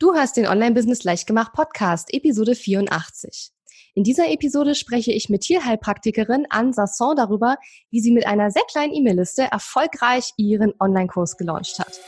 Du 0.00 0.14
hörst 0.14 0.36
den 0.36 0.46
Online-Business 0.46 1.02
Leichtgemacht 1.02 1.52
Podcast, 1.54 2.14
Episode 2.14 2.54
84. 2.54 3.50
In 3.96 4.04
dieser 4.04 4.30
Episode 4.30 4.76
spreche 4.76 5.10
ich 5.10 5.28
mit 5.28 5.40
Tierheilpraktikerin 5.40 6.46
Anne 6.50 6.72
Sasson 6.72 7.16
darüber, 7.16 7.56
wie 7.90 7.98
sie 7.98 8.12
mit 8.12 8.24
einer 8.24 8.52
sehr 8.52 8.62
kleinen 8.70 8.94
E-Mail-Liste 8.94 9.48
erfolgreich 9.50 10.34
ihren 10.36 10.72
Online-Kurs 10.78 11.36
gelauncht 11.36 11.80
hat. 11.80 11.98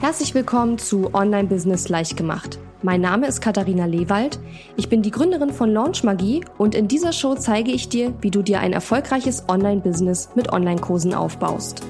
Herzlich 0.00 0.32
willkommen 0.32 0.78
zu 0.78 1.12
Online-Business 1.12 1.90
Leichtgemacht. 1.90 2.58
Mein 2.80 3.02
Name 3.02 3.26
ist 3.26 3.42
Katharina 3.42 3.84
Lewald. 3.84 4.38
Ich 4.78 4.88
bin 4.88 5.02
die 5.02 5.10
Gründerin 5.10 5.52
von 5.52 5.70
Launch 5.70 6.04
Magie 6.04 6.42
und 6.56 6.74
in 6.74 6.88
dieser 6.88 7.12
Show 7.12 7.34
zeige 7.34 7.70
ich 7.70 7.90
dir, 7.90 8.14
wie 8.22 8.30
du 8.30 8.40
dir 8.40 8.60
ein 8.60 8.72
erfolgreiches 8.72 9.46
Online-Business 9.50 10.30
mit 10.34 10.54
Online-Kursen 10.54 11.12
aufbaust. 11.12 11.82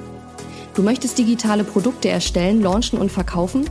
Du 0.75 0.83
möchtest 0.83 1.19
digitale 1.19 1.63
Produkte 1.63 2.09
erstellen, 2.09 2.61
launchen 2.63 2.99
und 2.99 3.13
verkaufen? 3.13 3.71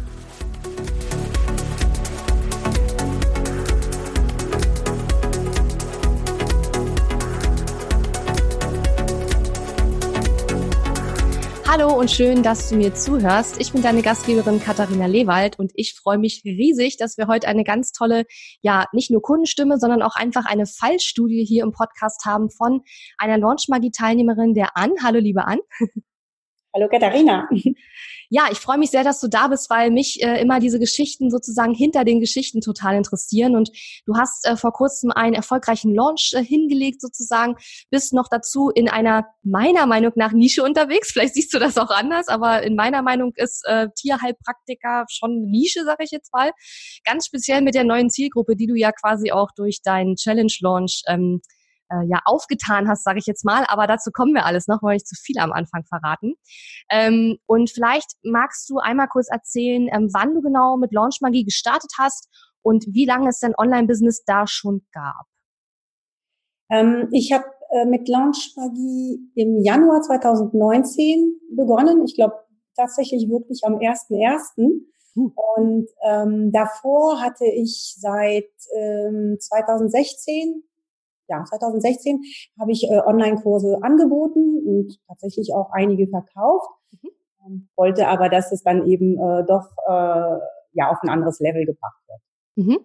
Und 12.01 12.09
schön, 12.09 12.41
dass 12.41 12.67
du 12.67 12.77
mir 12.77 12.95
zuhörst. 12.95 13.61
Ich 13.61 13.73
bin 13.73 13.83
deine 13.83 14.01
Gastgeberin 14.01 14.59
Katharina 14.59 15.05
Lewald 15.05 15.59
und 15.59 15.71
ich 15.75 15.93
freue 15.93 16.17
mich 16.17 16.41
riesig, 16.43 16.97
dass 16.97 17.15
wir 17.19 17.27
heute 17.27 17.47
eine 17.47 17.63
ganz 17.63 17.91
tolle, 17.91 18.25
ja, 18.61 18.85
nicht 18.91 19.11
nur 19.11 19.21
Kundenstimme, 19.21 19.77
sondern 19.77 20.01
auch 20.01 20.15
einfach 20.15 20.45
eine 20.47 20.65
Fallstudie 20.65 21.45
hier 21.45 21.61
im 21.61 21.73
Podcast 21.73 22.25
haben 22.25 22.49
von 22.49 22.81
einer 23.19 23.37
Launchmagie-Teilnehmerin, 23.37 24.55
der 24.55 24.75
Ann. 24.75 24.93
Hallo, 25.03 25.19
liebe 25.19 25.45
Ann. 25.45 25.59
Hallo 26.73 26.87
Katharina. 26.89 27.47
Ja, 28.33 28.47
ich 28.49 28.59
freue 28.59 28.77
mich 28.77 28.91
sehr, 28.91 29.03
dass 29.03 29.19
du 29.19 29.27
da 29.27 29.49
bist, 29.49 29.69
weil 29.69 29.91
mich 29.91 30.23
äh, 30.23 30.39
immer 30.39 30.61
diese 30.61 30.79
Geschichten 30.79 31.29
sozusagen 31.29 31.73
hinter 31.73 32.05
den 32.05 32.21
Geschichten 32.21 32.61
total 32.61 32.95
interessieren. 32.95 33.57
Und 33.57 33.71
du 34.05 34.15
hast 34.15 34.47
äh, 34.47 34.55
vor 34.55 34.71
kurzem 34.71 35.11
einen 35.11 35.33
erfolgreichen 35.33 35.93
Launch 35.93 36.31
äh, 36.33 36.41
hingelegt 36.41 37.01
sozusagen, 37.01 37.57
bist 37.89 38.13
noch 38.13 38.29
dazu 38.29 38.69
in 38.69 38.87
einer 38.87 39.25
meiner 39.43 39.85
Meinung 39.85 40.13
nach 40.15 40.31
Nische 40.31 40.63
unterwegs. 40.63 41.11
Vielleicht 41.11 41.33
siehst 41.33 41.53
du 41.53 41.59
das 41.59 41.77
auch 41.77 41.89
anders, 41.89 42.29
aber 42.29 42.63
in 42.63 42.75
meiner 42.75 43.01
Meinung 43.01 43.33
ist 43.35 43.67
äh, 43.67 43.89
Tierheilpraktiker 43.97 45.03
schon 45.09 45.43
Nische, 45.51 45.83
sage 45.83 46.05
ich 46.05 46.11
jetzt 46.11 46.31
mal. 46.31 46.51
Ganz 47.03 47.25
speziell 47.25 47.59
mit 47.59 47.75
der 47.75 47.83
neuen 47.83 48.09
Zielgruppe, 48.09 48.55
die 48.55 48.67
du 48.67 48.75
ja 48.75 48.93
quasi 48.93 49.33
auch 49.33 49.49
durch 49.57 49.81
deinen 49.81 50.15
Challenge-Launch 50.15 51.01
ähm, 51.09 51.41
äh, 51.91 52.05
ja 52.07 52.19
aufgetan 52.25 52.87
hast, 52.87 53.03
sage 53.03 53.19
ich 53.19 53.25
jetzt 53.25 53.45
mal. 53.45 53.65
Aber 53.67 53.87
dazu 53.87 54.11
kommen 54.11 54.33
wir 54.33 54.45
alles 54.45 54.67
noch, 54.67 54.81
weil 54.81 54.97
ich 54.97 55.05
zu 55.05 55.15
viel 55.15 55.37
am 55.39 55.51
Anfang 55.51 55.83
verraten. 55.85 56.33
Ähm, 56.89 57.37
und 57.45 57.69
vielleicht 57.69 58.11
magst 58.23 58.69
du 58.69 58.77
einmal 58.77 59.07
kurz 59.07 59.29
erzählen, 59.29 59.87
ähm, 59.91 60.09
wann 60.13 60.33
du 60.33 60.41
genau 60.41 60.77
mit 60.77 60.93
Launch 60.93 61.19
Magie 61.21 61.43
gestartet 61.43 61.91
hast 61.99 62.29
und 62.61 62.85
wie 62.87 63.05
lange 63.05 63.29
es 63.29 63.39
dein 63.39 63.55
Online-Business 63.57 64.23
da 64.25 64.47
schon 64.47 64.85
gab. 64.91 65.25
Ähm, 66.69 67.09
ich 67.11 67.33
habe 67.33 67.45
äh, 67.71 67.85
mit 67.85 68.07
Launch 68.07 68.53
Magie 68.55 69.19
im 69.35 69.61
Januar 69.61 70.01
2019 70.01 71.39
begonnen. 71.55 72.05
Ich 72.05 72.15
glaube 72.15 72.35
tatsächlich 72.75 73.29
wirklich 73.29 73.61
am 73.63 73.75
1.1. 73.75 74.55
Hm. 74.55 74.87
Und 75.13 75.89
ähm, 76.07 76.51
davor 76.53 77.19
hatte 77.21 77.45
ich 77.45 77.95
seit 77.99 78.49
ähm, 78.77 79.37
2016 79.39 80.63
ja, 81.31 81.43
2016 81.45 82.21
habe 82.59 82.71
ich 82.71 82.83
äh, 82.83 82.99
Online-Kurse 82.99 83.79
angeboten 83.81 84.59
und 84.65 84.99
tatsächlich 85.07 85.53
auch 85.53 85.71
einige 85.71 86.07
verkauft. 86.07 86.69
Mhm. 86.91 87.09
Ähm, 87.45 87.69
wollte 87.75 88.07
aber, 88.07 88.29
dass 88.29 88.51
es 88.51 88.63
dann 88.63 88.85
eben 88.85 89.17
äh, 89.17 89.45
doch 89.45 89.71
äh, 89.87 90.37
ja 90.73 90.89
auf 90.89 90.97
ein 91.01 91.09
anderes 91.09 91.39
Level 91.39 91.65
gebracht 91.65 92.01
wird. 92.07 92.19
Mhm. 92.55 92.79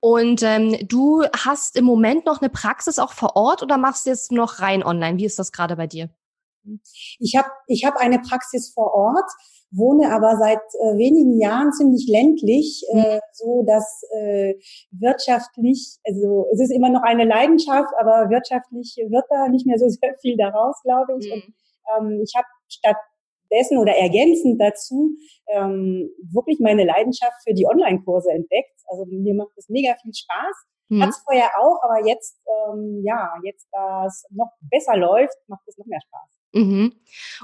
Und 0.00 0.42
ähm, 0.42 0.76
du 0.86 1.24
hast 1.34 1.76
im 1.76 1.84
Moment 1.84 2.26
noch 2.26 2.42
eine 2.42 2.50
Praxis 2.50 2.98
auch 2.98 3.12
vor 3.12 3.36
Ort 3.36 3.62
oder 3.62 3.78
machst 3.78 4.06
du 4.06 4.10
jetzt 4.10 4.30
noch 4.32 4.60
rein 4.60 4.84
online? 4.84 5.18
Wie 5.18 5.24
ist 5.24 5.38
das 5.38 5.50
gerade 5.50 5.76
bei 5.76 5.86
dir? 5.86 6.10
Ich 7.18 7.34
habe 7.34 7.48
ich 7.66 7.84
hab 7.86 7.96
eine 7.96 8.18
Praxis 8.18 8.70
vor 8.72 8.92
Ort 8.92 9.30
wohne 9.70 10.10
aber 10.12 10.36
seit 10.36 10.60
äh, 10.80 10.96
wenigen 10.96 11.38
Jahren 11.38 11.72
ziemlich 11.72 12.06
ländlich, 12.08 12.84
äh, 12.92 13.16
mhm. 13.16 13.20
so 13.32 13.64
dass 13.66 14.02
äh, 14.16 14.54
wirtschaftlich, 14.90 15.98
also 16.04 16.46
es 16.52 16.60
ist 16.60 16.70
immer 16.70 16.88
noch 16.88 17.02
eine 17.02 17.24
Leidenschaft, 17.24 17.92
aber 18.00 18.30
wirtschaftlich 18.30 18.96
wird 19.08 19.24
da 19.28 19.48
nicht 19.48 19.66
mehr 19.66 19.78
so 19.78 19.88
sehr 19.88 20.14
viel 20.20 20.36
daraus, 20.36 20.80
glaube 20.82 21.18
ich. 21.18 21.26
Mhm. 21.26 21.32
Und, 21.32 21.54
ähm, 21.96 22.22
ich 22.22 22.32
habe 22.36 22.46
stattdessen 22.68 23.78
oder 23.78 23.92
ergänzend 23.92 24.60
dazu 24.60 25.10
ähm, 25.48 26.10
wirklich 26.32 26.60
meine 26.60 26.84
Leidenschaft 26.84 27.42
für 27.46 27.54
die 27.54 27.66
Online-Kurse 27.66 28.30
entdeckt. 28.30 28.80
Also 28.88 29.04
mir 29.06 29.34
macht 29.34 29.56
es 29.56 29.68
mega 29.68 29.94
viel 30.02 30.14
Spaß. 30.14 30.56
Mhm. 30.88 31.02
Hat 31.02 31.10
es 31.10 31.22
vorher 31.24 31.50
auch, 31.60 31.78
aber 31.82 32.06
jetzt, 32.06 32.40
ähm, 32.46 33.02
ja, 33.04 33.34
jetzt 33.44 33.68
da 33.72 34.06
es 34.06 34.24
noch 34.30 34.50
besser 34.60 34.96
läuft, 34.96 35.36
macht 35.46 35.66
es 35.66 35.76
noch 35.76 35.86
mehr 35.86 36.00
Spaß. 36.00 36.37
Mhm. 36.52 36.94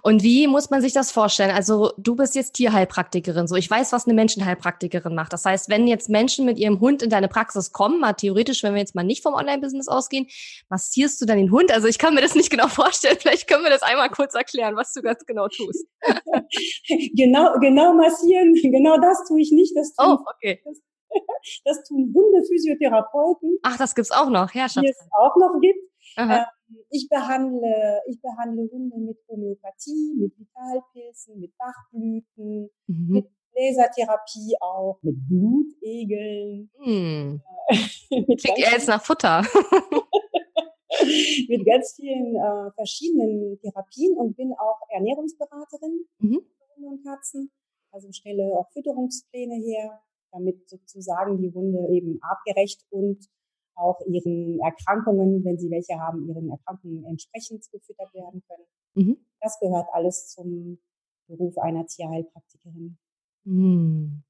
Und 0.02 0.22
wie 0.22 0.46
muss 0.46 0.70
man 0.70 0.80
sich 0.80 0.92
das 0.92 1.10
vorstellen? 1.10 1.50
Also 1.50 1.92
du 1.98 2.16
bist 2.16 2.34
jetzt 2.34 2.52
Tierheilpraktikerin, 2.52 3.46
so 3.46 3.54
ich 3.54 3.70
weiß, 3.70 3.92
was 3.92 4.06
eine 4.06 4.14
Menschenheilpraktikerin 4.14 5.14
macht. 5.14 5.32
Das 5.32 5.44
heißt, 5.44 5.68
wenn 5.68 5.86
jetzt 5.86 6.08
Menschen 6.08 6.46
mit 6.46 6.58
ihrem 6.58 6.80
Hund 6.80 7.02
in 7.02 7.10
deine 7.10 7.28
Praxis 7.28 7.72
kommen, 7.72 8.00
mal 8.00 8.14
theoretisch, 8.14 8.62
wenn 8.62 8.74
wir 8.74 8.80
jetzt 8.80 8.94
mal 8.94 9.02
nicht 9.02 9.22
vom 9.22 9.34
Online-Business 9.34 9.88
ausgehen, 9.88 10.26
massierst 10.68 11.20
du 11.20 11.26
dann 11.26 11.38
den 11.38 11.50
Hund? 11.50 11.70
Also 11.72 11.86
ich 11.86 11.98
kann 11.98 12.14
mir 12.14 12.22
das 12.22 12.34
nicht 12.34 12.50
genau 12.50 12.68
vorstellen. 12.68 13.16
Vielleicht 13.20 13.48
können 13.48 13.64
wir 13.64 13.70
das 13.70 13.82
einmal 13.82 14.08
kurz 14.10 14.34
erklären, 14.34 14.76
was 14.76 14.92
du 14.92 15.02
ganz 15.02 15.24
genau 15.26 15.48
tust. 15.48 15.86
genau, 17.14 17.54
genau 17.60 17.94
massieren, 17.94 18.54
genau 18.54 18.98
das 18.98 19.24
tue 19.28 19.40
ich 19.40 19.52
nicht. 19.52 19.76
Das 19.76 19.94
tue, 19.94 20.06
oh, 20.06 20.18
okay. 20.34 20.62
Das, 20.64 20.80
das 21.64 21.84
tun 21.84 22.12
Hundephysiotherapeuten. 22.14 23.58
Ach, 23.62 23.76
das 23.76 23.94
gibt's 23.94 24.10
auch 24.10 24.30
noch, 24.30 24.52
Herrschaft. 24.54 24.86
Die 24.86 24.90
es 24.90 25.08
auch 25.18 25.36
noch 25.36 25.60
gibt. 25.60 25.78
Aha. 26.16 26.46
Ich 26.90 27.08
behandle, 27.08 28.02
ich 28.08 28.20
behandle 28.20 28.68
Hunde 28.70 28.98
mit 28.98 29.18
Homöopathie, 29.28 30.14
mit 30.16 30.38
Vitalpilzen, 30.38 31.40
mit 31.40 31.56
Bachblüten, 31.56 32.70
mhm. 32.86 33.12
mit 33.12 33.26
Lasertherapie 33.54 34.56
auch, 34.60 34.98
mit 35.02 35.16
Blutegeln. 35.28 36.70
Hm. 36.78 37.40
mit 38.10 38.40
Klingt 38.40 38.58
ja 38.58 38.70
jetzt 38.72 38.88
nach 38.88 39.02
Futter. 39.02 39.42
mit 41.48 41.66
ganz 41.66 41.94
vielen 41.94 42.36
äh, 42.36 42.70
verschiedenen 42.72 43.58
Therapien 43.60 44.16
und 44.16 44.36
bin 44.36 44.52
auch 44.54 44.80
Ernährungsberaterin 44.90 46.06
mhm. 46.18 46.40
für 46.40 46.76
Hunde 46.76 46.88
und 46.88 47.04
Katzen. 47.04 47.50
Also 47.90 48.10
stelle 48.12 48.58
auch 48.58 48.70
Fütterungspläne 48.72 49.54
her, 49.54 50.02
damit 50.32 50.68
sozusagen 50.68 51.38
die 51.38 51.52
Hunde 51.52 51.86
eben 51.92 52.18
artgerecht 52.22 52.84
und 52.90 53.28
auch 53.76 54.00
ihren 54.06 54.60
Erkrankungen, 54.60 55.44
wenn 55.44 55.58
sie 55.58 55.70
welche 55.70 55.98
haben, 55.98 56.28
ihren 56.28 56.50
Erkrankungen 56.50 57.04
entsprechend 57.04 57.64
gefüttert 57.70 58.12
werden 58.14 58.42
können. 58.48 58.64
Mhm. 58.94 59.16
Das 59.40 59.58
gehört 59.60 59.86
alles 59.92 60.28
zum 60.28 60.78
Beruf 61.26 61.58
einer 61.58 61.86
Tierheilpraktikerin. 61.86 62.98
Mhm. 63.44 64.22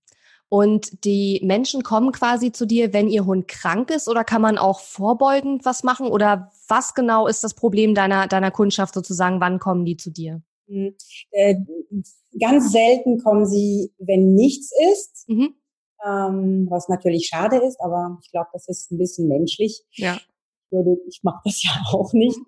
Und 0.48 1.04
die 1.04 1.40
Menschen 1.42 1.82
kommen 1.82 2.12
quasi 2.12 2.52
zu 2.52 2.66
dir, 2.66 2.92
wenn 2.92 3.08
ihr 3.08 3.24
Hund 3.24 3.48
krank 3.48 3.90
ist, 3.90 4.08
oder 4.08 4.24
kann 4.24 4.42
man 4.42 4.58
auch 4.58 4.80
vorbeugend 4.80 5.64
was 5.64 5.82
machen? 5.82 6.06
Oder 6.06 6.52
was 6.68 6.94
genau 6.94 7.26
ist 7.26 7.42
das 7.42 7.54
Problem 7.54 7.94
deiner, 7.94 8.28
deiner 8.28 8.50
Kundschaft 8.50 8.94
sozusagen? 8.94 9.40
Wann 9.40 9.58
kommen 9.58 9.84
die 9.84 9.96
zu 9.96 10.10
dir? 10.10 10.42
Mhm. 10.66 10.94
Äh, 11.30 11.56
ganz 12.38 12.72
selten 12.72 13.22
kommen 13.22 13.46
sie, 13.46 13.92
wenn 13.98 14.34
nichts 14.34 14.70
ist. 14.92 15.28
Mhm 15.28 15.54
ähm, 16.04 16.66
was 16.70 16.88
natürlich 16.88 17.28
schade 17.28 17.56
ist, 17.56 17.80
aber 17.80 18.18
ich 18.22 18.30
glaube, 18.30 18.48
das 18.52 18.68
ist 18.68 18.90
ein 18.90 18.98
bisschen 18.98 19.28
menschlich. 19.28 19.82
Ja. 19.92 20.14
Ich, 20.16 20.72
würde, 20.72 20.96
ich 21.08 21.20
mache 21.22 21.40
das 21.44 21.62
ja 21.64 21.70
auch 21.92 22.12
nicht. 22.12 22.38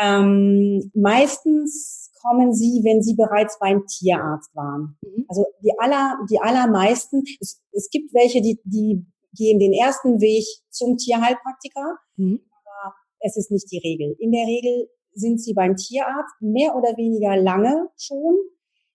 Ähm, 0.00 0.90
meistens 0.94 2.10
kommen 2.22 2.52
sie, 2.52 2.82
wenn 2.84 3.02
sie 3.02 3.14
bereits 3.14 3.58
beim 3.58 3.86
Tierarzt 3.86 4.54
waren. 4.54 4.96
Mhm. 5.02 5.24
Also 5.28 5.44
die 5.62 5.72
aller, 5.78 6.16
die 6.30 6.40
allermeisten, 6.40 7.22
es, 7.40 7.62
es 7.72 7.88
gibt 7.90 8.12
welche, 8.14 8.40
die, 8.40 8.60
die 8.64 9.06
gehen 9.34 9.58
den 9.58 9.72
ersten 9.72 10.20
Weg 10.20 10.44
zum 10.70 10.96
Tierheilpraktiker, 10.96 11.98
mhm. 12.16 12.40
aber 12.50 12.94
es 13.20 13.36
ist 13.36 13.50
nicht 13.50 13.70
die 13.70 13.78
Regel. 13.78 14.16
In 14.18 14.32
der 14.32 14.46
Regel 14.46 14.88
sind 15.12 15.40
sie 15.40 15.54
beim 15.54 15.76
Tierarzt 15.76 16.34
mehr 16.40 16.74
oder 16.74 16.96
weniger 16.96 17.36
lange 17.36 17.88
schon 17.96 18.36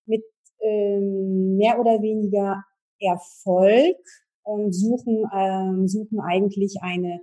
mit 0.05 0.23
ähm, 0.61 1.55
mehr 1.57 1.79
oder 1.79 2.01
weniger 2.01 2.63
Erfolg 3.03 3.97
und 4.43 4.73
suchen, 4.73 5.23
ähm, 5.35 5.87
suchen 5.87 6.19
eigentlich 6.19 6.77
eine 6.81 7.21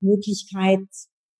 Möglichkeit, 0.00 0.86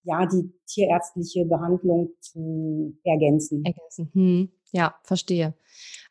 ja, 0.02 0.26
die 0.26 0.52
tierärztliche 0.66 1.44
Behandlung 1.44 2.10
zu 2.20 2.96
ergänzen. 3.04 3.64
Ergänzen. 3.64 4.10
Hm. 4.12 4.50
Ja, 4.72 4.94
verstehe. 5.02 5.54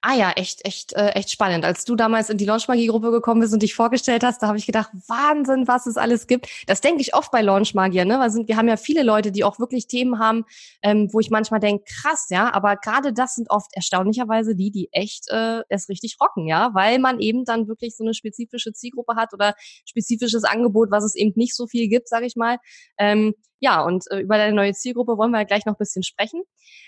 Ah 0.01 0.15
ja, 0.15 0.31
echt, 0.31 0.65
echt, 0.65 0.93
äh, 0.93 1.09
echt 1.09 1.29
spannend. 1.29 1.65
Als 1.65 1.83
du 1.83 1.93
damals 1.97 2.29
in 2.29 2.37
die 2.37 2.45
Launchmagie-Gruppe 2.45 3.11
gekommen 3.11 3.41
bist 3.41 3.53
und 3.53 3.61
dich 3.61 3.75
vorgestellt 3.75 4.23
hast, 4.23 4.41
da 4.41 4.47
habe 4.47 4.57
ich 4.57 4.65
gedacht, 4.65 4.91
Wahnsinn, 5.07 5.67
was 5.67 5.87
es 5.87 5.97
alles 5.97 6.25
gibt. 6.25 6.47
Das 6.67 6.79
denke 6.79 7.01
ich 7.01 7.13
oft 7.13 7.31
bei 7.31 7.41
Launchmagier, 7.41 8.05
ne? 8.05 8.17
Weil 8.17 8.29
sind, 8.29 8.47
wir 8.47 8.55
haben 8.55 8.69
ja 8.69 8.77
viele 8.77 9.03
Leute, 9.03 9.33
die 9.33 9.43
auch 9.43 9.59
wirklich 9.59 9.87
Themen 9.87 10.17
haben, 10.17 10.45
ähm, 10.83 11.09
wo 11.11 11.19
ich 11.19 11.29
manchmal 11.31 11.59
denke, 11.59 11.83
krass, 11.83 12.27
ja, 12.29 12.53
aber 12.53 12.77
gerade 12.77 13.11
das 13.11 13.35
sind 13.35 13.49
oft 13.49 13.71
erstaunlicherweise 13.73 14.55
die, 14.55 14.71
die 14.71 14.87
echt 14.93 15.29
äh, 15.31 15.63
es 15.67 15.89
richtig 15.89 16.15
rocken, 16.21 16.47
ja, 16.47 16.69
weil 16.73 16.99
man 16.99 17.19
eben 17.19 17.43
dann 17.43 17.67
wirklich 17.67 17.97
so 17.97 18.05
eine 18.05 18.13
spezifische 18.13 18.71
Zielgruppe 18.71 19.17
hat 19.17 19.33
oder 19.33 19.53
spezifisches 19.85 20.45
Angebot, 20.45 20.91
was 20.91 21.03
es 21.03 21.13
eben 21.15 21.33
nicht 21.35 21.53
so 21.57 21.67
viel 21.67 21.89
gibt, 21.89 22.07
sage 22.07 22.25
ich 22.25 22.37
mal. 22.37 22.57
Ähm, 22.97 23.33
ja, 23.59 23.83
und 23.83 24.05
äh, 24.11 24.19
über 24.19 24.37
deine 24.37 24.55
neue 24.55 24.73
Zielgruppe 24.73 25.17
wollen 25.17 25.31
wir 25.31 25.39
ja 25.39 25.43
gleich 25.43 25.65
noch 25.65 25.73
ein 25.73 25.77
bisschen 25.77 26.03
sprechen. 26.03 26.43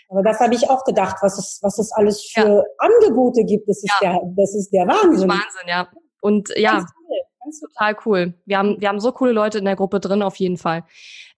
Aber 0.10 0.24
das 0.24 0.40
habe 0.40 0.56
ich 0.56 0.70
auch 0.70 0.84
gedacht, 0.84 1.18
was 1.22 1.38
es, 1.38 1.60
was 1.62 1.78
es 1.80 1.92
alles 1.92 2.22
für 2.24 2.42
ja. 2.42 2.64
Angebote 2.78 3.44
gibt. 3.44 3.68
Das 3.70 3.78
ist, 3.78 3.94
ja. 4.02 4.14
der, 4.14 4.22
das 4.36 4.56
ist 4.56 4.70
der 4.72 4.88
Wahnsinn. 4.88 5.30
Wahnsinn, 5.30 5.68
ja. 5.68 5.88
Und 6.22 6.50
ja, 6.56 6.74
ganz 6.74 6.92
cool, 7.08 7.18
ganz 7.44 7.60
total 7.60 7.98
cool. 8.06 8.34
Wir 8.46 8.58
haben, 8.58 8.80
wir 8.80 8.88
haben 8.88 9.00
so 9.00 9.12
coole 9.12 9.32
Leute 9.32 9.58
in 9.58 9.66
der 9.66 9.76
Gruppe 9.76 10.00
drin, 10.00 10.22
auf 10.22 10.36
jeden 10.38 10.58
Fall. 10.58 10.84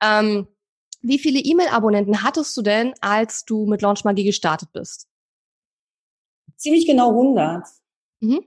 Ähm, 0.01 0.47
wie 1.01 1.19
viele 1.19 1.39
E-Mail-Abonnenten 1.39 2.24
hattest 2.24 2.56
du 2.56 2.62
denn, 2.62 2.94
als 3.01 3.45
du 3.45 3.65
mit 3.65 3.81
Launch 3.81 4.03
Magie 4.06 4.24
gestartet 4.24 4.69
bist? 4.71 5.07
Ziemlich 6.56 6.86
genau 6.86 7.09
100. 7.09 7.68
Mhm. 8.21 8.45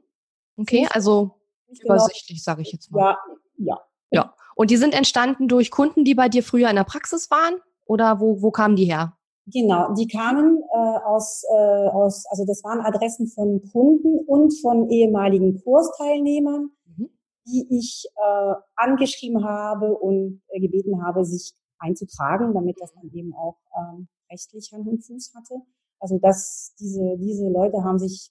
Okay, 0.57 0.89
also 0.91 1.39
genau 1.69 1.95
übersichtlich, 1.97 2.43
sage 2.43 2.63
ich 2.63 2.73
jetzt 2.73 2.91
mal. 2.91 3.01
Ja, 3.01 3.19
ja. 3.59 3.81
Ja. 4.11 4.35
Und 4.57 4.71
die 4.71 4.79
sind 4.79 4.95
entstanden 4.95 5.49
durch 5.49 5.71
Kunden, 5.71 6.05
die 6.05 6.15
bei 6.15 6.31
dir 6.31 6.43
früher 6.43 6.71
in 6.71 6.77
der 6.77 6.85
Praxis 6.85 7.31
waren? 7.31 7.61
Oder 7.85 8.21
wo, 8.21 8.41
wo 8.41 8.51
kamen 8.51 8.75
die 8.75 8.87
her? 8.87 9.17
Genau, 9.47 9.95
die 9.95 10.09
kamen 10.09 10.61
äh, 10.73 10.99
aus, 11.05 11.45
äh, 11.49 11.89
aus, 11.91 12.25
also 12.31 12.45
das 12.45 12.65
waren 12.65 12.81
Adressen 12.81 13.29
von 13.29 13.61
Kunden 13.71 14.19
und 14.27 14.59
von 14.61 14.91
ehemaligen 14.91 15.63
Kursteilnehmern, 15.63 16.71
mhm. 16.85 17.11
die 17.47 17.67
ich 17.71 18.07
äh, 18.17 18.55
angeschrieben 18.75 19.45
habe 19.45 19.95
und 19.95 20.43
äh, 20.49 20.59
gebeten 20.59 21.05
habe, 21.05 21.25
sich 21.25 21.53
einzutragen, 21.79 22.55
damit 22.55 22.81
das 22.81 22.93
dann 22.95 23.09
eben 23.13 23.35
auch 23.35 23.59
ähm, 23.77 24.09
rechtlich 24.33 24.73
Hand 24.73 24.89
und 24.89 25.05
Fuß 25.05 25.35
hatte. 25.37 25.61
Also 26.01 26.19
dass 26.19 26.75
diese, 26.81 27.17
diese 27.19 27.49
Leute 27.49 27.85
haben 27.85 27.99
sich 27.99 28.31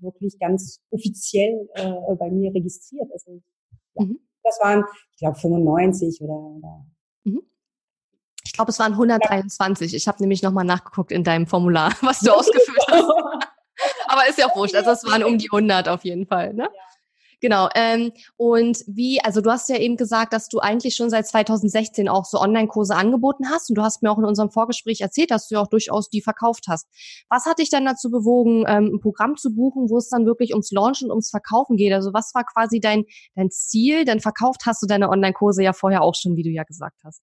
wirklich 0.00 0.38
ganz 0.38 0.80
offiziell 0.90 1.68
äh, 1.74 2.14
bei 2.16 2.30
mir 2.30 2.52
registriert. 2.52 3.10
Also 3.12 3.40
ja. 3.94 4.04
mhm. 4.04 4.18
Das 4.42 4.58
waren, 4.60 4.84
ich 5.12 5.18
glaube, 5.18 5.38
95 5.38 6.20
oder, 6.20 6.32
oder 6.32 6.84
mhm. 7.24 7.42
Ich 8.44 8.52
glaube, 8.52 8.70
es 8.70 8.78
waren 8.78 8.92
123. 8.92 9.94
Ich 9.94 10.08
habe 10.08 10.18
nämlich 10.20 10.42
nochmal 10.42 10.64
nachgeguckt 10.64 11.12
in 11.12 11.24
deinem 11.24 11.46
Formular, 11.46 11.92
was 12.02 12.20
du 12.20 12.32
ausgefüllt 12.32 12.86
hast. 12.88 13.04
Aber 14.06 14.28
ist 14.28 14.38
ja 14.38 14.46
auch 14.46 14.56
wurscht. 14.56 14.74
Also 14.74 14.90
es 14.90 15.04
waren 15.04 15.24
um 15.24 15.38
die 15.38 15.48
100 15.50 15.88
auf 15.88 16.04
jeden 16.04 16.26
Fall. 16.26 16.52
Ne? 16.54 16.64
Ja. 16.64 16.91
Genau. 17.42 17.68
Ähm, 17.74 18.12
und 18.36 18.84
wie, 18.86 19.20
also 19.20 19.40
du 19.40 19.50
hast 19.50 19.68
ja 19.68 19.76
eben 19.76 19.96
gesagt, 19.96 20.32
dass 20.32 20.48
du 20.48 20.60
eigentlich 20.60 20.94
schon 20.94 21.10
seit 21.10 21.26
2016 21.26 22.08
auch 22.08 22.24
so 22.24 22.38
Online-Kurse 22.38 22.94
angeboten 22.94 23.50
hast 23.50 23.68
und 23.68 23.76
du 23.76 23.82
hast 23.82 24.00
mir 24.00 24.12
auch 24.12 24.18
in 24.18 24.24
unserem 24.24 24.50
Vorgespräch 24.50 25.00
erzählt, 25.00 25.32
dass 25.32 25.48
du 25.48 25.56
ja 25.56 25.60
auch 25.60 25.66
durchaus 25.66 26.08
die 26.08 26.22
verkauft 26.22 26.66
hast. 26.68 26.86
Was 27.28 27.44
hat 27.44 27.58
dich 27.58 27.68
dann 27.68 27.84
dazu 27.84 28.10
bewogen, 28.10 28.64
ähm, 28.68 28.92
ein 28.94 29.00
Programm 29.00 29.36
zu 29.36 29.52
buchen, 29.52 29.90
wo 29.90 29.98
es 29.98 30.08
dann 30.08 30.24
wirklich 30.24 30.52
ums 30.52 30.70
Launchen 30.70 31.06
und 31.06 31.14
ums 31.14 31.30
Verkaufen 31.30 31.76
geht? 31.76 31.92
Also 31.92 32.12
was 32.12 32.32
war 32.32 32.44
quasi 32.44 32.78
dein, 32.78 33.04
dein 33.34 33.50
Ziel? 33.50 34.04
Denn 34.04 34.20
verkauft 34.20 34.62
hast 34.64 34.80
du 34.80 34.86
deine 34.86 35.08
Online-Kurse 35.08 35.64
ja 35.64 35.72
vorher 35.72 36.02
auch 36.02 36.14
schon, 36.14 36.36
wie 36.36 36.44
du 36.44 36.50
ja 36.50 36.62
gesagt 36.62 37.00
hast. 37.02 37.22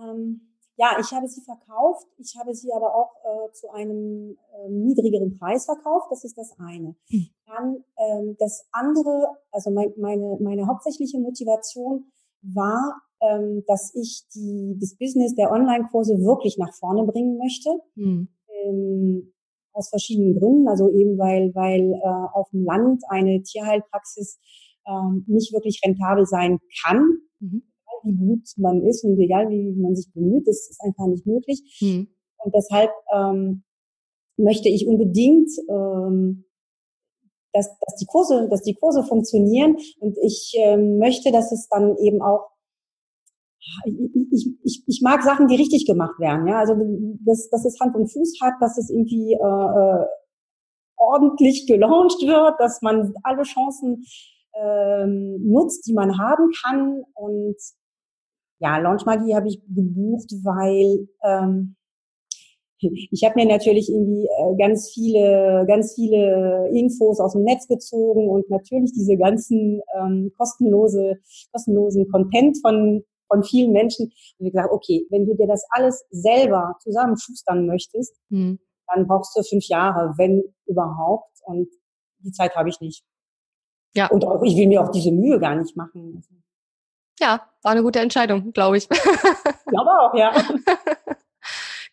Ähm 0.00 0.55
ja, 0.76 0.96
ich 1.00 1.10
habe 1.12 1.26
sie 1.26 1.40
verkauft. 1.40 2.06
Ich 2.18 2.36
habe 2.38 2.54
sie 2.54 2.72
aber 2.72 2.94
auch 2.94 3.12
äh, 3.24 3.52
zu 3.52 3.70
einem 3.70 4.36
äh, 4.52 4.68
niedrigeren 4.68 5.38
Preis 5.38 5.64
verkauft. 5.64 6.08
Das 6.10 6.22
ist 6.24 6.36
das 6.36 6.54
eine. 6.58 6.94
Hm. 7.08 7.26
Dann 7.46 7.84
ähm, 7.98 8.36
das 8.38 8.68
andere, 8.72 9.28
also 9.50 9.70
mein, 9.70 9.92
meine, 9.96 10.36
meine 10.40 10.66
hauptsächliche 10.66 11.18
Motivation 11.18 12.12
war, 12.42 13.00
ähm, 13.22 13.64
dass 13.66 13.94
ich 13.94 14.26
die, 14.34 14.76
das 14.78 14.96
Business 14.96 15.34
der 15.34 15.50
Online-Kurse 15.50 16.18
wirklich 16.18 16.58
nach 16.58 16.74
vorne 16.74 17.04
bringen 17.04 17.38
möchte. 17.38 17.70
Hm. 17.94 18.28
Ähm, 18.64 19.32
aus 19.72 19.88
verschiedenen 19.88 20.38
Gründen. 20.38 20.68
Also 20.68 20.90
eben 20.90 21.18
weil, 21.18 21.54
weil 21.54 21.92
äh, 21.94 22.36
auf 22.38 22.50
dem 22.50 22.64
Land 22.64 23.02
eine 23.08 23.42
Tierheilpraxis 23.42 24.38
ähm, 24.86 25.24
nicht 25.26 25.54
wirklich 25.54 25.80
rentabel 25.84 26.26
sein 26.26 26.58
kann. 26.84 27.18
Mhm 27.40 27.62
wie 28.04 28.14
gut 28.14 28.48
man 28.56 28.82
ist 28.82 29.04
und 29.04 29.18
egal 29.18 29.48
wie 29.48 29.72
man 29.72 29.94
sich 29.94 30.12
bemüht, 30.12 30.46
das 30.46 30.68
ist 30.70 30.80
einfach 30.80 31.06
nicht 31.06 31.26
möglich. 31.26 31.78
Mhm. 31.80 32.08
Und 32.38 32.54
deshalb 32.54 32.90
ähm, 33.14 33.64
möchte 34.36 34.68
ich 34.68 34.86
unbedingt, 34.86 35.50
ähm, 35.68 36.44
dass, 37.52 37.68
dass 37.80 37.96
die 37.96 38.06
Kurse, 38.06 38.48
dass 38.50 38.62
die 38.62 38.74
Kurse 38.74 39.02
funktionieren 39.02 39.76
und 39.98 40.16
ich 40.22 40.54
ähm, 40.58 40.98
möchte, 40.98 41.32
dass 41.32 41.52
es 41.52 41.68
dann 41.68 41.96
eben 41.98 42.22
auch 42.22 42.50
ich, 43.84 44.46
ich, 44.62 44.84
ich, 44.86 45.00
mag 45.02 45.22
Sachen, 45.22 45.48
die 45.48 45.56
richtig 45.56 45.86
gemacht 45.86 46.20
werden. 46.20 46.46
Ja, 46.46 46.60
also 46.60 46.74
dass, 47.24 47.48
dass 47.50 47.64
es 47.64 47.80
Hand 47.80 47.96
und 47.96 48.06
Fuß 48.12 48.38
hat, 48.40 48.54
dass 48.60 48.78
es 48.78 48.90
irgendwie 48.90 49.32
äh, 49.32 49.36
äh, 49.36 50.06
ordentlich 50.96 51.66
gelauncht 51.66 52.22
wird, 52.22 52.60
dass 52.60 52.80
man 52.82 53.12
alle 53.22 53.42
Chancen 53.42 54.04
ähm, 54.54 55.38
nutzt, 55.42 55.86
die 55.86 55.94
man 55.94 56.18
haben 56.18 56.50
kann 56.62 57.02
und 57.14 57.56
ja, 58.58 58.78
Launchmagie 58.78 59.34
habe 59.34 59.48
ich 59.48 59.60
gebucht, 59.68 60.32
weil 60.42 61.08
ähm, 61.24 61.76
ich 62.78 63.24
habe 63.24 63.36
mir 63.36 63.46
natürlich 63.46 63.88
irgendwie 63.90 64.26
äh, 64.26 64.56
ganz 64.58 64.90
viele, 64.92 65.64
ganz 65.66 65.94
viele 65.94 66.68
Infos 66.72 67.20
aus 67.20 67.32
dem 67.32 67.42
Netz 67.42 67.66
gezogen 67.68 68.28
und 68.28 68.48
natürlich 68.50 68.92
diese 68.92 69.16
ganzen 69.16 69.80
ähm, 69.98 70.30
kostenlose, 70.36 71.18
kostenlosen 71.52 72.08
Content 72.10 72.58
von 72.60 73.02
von 73.28 73.42
vielen 73.42 73.72
Menschen. 73.72 74.06
Und 74.38 74.46
ich 74.46 74.52
gesagt, 74.52 74.72
okay, 74.72 75.06
wenn 75.10 75.26
du 75.26 75.34
dir 75.34 75.46
das 75.46 75.64
alles 75.70 76.04
selber 76.10 76.76
zusammenschustern 76.80 77.66
möchtest, 77.66 78.16
mhm. 78.28 78.58
dann 78.86 79.06
brauchst 79.06 79.36
du 79.36 79.42
fünf 79.42 79.66
Jahre, 79.68 80.14
wenn 80.16 80.42
überhaupt. 80.66 81.30
Und 81.44 81.68
die 82.18 82.32
Zeit 82.32 82.54
habe 82.56 82.68
ich 82.68 82.80
nicht. 82.80 83.04
Ja. 83.94 84.08
Und 84.10 84.24
auch, 84.24 84.42
ich 84.42 84.56
will 84.56 84.68
mir 84.68 84.82
auch 84.82 84.90
diese 84.90 85.12
Mühe 85.12 85.38
gar 85.38 85.56
nicht 85.56 85.76
machen. 85.76 86.22
Ja, 87.18 87.48
war 87.62 87.72
eine 87.72 87.82
gute 87.82 88.00
Entscheidung, 88.00 88.52
glaube 88.52 88.76
ich. 88.76 88.88
Glaube 89.66 89.90
auch, 89.90 90.14
ja. 90.14 90.32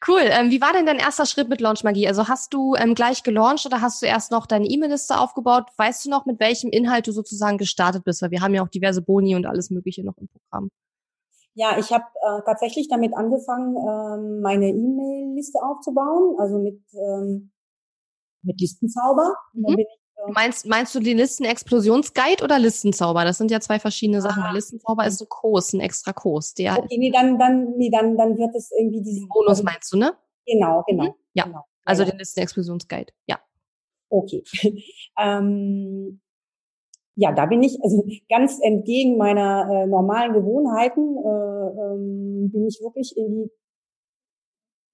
Cool. 0.05 0.23
Ähm, 0.23 0.51
wie 0.51 0.59
war 0.59 0.73
denn 0.73 0.85
dein 0.85 0.99
erster 0.99 1.25
Schritt 1.25 1.47
mit 1.47 1.61
Launch 1.61 1.85
Magie? 1.85 2.09
Also 2.09 2.27
hast 2.27 2.53
du 2.53 2.75
ähm, 2.75 2.93
gleich 2.93 3.23
gelauncht 3.23 3.65
oder 3.65 3.79
hast 3.79 4.01
du 4.01 4.05
erst 4.05 4.31
noch 4.31 4.45
deine 4.45 4.65
E-Mail-Liste 4.65 5.17
aufgebaut? 5.17 5.69
Weißt 5.77 6.05
du 6.05 6.09
noch, 6.09 6.25
mit 6.25 6.41
welchem 6.41 6.71
Inhalt 6.71 7.07
du 7.07 7.13
sozusagen 7.13 7.57
gestartet 7.57 8.03
bist? 8.03 8.21
Weil 8.21 8.31
wir 8.31 8.41
haben 8.41 8.53
ja 8.53 8.63
auch 8.63 8.67
diverse 8.67 9.01
Boni 9.01 9.33
und 9.35 9.45
alles 9.45 9.69
Mögliche 9.69 10.03
noch 10.03 10.17
im 10.17 10.27
Programm. 10.27 10.69
Ja, 11.53 11.77
ich 11.77 11.93
habe 11.93 12.03
äh, 12.21 12.41
tatsächlich 12.45 12.89
damit 12.89 13.13
angefangen, 13.15 13.77
ähm, 13.77 14.41
meine 14.41 14.69
E-Mail-Liste 14.69 15.59
aufzubauen, 15.63 16.35
also 16.37 16.57
mit, 16.57 16.81
ähm, 16.93 17.51
mit 18.41 18.59
Listenzauber. 18.59 19.33
Mhm. 19.53 19.63
Dann 19.63 19.75
bin 19.75 19.85
ich 19.85 20.02
Meinst, 20.27 20.65
meinst 20.65 20.95
du 20.95 20.99
den 20.99 21.17
Listen-Explosionsguide 21.17 22.43
oder 22.43 22.59
Listenzauber? 22.59 23.25
Das 23.25 23.37
sind 23.37 23.51
ja 23.51 23.59
zwei 23.59 23.79
verschiedene 23.79 24.21
Sachen. 24.21 24.43
Ah. 24.43 24.51
Listenzauber 24.51 25.05
ist 25.05 25.21
ein 25.21 25.29
Kurs, 25.29 25.73
ein 25.73 25.79
extra 25.79 26.13
Kurs. 26.13 26.53
Der 26.53 26.77
okay, 26.77 26.97
nee, 26.97 27.11
dann, 27.11 27.37
dann, 27.37 27.75
nee, 27.77 27.89
dann, 27.89 28.17
dann 28.17 28.37
wird 28.37 28.55
es 28.55 28.71
irgendwie 28.77 29.01
diesen 29.01 29.27
Bonus 29.27 29.49
also, 29.49 29.63
meinst 29.63 29.91
du, 29.93 29.97
ne? 29.97 30.13
Genau, 30.45 30.83
genau. 30.87 31.05
Mhm. 31.05 31.13
Ja, 31.33 31.45
genau. 31.45 31.65
also 31.85 32.03
ja. 32.03 32.09
den 32.09 32.19
Listen-Explosionsguide, 32.19 33.11
ja. 33.27 33.39
Okay. 34.09 34.43
ähm, 35.19 36.21
ja, 37.15 37.31
da 37.31 37.45
bin 37.45 37.61
ich, 37.61 37.77
also 37.83 38.05
ganz 38.29 38.59
entgegen 38.61 39.17
meiner 39.17 39.69
äh, 39.71 39.87
normalen 39.87 40.33
Gewohnheiten, 40.33 41.17
äh, 41.17 41.81
ähm, 41.81 42.51
bin 42.51 42.67
ich 42.67 42.79
wirklich 42.81 43.15
irgendwie 43.15 43.51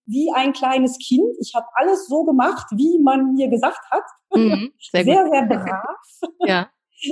wie 0.10 0.32
ein 0.34 0.54
kleines 0.54 0.98
Kind. 0.98 1.38
Ich 1.40 1.54
habe 1.56 1.68
alles 1.74 2.08
so 2.08 2.26
gemacht, 2.26 2.68
wie 2.76 3.00
man 3.02 3.34
mir 3.36 3.48
gesagt 3.48 3.86
hat. 3.92 4.04
Mhm, 4.34 4.74
sehr, 4.92 5.04
sehr, 5.04 5.30
sehr, 5.30 5.46
brav. 5.48 5.98
ja. 6.40 6.70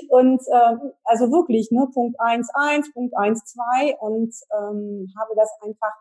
Und 0.10 0.42
ähm, 0.52 0.92
also 1.06 1.32
wirklich, 1.32 1.72
ne, 1.72 1.88
Punkt 1.94 2.20
1.1, 2.20 2.94
Punkt 2.94 3.16
1.2 3.16 3.98
und 4.00 4.34
ähm, 4.60 5.08
habe 5.18 5.34
das 5.36 5.50
einfach 5.62 5.94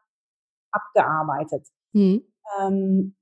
abgearbeitet. 0.72 1.68
Mhm. 1.92 2.24
Ähm, 2.60 3.14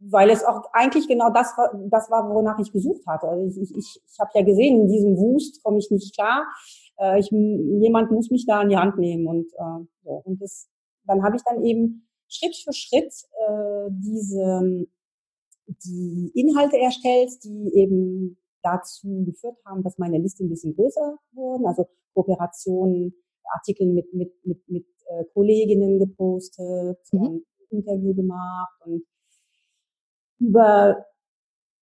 weil 0.00 0.28
es 0.28 0.44
auch 0.44 0.64
eigentlich 0.72 1.08
genau 1.08 1.30
das 1.30 1.56
war, 1.56 1.70
das 1.88 2.10
war, 2.10 2.28
wonach 2.28 2.58
ich 2.58 2.72
gesucht 2.72 3.06
hatte. 3.06 3.28
Also 3.28 3.46
ich, 3.46 3.70
ich, 3.70 3.76
ich, 3.76 4.02
ich 4.06 4.20
habe 4.20 4.30
ja 4.34 4.42
gesehen, 4.42 4.82
in 4.82 4.88
diesem 4.88 5.16
Wust 5.16 5.62
komme 5.62 5.78
ich 5.78 5.90
nicht 5.90 6.14
klar. 6.14 6.44
Äh, 6.98 7.20
ich, 7.20 7.30
jemand 7.30 8.10
muss 8.10 8.30
mich 8.30 8.44
da 8.44 8.60
in 8.60 8.68
die 8.68 8.76
Hand 8.76 8.98
nehmen 8.98 9.26
und 9.26 9.46
äh, 9.54 9.86
so. 10.02 10.22
Und 10.24 10.42
das, 10.42 10.68
dann 11.04 11.22
habe 11.22 11.36
ich 11.36 11.42
dann 11.44 11.64
eben 11.64 12.06
Schritt 12.34 12.56
für 12.56 12.72
Schritt 12.72 13.12
äh, 13.48 13.88
diese 13.90 14.86
die 15.66 16.30
Inhalte 16.34 16.78
erstellt, 16.78 17.30
die 17.42 17.70
eben 17.74 18.38
dazu 18.62 19.24
geführt 19.24 19.56
haben, 19.64 19.82
dass 19.82 19.98
meine 19.98 20.18
Liste 20.18 20.44
ein 20.44 20.50
bisschen 20.50 20.74
größer 20.74 21.18
wurden, 21.32 21.66
also 21.66 21.86
Kooperationen, 22.12 23.14
Artikel 23.54 23.86
mit 23.86 24.12
mit 24.14 24.32
mit 24.44 24.68
mit 24.68 24.86
äh, 25.06 25.24
Kolleginnen 25.32 25.98
gepostet 25.98 26.98
mhm. 27.12 27.20
und 27.20 27.44
Interview 27.70 28.14
gemacht 28.14 28.74
und 28.84 29.04
über 30.38 31.04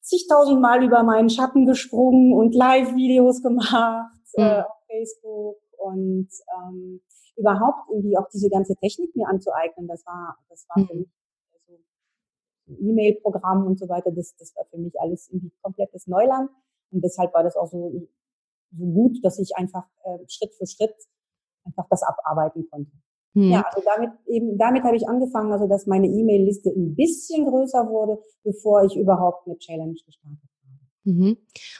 zigtausend 0.01 0.61
Mal 0.61 0.85
über 0.85 1.03
meinen 1.03 1.31
Schatten 1.31 1.67
gesprungen 1.67 2.33
und 2.33 2.55
Live-Videos 2.55 3.43
gemacht 3.43 4.11
mhm. 4.37 4.43
äh, 4.43 4.63
auf 4.63 4.83
Facebook 4.89 5.57
und 5.79 6.29
ähm, 6.57 7.01
überhaupt 7.37 7.89
irgendwie 7.91 8.17
auch 8.17 8.29
diese 8.29 8.51
ganze 8.51 8.77
Technik 8.77 9.15
mir 9.17 9.29
anzueignen, 9.29 9.89
das 9.89 10.05
war, 10.07 10.37
das 10.49 10.67
war 10.69 10.83
mhm. 10.83 10.87
für 10.87 10.95
mich 10.95 11.09
also 11.55 11.83
E-Mail-Programm 12.81 13.67
und 13.67 13.79
so 13.79 13.89
weiter, 13.89 14.11
das, 14.11 14.37
das 14.37 14.55
war 14.57 14.65
für 14.67 14.79
mich 14.79 14.99
alles 15.01 15.29
irgendwie 15.31 15.53
komplettes 15.63 16.07
Neuland 16.07 16.51
und 16.91 17.03
deshalb 17.03 17.33
war 17.35 17.43
das 17.43 17.57
auch 17.57 17.69
so, 17.69 18.09
so 18.71 18.85
gut, 18.85 19.19
dass 19.25 19.39
ich 19.39 19.57
einfach 19.57 19.85
äh, 20.05 20.19
Schritt 20.29 20.55
für 20.55 20.67
Schritt 20.67 20.95
einfach 21.65 21.87
das 21.91 22.03
abarbeiten 22.03 22.69
konnte. 22.71 22.93
Hm. 23.35 23.51
Ja, 23.51 23.63
also 23.63 23.83
damit 23.85 24.13
eben, 24.27 24.59
damit 24.59 24.85
habe 24.85 24.97
ich 24.97 25.09
angefangen, 25.09 25.53
also 25.53 25.67
dass 25.67 25.87
meine 25.87 26.07
E-Mail-Liste 26.07 26.71
ein 26.71 26.95
bisschen 26.95 27.47
größer 27.47 27.89
wurde, 27.89 28.21
bevor 28.45 28.85
ich 28.85 28.97
überhaupt 28.97 29.47
eine 29.47 29.57
Challenge 29.57 29.97
gestartet 30.05 30.39
habe. 30.43 30.47
Mhm. 30.47 30.52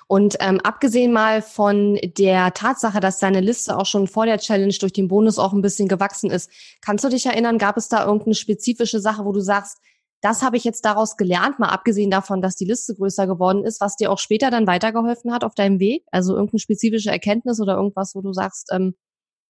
Und 0.09 0.37
ähm, 0.41 0.61
abgesehen 0.61 1.13
mal 1.13 1.43
von 1.43 1.99
der 2.03 2.53
Tatsache, 2.55 3.01
dass 3.01 3.19
deine 3.19 3.41
Liste 3.41 3.77
auch 3.77 3.87
schon 3.87 4.09
vor 4.09 4.27
der 4.27 4.39
Challenge 4.39 4.75
durch 4.81 4.93
den 4.93 5.09
Bonus 5.09 5.39
auch 5.39 5.53
ein 5.53 5.63
bisschen 5.63 5.89
gewachsen 5.89 6.31
ist, 6.31 6.51
kannst 6.81 7.05
du 7.05 7.09
dich 7.09 7.27
erinnern, 7.27 7.59
gab 7.59 7.77
es 7.77 7.89
da 7.89 8.05
irgendeine 8.05 8.35
spezifische 8.35 9.01
Sache, 9.01 9.25
wo 9.25 9.33
du 9.33 9.41
sagst, 9.41 9.79
das 10.23 10.43
habe 10.43 10.57
ich 10.57 10.65
jetzt 10.65 10.85
daraus 10.85 11.17
gelernt, 11.17 11.59
mal 11.59 11.71
abgesehen 11.71 12.11
davon, 12.11 12.41
dass 12.41 12.55
die 12.55 12.65
Liste 12.65 12.95
größer 12.95 13.27
geworden 13.27 13.65
ist, 13.65 13.81
was 13.81 13.97
dir 13.97 14.11
auch 14.11 14.19
später 14.19 14.51
dann 14.51 14.69
weitergeholfen 14.69 15.33
hat 15.33 15.43
auf 15.43 15.55
deinem 15.55 15.81
Weg? 15.81 16.05
Also 16.13 16.35
irgendeine 16.35 16.61
spezifische 16.61 17.11
Erkenntnis 17.11 17.61
oder 17.61 17.75
irgendwas, 17.75 18.15
wo 18.15 18.21
du 18.21 18.33
sagst, 18.33 18.69
ähm, 18.73 18.95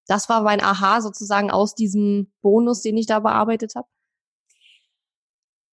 das 0.06 0.28
war 0.28 0.42
mein 0.42 0.62
Aha 0.62 1.00
sozusagen 1.02 1.50
aus 1.50 1.74
diesem 1.74 2.32
Bonus, 2.42 2.82
den 2.82 2.96
ich 2.96 3.06
da 3.06 3.20
bearbeitet 3.20 3.74
habe? 3.76 3.86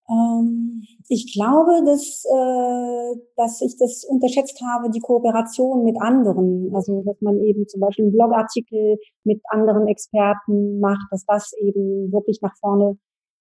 Ähm, 0.10 0.84
ich 1.08 1.34
glaube, 1.34 1.86
dass, 1.86 2.26
äh, 2.26 3.20
dass 3.36 3.62
ich 3.62 3.78
das 3.78 4.06
unterschätzt 4.06 4.60
habe, 4.62 4.90
die 4.90 5.00
Kooperation 5.00 5.84
mit 5.84 6.02
anderen. 6.02 6.72
Also, 6.74 7.04
dass 7.04 7.22
man 7.22 7.38
eben 7.40 7.68
zum 7.68 7.82
Beispiel 7.82 8.06
einen 8.06 8.14
Blogartikel 8.14 8.98
mit 9.24 9.42
anderen 9.50 9.88
Experten 9.88 10.80
macht, 10.80 11.08
dass 11.12 11.26
das 11.26 11.54
eben 11.62 12.12
wirklich 12.12 12.40
nach 12.42 12.56
vorne, 12.60 12.98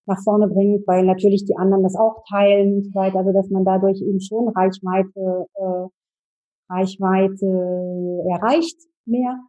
nach 0.07 0.23
vorne 0.23 0.49
bringt, 0.49 0.87
weil 0.87 1.05
natürlich 1.05 1.45
die 1.45 1.57
anderen 1.57 1.83
das 1.85 1.97
auch 1.97 2.23
teilen 2.29 2.77
und 2.77 2.85
so 2.85 2.95
weiter. 2.95 3.19
Also, 3.19 3.33
dass 3.33 3.49
man 3.51 3.65
dadurch 3.65 4.01
eben 4.03 4.21
schon 4.21 4.49
Reichweite, 4.49 5.47
äh, 5.55 5.87
Reichweite 6.71 7.47
erreicht 8.31 8.77
mehr. 9.07 9.41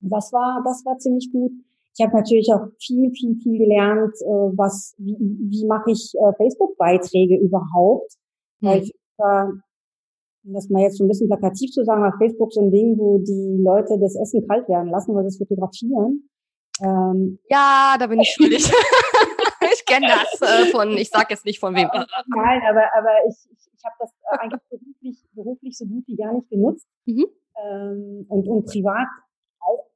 Das 0.00 0.32
war, 0.32 0.62
das 0.64 0.84
war 0.86 0.98
ziemlich 0.98 1.30
gut. 1.32 1.52
Ich 1.96 2.04
habe 2.04 2.16
natürlich 2.16 2.48
auch 2.52 2.66
viel, 2.80 3.10
viel, 3.12 3.36
viel 3.40 3.58
gelernt, 3.58 4.14
äh, 4.20 4.56
was, 4.56 4.94
wie, 4.98 5.16
wie 5.18 5.66
mache 5.66 5.92
ich 5.92 6.12
äh, 6.14 6.32
Facebook-Beiträge 6.36 7.38
überhaupt. 7.38 8.12
Mhm. 8.60 8.66
Weil 8.66 8.82
äh, 8.82 9.52
das 10.44 10.68
mal 10.68 10.82
jetzt 10.82 10.98
so 10.98 11.04
ein 11.04 11.08
bisschen 11.08 11.28
plakativ 11.28 11.70
zu 11.70 11.84
sagen, 11.84 12.04
auf 12.04 12.14
Facebook 12.18 12.52
so 12.52 12.60
ein 12.60 12.70
Ding, 12.70 12.98
wo 12.98 13.18
die 13.18 13.62
Leute 13.62 13.98
das 13.98 14.16
Essen 14.16 14.46
kalt 14.46 14.68
werden 14.68 14.90
lassen, 14.90 15.14
weil 15.14 15.24
es 15.24 15.38
fotografieren. 15.38 16.28
Ähm, 16.82 17.38
ja, 17.48 17.96
da 17.98 18.06
bin 18.08 18.20
ich 18.20 18.34
schuldig. 18.34 18.64
ich 19.72 19.86
kenne 19.86 20.08
das 20.08 20.40
äh, 20.42 20.70
von, 20.70 20.90
ich 20.98 21.08
sag 21.08 21.30
jetzt 21.30 21.44
nicht 21.44 21.60
von 21.60 21.74
wem. 21.74 21.88
Nein, 21.88 22.62
aber, 22.68 22.84
aber 22.98 23.10
ich, 23.28 23.36
ich, 23.52 23.70
ich 23.72 23.84
habe 23.84 23.94
das 24.00 24.10
äh, 24.32 24.38
eigentlich 24.38 24.60
beruflich, 24.68 25.24
beruflich 25.32 25.78
so 25.78 25.86
gut 25.86 26.04
wie 26.08 26.16
gar 26.16 26.34
nicht 26.34 26.48
genutzt. 26.50 26.86
Mhm. 27.06 27.26
Ähm, 27.64 28.26
und, 28.28 28.48
und 28.48 28.66
privat 28.66 29.06
auch 29.60 29.86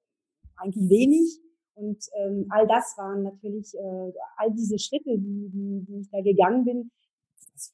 eigentlich 0.56 0.88
wenig. 0.88 1.40
Und 1.78 2.04
ähm, 2.16 2.46
all 2.50 2.66
das 2.66 2.94
waren 2.98 3.22
natürlich, 3.22 3.72
äh, 3.74 4.12
all 4.36 4.50
diese 4.50 4.78
Schritte, 4.78 5.16
die, 5.16 5.48
die, 5.52 5.84
die 5.86 6.00
ich 6.00 6.10
da 6.10 6.20
gegangen 6.20 6.64
bin, 6.64 6.90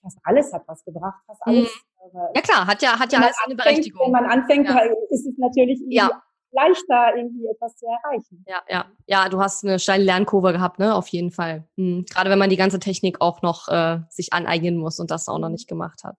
fast 0.03 0.19
alles 0.25 0.53
hat 0.53 0.63
was 0.67 0.85
gebracht, 0.85 1.23
fast 1.27 1.41
mhm. 1.47 1.53
alles. 1.53 1.85
Mhm. 2.13 2.21
ja 2.35 2.41
klar, 2.43 2.67
hat 2.67 2.83
ja, 2.83 2.99
hat 2.99 3.13
ja 3.13 3.21
alles 3.21 3.37
eine 3.47 3.55
Berechtigung. 3.55 4.07
Wenn 4.07 4.13
man 4.13 4.27
anfängt, 4.27 4.69
ja. 4.69 4.79
ist 5.11 5.27
es 5.27 5.39
natürlich 5.39 5.81
ja. 5.89 6.23
leichter, 6.51 7.17
irgendwie 7.17 7.47
etwas 7.47 7.77
zu 7.77 7.87
erreichen. 7.87 8.45
Ja, 8.47 8.63
ja, 8.69 8.85
ja, 9.07 9.29
du 9.31 9.41
hast 9.41 9.65
eine 9.65 9.79
steile 9.79 10.05
Lernkurve 10.05 10.53
gehabt, 10.53 10.79
ne, 10.79 10.95
auf 10.95 11.09
jeden 11.09 11.31
Fall. 11.31 11.67
Mhm. 11.77 12.05
Gerade 12.11 12.29
wenn 12.29 12.39
man 12.39 12.51
die 12.51 12.57
ganze 12.57 12.79
Technik 12.79 13.23
auch 13.23 13.41
noch 13.41 13.69
äh, 13.69 14.01
sich 14.11 14.35
aneignen 14.35 14.77
muss 14.77 15.01
und 15.01 15.11
das 15.11 15.29
auch 15.29 15.39
noch 15.39 15.49
mhm. 15.49 15.55
nicht 15.55 15.69
gemacht 15.69 16.05
hat. 16.05 16.17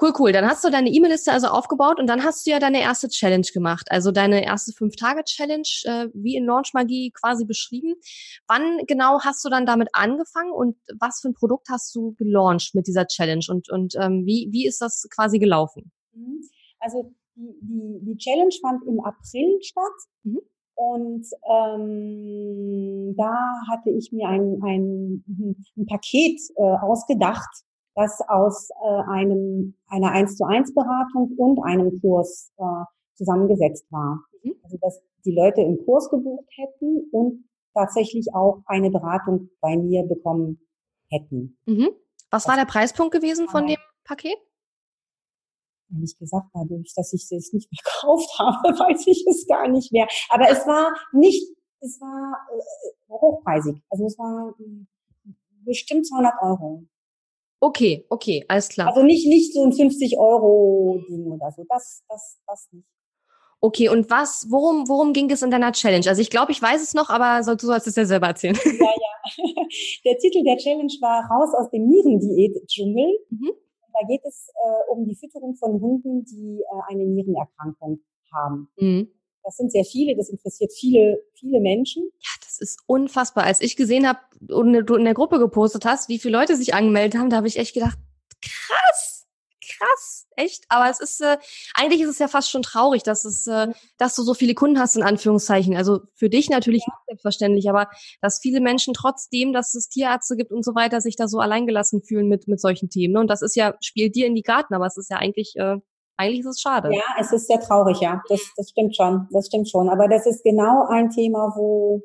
Cool, 0.00 0.12
cool. 0.18 0.32
Dann 0.32 0.46
hast 0.46 0.64
du 0.64 0.70
deine 0.70 0.88
E-Mail-Liste 0.88 1.30
also 1.30 1.48
aufgebaut 1.48 1.98
und 1.98 2.06
dann 2.06 2.24
hast 2.24 2.46
du 2.46 2.50
ja 2.50 2.58
deine 2.58 2.80
erste 2.80 3.08
Challenge 3.08 3.46
gemacht, 3.52 3.88
also 3.90 4.12
deine 4.12 4.42
erste 4.42 4.72
Fünf-Tage-Challenge, 4.72 5.68
äh, 5.84 6.08
wie 6.14 6.36
in 6.36 6.46
Launch 6.46 6.72
Magie 6.72 7.10
quasi 7.10 7.44
beschrieben. 7.44 7.94
Wann 8.48 8.78
genau 8.86 9.20
hast 9.20 9.44
du 9.44 9.50
dann 9.50 9.66
damit 9.66 9.88
angefangen 9.92 10.52
und 10.52 10.76
was 10.98 11.20
für 11.20 11.28
ein 11.28 11.34
Produkt 11.34 11.68
hast 11.68 11.94
du 11.94 12.14
gelauncht 12.14 12.74
mit 12.74 12.86
dieser 12.86 13.06
Challenge 13.06 13.44
und, 13.50 13.68
und 13.70 13.94
ähm, 14.00 14.24
wie, 14.24 14.48
wie 14.52 14.66
ist 14.66 14.80
das 14.80 15.06
quasi 15.14 15.38
gelaufen? 15.38 15.92
Mhm. 16.14 16.40
Also 16.78 17.12
die, 17.34 17.54
die, 17.60 18.00
die 18.02 18.16
Challenge 18.16 18.54
fand 18.62 18.82
im 18.86 19.00
April 19.00 19.58
statt. 19.60 19.84
Mhm. 20.22 20.40
Und 20.76 21.26
ähm, 21.46 23.14
da 23.18 23.36
hatte 23.70 23.90
ich 23.90 24.12
mir 24.12 24.28
ein, 24.28 24.62
ein, 24.64 25.24
ein 25.76 25.86
Paket 25.86 26.40
äh, 26.56 26.62
ausgedacht, 26.62 27.64
das 28.00 28.20
aus 28.28 28.70
äh, 28.70 29.10
einem, 29.10 29.74
einer 29.88 30.10
1 30.12 30.36
zu 30.36 30.44
1 30.44 30.74
Beratung 30.74 31.34
und 31.36 31.62
einem 31.62 32.00
Kurs 32.00 32.52
äh, 32.56 32.84
zusammengesetzt 33.14 33.86
war. 33.90 34.24
Mhm. 34.42 34.54
Also 34.62 34.78
dass 34.80 35.02
die 35.24 35.34
Leute 35.34 35.60
im 35.60 35.84
Kurs 35.84 36.08
gebucht 36.08 36.48
hätten 36.56 37.08
und 37.12 37.44
tatsächlich 37.74 38.34
auch 38.34 38.62
eine 38.66 38.90
Beratung 38.90 39.50
bei 39.60 39.76
mir 39.76 40.04
bekommen 40.04 40.66
hätten. 41.10 41.58
Mhm. 41.66 41.90
Was 42.30 42.48
war 42.48 42.56
der 42.56 42.64
Preispunkt 42.64 43.12
gewesen 43.12 43.48
von 43.48 43.66
dem 43.66 43.78
Paket? 44.04 44.36
Ehrlich 45.92 46.16
gesagt, 46.18 46.46
dadurch, 46.54 46.92
dass 46.94 47.12
ich 47.12 47.30
es 47.30 47.52
nicht 47.52 47.68
gekauft 47.84 48.38
habe, 48.38 48.68
weiß 48.78 49.06
ich 49.06 49.26
es 49.28 49.46
gar 49.46 49.68
nicht 49.68 49.92
mehr. 49.92 50.06
Aber 50.30 50.48
es 50.48 50.66
war 50.66 50.94
nicht, 51.12 51.54
es 51.80 52.00
war 52.00 52.46
äh, 52.56 53.12
hochpreisig. 53.12 53.82
Also 53.90 54.06
es 54.06 54.16
war 54.16 54.54
hm, 54.56 54.86
bestimmt 55.64 56.06
200 56.06 56.34
Euro. 56.42 56.86
Okay, 57.60 58.06
okay, 58.08 58.44
alles 58.48 58.70
klar. 58.70 58.88
Also 58.88 59.02
nicht, 59.02 59.26
nicht 59.26 59.52
so 59.52 59.62
ein 59.62 59.72
50 59.72 60.18
Euro 60.18 61.02
Ding 61.08 61.26
oder 61.26 61.52
so. 61.52 61.64
Das, 61.68 62.02
das, 62.08 62.38
das 62.46 62.68
nicht. 62.72 62.86
Okay, 63.60 63.90
und 63.90 64.08
was, 64.08 64.46
worum, 64.48 64.88
worum 64.88 65.12
ging 65.12 65.30
es 65.30 65.42
in 65.42 65.50
deiner 65.50 65.72
Challenge? 65.72 66.08
Also 66.08 66.22
ich 66.22 66.30
glaube, 66.30 66.50
ich 66.52 66.62
weiß 66.62 66.82
es 66.82 66.94
noch, 66.94 67.10
aber 67.10 67.42
du 67.54 67.66
sollst 67.66 67.86
es 67.86 67.96
ja 67.96 68.06
selber 68.06 68.28
erzählen. 68.28 68.56
Ja, 68.64 68.72
ja. 68.72 69.10
Der 70.04 70.16
Titel 70.16 70.42
der 70.42 70.56
Challenge 70.56 70.92
war 71.00 71.28
Raus 71.30 71.54
aus 71.54 71.70
dem 71.70 71.86
Nierendiät-Dschungel. 71.86 73.18
Mhm. 73.28 73.52
Da 73.92 74.06
geht 74.08 74.22
es 74.24 74.48
äh, 74.48 74.90
um 74.90 75.06
die 75.06 75.14
Fütterung 75.14 75.54
von 75.56 75.78
Hunden, 75.80 76.24
die 76.24 76.62
äh, 76.62 76.92
eine 76.92 77.04
Nierenerkrankung 77.04 78.00
haben. 78.32 78.68
Mhm. 78.76 79.12
Das 79.42 79.56
sind 79.56 79.72
sehr 79.72 79.84
viele, 79.84 80.16
das 80.16 80.28
interessiert 80.28 80.72
viele, 80.72 81.22
viele 81.34 81.60
Menschen. 81.60 82.10
Ja, 82.20 82.30
das 82.44 82.60
ist 82.60 82.80
unfassbar. 82.86 83.44
Als 83.44 83.60
ich 83.60 83.76
gesehen 83.76 84.06
habe 84.06 84.18
und 84.48 84.72
du 84.86 84.96
in 84.96 85.04
der 85.04 85.14
Gruppe 85.14 85.38
gepostet 85.38 85.84
hast, 85.84 86.08
wie 86.08 86.18
viele 86.18 86.36
Leute 86.36 86.56
sich 86.56 86.74
angemeldet 86.74 87.18
haben, 87.18 87.30
da 87.30 87.36
habe 87.36 87.48
ich 87.48 87.58
echt 87.58 87.74
gedacht, 87.74 87.98
krass, 88.42 89.26
krass, 89.60 90.26
echt. 90.36 90.64
Aber 90.68 90.90
es 90.90 91.00
ist, 91.00 91.20
äh, 91.20 91.38
eigentlich 91.74 92.00
ist 92.02 92.10
es 92.10 92.18
ja 92.18 92.28
fast 92.28 92.50
schon 92.50 92.62
traurig, 92.62 93.02
dass 93.02 93.24
es, 93.24 93.46
äh, 93.46 93.68
dass 93.98 94.14
du 94.14 94.22
so 94.22 94.34
viele 94.34 94.54
Kunden 94.54 94.78
hast, 94.78 94.96
in 94.96 95.02
Anführungszeichen. 95.02 95.76
Also 95.76 96.00
für 96.14 96.28
dich 96.28 96.50
natürlich 96.50 96.84
ja. 96.86 96.94
selbstverständlich, 97.06 97.68
aber 97.68 97.88
dass 98.20 98.40
viele 98.40 98.60
Menschen 98.60 98.94
trotzdem, 98.94 99.52
dass 99.52 99.74
es 99.74 99.88
Tierärzte 99.88 100.36
gibt 100.36 100.52
und 100.52 100.64
so 100.64 100.74
weiter, 100.74 101.00
sich 101.00 101.16
da 101.16 101.28
so 101.28 101.38
alleingelassen 101.38 102.02
fühlen 102.02 102.28
mit, 102.28 102.48
mit 102.48 102.60
solchen 102.60 102.90
Themen. 102.90 103.14
Ne? 103.14 103.20
Und 103.20 103.28
das 103.28 103.42
ist 103.42 103.56
ja, 103.56 103.74
spielt 103.80 104.14
dir 104.16 104.26
in 104.26 104.34
die 104.34 104.42
Karten, 104.42 104.74
aber 104.74 104.86
es 104.86 104.96
ist 104.96 105.10
ja 105.10 105.16
eigentlich 105.16 105.54
äh, 105.56 105.76
eigentlich 106.20 106.40
ist 106.40 106.46
es 106.46 106.60
schade. 106.60 106.92
Ja, 106.92 107.02
es 107.18 107.32
ist 107.32 107.46
sehr 107.46 107.60
traurig, 107.60 108.00
ja. 108.00 108.20
Das, 108.28 108.40
das 108.56 108.70
stimmt 108.70 108.94
schon. 108.94 109.26
Das 109.32 109.46
stimmt 109.46 109.68
schon. 109.68 109.88
Aber 109.88 110.08
das 110.08 110.26
ist 110.26 110.44
genau 110.44 110.86
ein 110.88 111.10
Thema, 111.10 111.52
wo, 111.56 112.02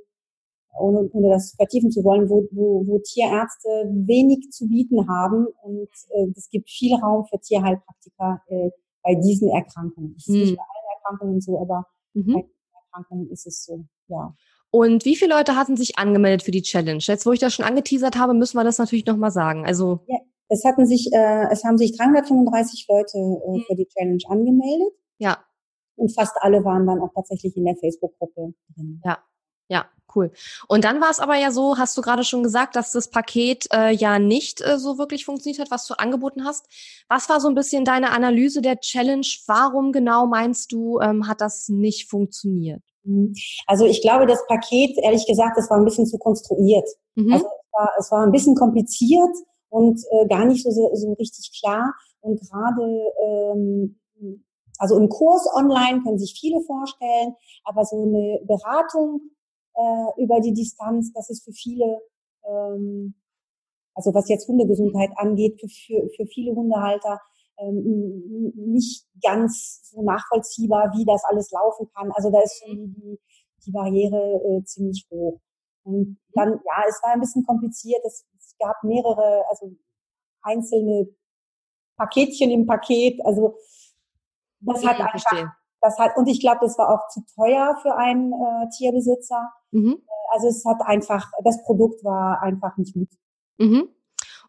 ohne, 0.80 1.10
ohne 1.12 1.30
das 1.30 1.54
vertiefen 1.56 1.92
zu 1.92 2.04
wollen, 2.04 2.30
wo, 2.30 2.48
wo, 2.52 2.86
wo 2.88 3.00
Tierärzte 3.00 3.70
wenig 4.08 4.52
zu 4.52 4.68
bieten 4.68 5.08
haben. 5.08 5.48
Und 5.64 5.90
äh, 6.10 6.28
es 6.36 6.50
gibt 6.50 6.70
viel 6.70 6.96
Raum 6.96 7.26
für 7.26 7.40
Tierheilpraktiker 7.40 8.42
äh, 8.48 8.70
bei 9.04 9.16
diesen 9.16 9.50
Erkrankungen. 9.50 10.16
Es 10.18 10.28
ist 10.28 10.34
mhm. 10.34 10.40
nicht 10.42 10.58
bei 10.58 10.64
allen 10.64 10.98
Erkrankungen 10.98 11.42
so, 11.42 11.60
aber 11.60 11.86
mhm. 12.14 12.34
bei 12.34 12.46
Erkrankungen 12.86 13.30
ist 13.30 13.46
es 13.46 13.66
so, 13.66 13.86
ja. 14.08 14.34
Und 14.72 15.06
wie 15.06 15.16
viele 15.16 15.36
Leute 15.36 15.56
hatten 15.56 15.78
sich 15.78 15.98
angemeldet 15.98 16.44
für 16.44 16.52
die 16.52 16.62
Challenge? 16.62 17.00
Jetzt, 17.00 17.26
wo 17.26 17.32
ich 17.32 17.40
das 17.40 17.54
schon 17.54 17.64
angeteasert 17.64 18.18
habe, 18.18 18.34
müssen 18.34 18.58
wir 18.58 18.66
das 18.66 18.78
natürlich 18.78 19.06
nochmal 19.06 19.32
sagen. 19.32 19.66
Also 19.66 20.02
ja, 20.08 20.18
es 20.50 20.64
hatten 20.64 20.86
sich, 20.86 21.12
äh, 21.14 21.48
es 21.52 21.64
haben 21.64 21.78
sich 21.78 21.98
335 21.98 22.88
Leute 22.90 23.18
äh, 23.18 23.58
mhm. 23.58 23.64
für 23.68 23.76
die 23.76 23.88
Challenge 23.88 24.24
angemeldet. 24.30 24.94
Ja. 25.18 25.44
Und 25.96 26.14
fast 26.14 26.36
alle 26.42 26.64
waren 26.64 26.86
dann 26.86 27.00
auch 27.00 27.12
tatsächlich 27.16 27.56
in 27.56 27.66
der 27.66 27.76
Facebook-Gruppe 27.78 28.54
drin. 28.76 29.02
Ja, 29.06 29.20
ja, 29.70 29.86
cool. 30.14 30.32
Und 30.68 30.84
dann 30.84 31.02
war 31.02 31.10
es 31.10 31.20
aber 31.20 31.36
ja 31.36 31.52
so, 31.52 31.78
hast 31.78 31.98
du 31.98 32.02
gerade 32.02 32.24
schon 32.24 32.44
gesagt, 32.44 32.76
dass 32.76 32.92
das 32.92 33.10
Paket 33.10 33.68
äh, 33.74 33.92
ja 33.92 34.20
nicht 34.20 34.62
äh, 34.62 34.78
so 34.78 34.98
wirklich 34.98 35.26
funktioniert 35.26 35.60
hat, 35.60 35.72
was 35.72 35.88
du 35.88 35.96
angeboten 35.96 36.44
hast. 36.44 36.68
Was 37.08 37.30
war 37.30 37.40
so 37.40 37.48
ein 37.48 37.56
bisschen 37.56 37.86
deine 37.86 38.12
Analyse 38.12 38.62
der 38.62 38.80
Challenge? 38.80 39.26
Warum 39.48 39.92
genau 39.92 40.28
meinst 40.28 40.72
du, 40.72 41.00
ähm, 41.00 41.28
hat 41.28 41.42
das 41.42 41.70
nicht 41.70 42.10
funktioniert? 42.10 42.84
Mhm. 43.04 43.34
Also 43.66 43.86
ich 43.86 44.02
glaube, 44.02 44.28
das 44.28 44.46
Paket, 44.48 44.98
ehrlich 45.02 45.26
gesagt, 45.26 45.58
das 45.58 45.70
war 45.70 45.78
ein 45.78 45.86
bisschen 45.86 46.06
zu 46.06 46.20
konstruiert. 46.20 46.88
Mhm. 47.16 47.34
Also 47.34 47.46
es 47.46 47.74
war, 47.74 47.90
es 47.98 48.12
war 48.12 48.24
ein 48.24 48.32
bisschen 48.32 48.56
kompliziert 48.56 49.36
und 49.70 50.00
äh, 50.12 50.28
gar 50.28 50.46
nicht 50.46 50.64
so, 50.64 50.72
so 50.72 51.14
richtig 51.14 51.52
klar. 51.60 51.94
Und 52.22 52.40
gerade, 52.40 53.02
ähm, 53.24 54.00
also 54.78 54.98
ein 54.98 55.10
Kurs 55.10 55.48
online 55.56 56.02
können 56.04 56.20
sich 56.20 56.38
viele 56.40 56.62
vorstellen, 56.62 57.36
aber 57.64 57.86
so 57.86 58.02
eine 58.02 58.42
Beratung 58.46 59.22
äh, 59.74 60.24
über 60.24 60.40
die 60.40 60.54
Distanz, 60.54 61.12
das 61.14 61.30
ist 61.30 61.44
für 61.44 61.54
viele, 61.54 62.02
ähm, 62.48 63.16
also 63.94 64.14
was 64.14 64.30
jetzt 64.30 64.48
Hundegesundheit 64.48 65.12
angeht, 65.16 65.60
für, 65.60 65.68
für, 65.68 66.10
für 66.16 66.26
viele 66.26 66.56
Hundehalter 66.56 67.22
ähm, 67.60 68.52
nicht 68.56 69.06
ganz 69.24 69.90
so 69.92 70.02
nachvollziehbar, 70.02 70.92
wie 70.96 71.06
das 71.06 71.24
alles 71.26 71.52
laufen 71.52 71.88
kann. 71.96 72.12
Also 72.12 72.30
da 72.32 72.42
ist 72.42 72.62
schon 72.64 72.94
die, 72.94 73.20
die 73.66 73.72
Barriere 73.72 74.42
äh, 74.44 74.64
ziemlich 74.64 75.08
hoch. 75.10 75.40
Und 75.84 76.10
mhm. 76.10 76.18
dann, 76.34 76.50
ja, 76.50 76.84
es 76.88 77.02
war 77.04 77.14
ein 77.14 77.20
bisschen 77.20 77.46
kompliziert. 77.46 78.02
Es, 78.06 78.26
es 78.58 78.66
gab 78.66 78.84
mehrere, 78.84 79.44
also 79.50 79.76
einzelne 80.42 81.08
Paketchen 81.98 82.52
im 82.52 82.66
Paket. 82.66 83.20
Also 83.26 83.58
das 84.60 84.86
hat 84.86 85.00
einfach, 85.00 85.12
verstehe. 85.12 85.52
das 85.82 85.98
hat, 85.98 86.18
und 86.18 86.28
ich 86.28 86.40
glaube, 86.40 86.60
das 86.62 86.78
war 86.78 86.90
auch 86.90 87.08
zu 87.10 87.22
teuer 87.36 87.78
für 87.82 87.96
einen 87.96 88.34
äh, 88.34 88.70
Tierbesitzer. 88.78 89.52
Mhm. 89.72 90.02
Also 90.32 90.48
es 90.48 90.64
hat 90.66 90.82
einfach, 90.82 91.32
das 91.44 91.64
Produkt 91.64 92.04
war 92.04 92.42
einfach 92.42 92.76
nicht 92.78 92.94
gut. 92.94 93.10
Mhm. 93.58 93.90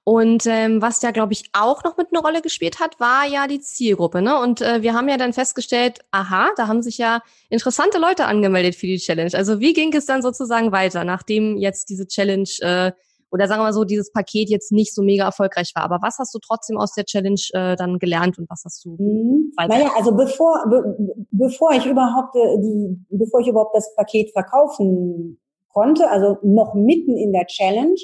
Und 0.09 0.47
ähm, 0.47 0.81
was 0.81 1.03
ja, 1.03 1.11
glaube 1.11 1.33
ich, 1.33 1.51
auch 1.53 1.83
noch 1.83 1.97
mit 1.97 2.13
einer 2.13 2.23
Rolle 2.23 2.41
gespielt 2.41 2.79
hat, 2.79 3.01
war 3.01 3.27
ja 3.27 3.49
die 3.49 3.59
Zielgruppe. 3.59 4.23
Ne? 4.23 4.39
Und 4.39 4.61
äh, 4.61 4.81
wir 4.81 4.95
haben 4.95 5.09
ja 5.09 5.17
dann 5.17 5.33
festgestellt, 5.33 5.99
aha, 6.13 6.51
da 6.57 6.69
haben 6.69 6.81
sich 6.81 6.97
ja 6.99 7.23
interessante 7.49 7.99
Leute 7.99 8.27
angemeldet 8.27 8.77
für 8.77 8.87
die 8.87 8.99
Challenge. 8.99 9.33
Also 9.35 9.59
wie 9.59 9.73
ging 9.73 9.93
es 9.93 10.07
dann 10.07 10.23
sozusagen 10.23 10.71
weiter, 10.71 11.03
nachdem 11.03 11.57
jetzt 11.57 11.89
diese 11.89 12.07
Challenge 12.07 12.49
äh, 12.61 12.93
oder 13.37 13.49
sagen 13.49 13.61
wir 13.61 13.65
mal 13.65 13.73
so, 13.75 13.85
dieses 13.85 14.11
Paket 14.11 14.49
jetzt 14.49 14.73
nicht 14.73 14.95
so 14.95 15.03
mega 15.03 15.25
erfolgreich 15.25 15.73
war. 15.75 15.85
Aber 15.85 15.99
was 16.01 16.17
hast 16.19 16.35
du 16.35 16.39
trotzdem 16.39 16.79
aus 16.79 16.93
der 16.95 17.05
Challenge 17.05 17.41
äh, 17.53 17.77
dann 17.77 17.99
gelernt 17.99 18.39
und 18.39 18.49
was 18.49 18.63
hast 18.65 18.83
du? 18.85 18.97
Mhm. 18.99 19.53
Naja, 19.57 19.91
also 19.95 20.13
bevor 20.13 20.65
be, 20.71 20.97
bevor 21.31 21.73
ich 21.73 21.85
überhaupt 21.85 22.35
äh, 22.35 22.59
die, 22.59 22.99
bevor 23.11 23.41
ich 23.41 23.49
überhaupt 23.49 23.77
das 23.77 23.95
Paket 23.95 24.33
verkaufen 24.33 25.39
konnte, 25.69 26.09
also 26.11 26.39
noch 26.43 26.75
mitten 26.75 27.17
in 27.17 27.33
der 27.33 27.47
Challenge, 27.47 27.97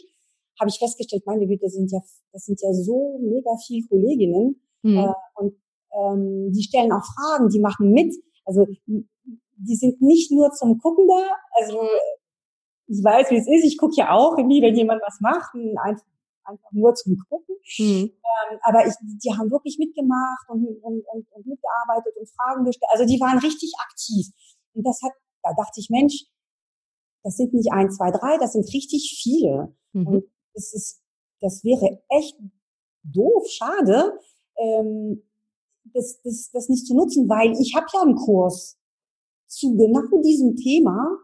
habe 0.60 0.68
ich 0.68 0.78
festgestellt, 0.78 1.22
meine 1.24 1.46
Güte, 1.46 1.64
das 1.64 1.72
sind 1.72 1.90
ja, 1.90 2.00
das 2.32 2.44
sind 2.44 2.60
ja 2.60 2.72
so 2.74 3.18
mega 3.22 3.56
viele 3.66 3.86
Kolleginnen 3.88 4.60
mhm. 4.82 4.98
äh, 4.98 5.12
und 5.36 5.54
ähm, 5.94 6.52
die 6.52 6.62
stellen 6.62 6.92
auch 6.92 7.04
Fragen, 7.16 7.48
die 7.48 7.60
machen 7.60 7.90
mit. 7.92 8.14
Also 8.44 8.66
die 8.86 9.76
sind 9.76 10.02
nicht 10.02 10.30
nur 10.30 10.50
zum 10.52 10.78
Gucken 10.78 11.06
da, 11.08 11.22
also 11.60 11.80
ich 12.86 13.02
weiß, 13.02 13.30
wie 13.30 13.36
es 13.36 13.46
ist, 13.46 13.64
ich 13.64 13.78
gucke 13.78 13.94
ja 13.96 14.10
auch 14.10 14.36
irgendwie, 14.36 14.62
wenn 14.62 14.74
jemand 14.74 15.02
was 15.02 15.20
macht, 15.20 15.54
einfach, 15.54 16.06
einfach 16.44 16.72
nur 16.72 16.94
zum 16.94 17.16
Gucken. 17.28 17.56
Mhm. 17.78 18.12
Ähm, 18.12 18.58
aber 18.62 18.86
ich, 18.86 18.94
die 19.00 19.32
haben 19.32 19.50
wirklich 19.50 19.78
mitgemacht 19.78 20.48
und, 20.48 20.66
und, 20.82 21.04
und, 21.06 21.26
und 21.30 21.46
mitgearbeitet 21.46 22.14
und 22.18 22.28
Fragen 22.30 22.64
gestellt. 22.64 22.90
Also 22.92 23.06
die 23.06 23.20
waren 23.20 23.38
richtig 23.38 23.72
aktiv. 23.88 24.26
Und 24.74 24.86
das 24.86 25.00
hat, 25.02 25.12
da 25.42 25.52
dachte 25.54 25.80
ich, 25.80 25.88
Mensch, 25.90 26.26
das 27.22 27.36
sind 27.36 27.54
nicht 27.54 27.72
ein, 27.72 27.90
zwei, 27.90 28.10
drei, 28.10 28.38
das 28.38 28.52
sind 28.52 28.66
richtig 28.72 29.18
viele. 29.22 29.74
Mhm. 29.92 30.06
Und 30.06 30.24
das 30.54 30.72
ist, 30.74 31.02
das 31.40 31.62
wäre 31.64 32.02
echt 32.08 32.36
doof, 33.04 33.46
schade, 33.48 34.18
ähm, 34.56 35.22
das, 35.84 36.20
das, 36.22 36.50
das 36.52 36.68
nicht 36.68 36.86
zu 36.86 36.94
nutzen, 36.94 37.28
weil 37.28 37.52
ich 37.60 37.74
habe 37.74 37.86
ja 37.92 38.02
einen 38.02 38.14
Kurs 38.14 38.78
zu 39.46 39.76
genau 39.76 40.20
diesem 40.22 40.56
Thema, 40.56 41.18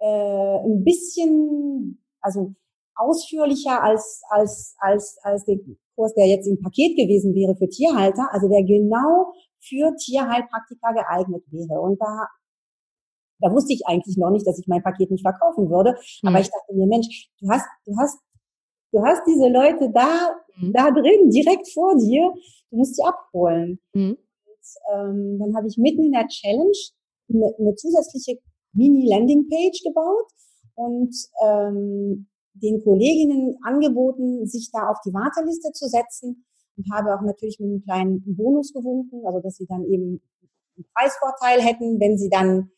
äh, 0.00 0.58
ein 0.64 0.84
bisschen, 0.84 2.02
also 2.20 2.54
ausführlicher 2.96 3.82
als, 3.82 4.22
als, 4.28 4.74
als, 4.78 5.18
als 5.22 5.44
der 5.44 5.56
Kurs, 5.94 6.12
der 6.14 6.26
jetzt 6.26 6.46
im 6.46 6.60
Paket 6.60 6.96
gewesen 6.96 7.34
wäre 7.34 7.56
für 7.56 7.68
Tierhalter, 7.68 8.28
also 8.32 8.48
der 8.48 8.62
genau 8.64 9.32
für 9.60 9.94
Tierheilpraktiker 9.96 10.92
geeignet 10.92 11.44
wäre. 11.50 11.80
Und 11.80 12.00
da, 12.00 12.26
da 13.40 13.52
wusste 13.52 13.72
ich 13.72 13.86
eigentlich 13.86 14.16
noch 14.16 14.30
nicht, 14.30 14.46
dass 14.46 14.58
ich 14.58 14.66
mein 14.66 14.82
Paket 14.82 15.10
nicht 15.10 15.22
verkaufen 15.22 15.70
würde. 15.70 15.96
Mhm. 16.22 16.28
Aber 16.28 16.40
ich 16.40 16.50
dachte 16.50 16.74
mir, 16.74 16.86
Mensch, 16.86 17.30
du 17.40 17.48
hast, 17.48 17.66
du 17.86 17.96
hast 17.96 18.18
Du 18.92 19.00
hast 19.04 19.22
diese 19.26 19.48
Leute 19.48 19.90
da, 19.92 20.34
mhm. 20.56 20.72
da 20.72 20.90
drin, 20.90 21.30
direkt 21.30 21.68
vor 21.72 21.96
dir. 21.96 22.32
Du 22.70 22.76
musst 22.76 22.96
sie 22.96 23.02
abholen. 23.02 23.78
Mhm. 23.92 24.16
Und, 24.18 24.66
ähm, 24.92 25.38
dann 25.38 25.56
habe 25.56 25.68
ich 25.68 25.76
mitten 25.78 26.04
in 26.04 26.12
der 26.12 26.26
Challenge 26.26 26.78
eine, 27.32 27.54
eine 27.58 27.74
zusätzliche 27.76 28.38
Mini-Landing-Page 28.72 29.82
gebaut 29.84 30.26
und 30.74 31.14
ähm, 31.44 32.28
den 32.54 32.82
Kolleginnen 32.82 33.56
angeboten, 33.62 34.46
sich 34.46 34.70
da 34.72 34.88
auf 34.88 34.98
die 35.04 35.12
Warteliste 35.12 35.72
zu 35.72 35.88
setzen 35.88 36.44
und 36.76 36.86
habe 36.92 37.14
auch 37.14 37.22
natürlich 37.22 37.58
mit 37.58 37.70
einem 37.70 37.82
kleinen 37.82 38.36
Bonus 38.36 38.72
gewunken, 38.72 39.26
also 39.26 39.40
dass 39.40 39.56
sie 39.56 39.66
dann 39.66 39.84
eben 39.84 40.20
einen 40.76 40.86
Preisvorteil 40.94 41.60
hätten, 41.60 42.00
wenn 42.00 42.18
sie 42.18 42.28
dann 42.28 42.70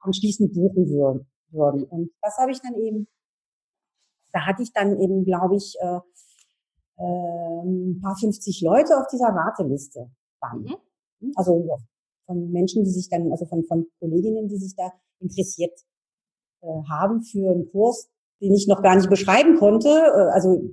anschließend 0.00 0.52
buchen 0.54 0.88
würden. 0.88 1.84
Und 1.84 2.10
das 2.22 2.36
habe 2.38 2.52
ich 2.52 2.60
dann 2.60 2.74
eben 2.74 3.08
da 4.32 4.46
hatte 4.46 4.62
ich 4.62 4.72
dann 4.72 5.00
eben, 5.00 5.24
glaube 5.24 5.56
ich, 5.56 5.76
äh, 5.80 6.00
äh, 6.98 7.62
ein 7.64 8.00
paar 8.00 8.16
50 8.16 8.60
Leute 8.62 8.98
auf 8.98 9.06
dieser 9.08 9.34
Warteliste 9.34 10.10
dann. 10.40 10.60
Mhm. 10.60 10.76
Hm, 11.20 11.32
also 11.36 11.78
von 12.28 12.52
Menschen, 12.52 12.84
die 12.84 12.90
sich 12.90 13.08
dann, 13.08 13.32
also 13.32 13.46
von, 13.46 13.64
von 13.64 13.86
Kolleginnen, 13.98 14.48
die 14.48 14.58
sich 14.58 14.76
da 14.76 14.92
interessiert 15.18 15.72
äh, 16.62 16.66
haben 16.88 17.22
für 17.22 17.50
einen 17.50 17.70
Kurs, 17.70 18.08
den 18.40 18.54
ich 18.54 18.68
noch 18.68 18.82
gar 18.82 18.94
nicht 18.94 19.08
beschreiben 19.08 19.56
konnte. 19.56 19.88
Äh, 19.88 20.30
also 20.32 20.70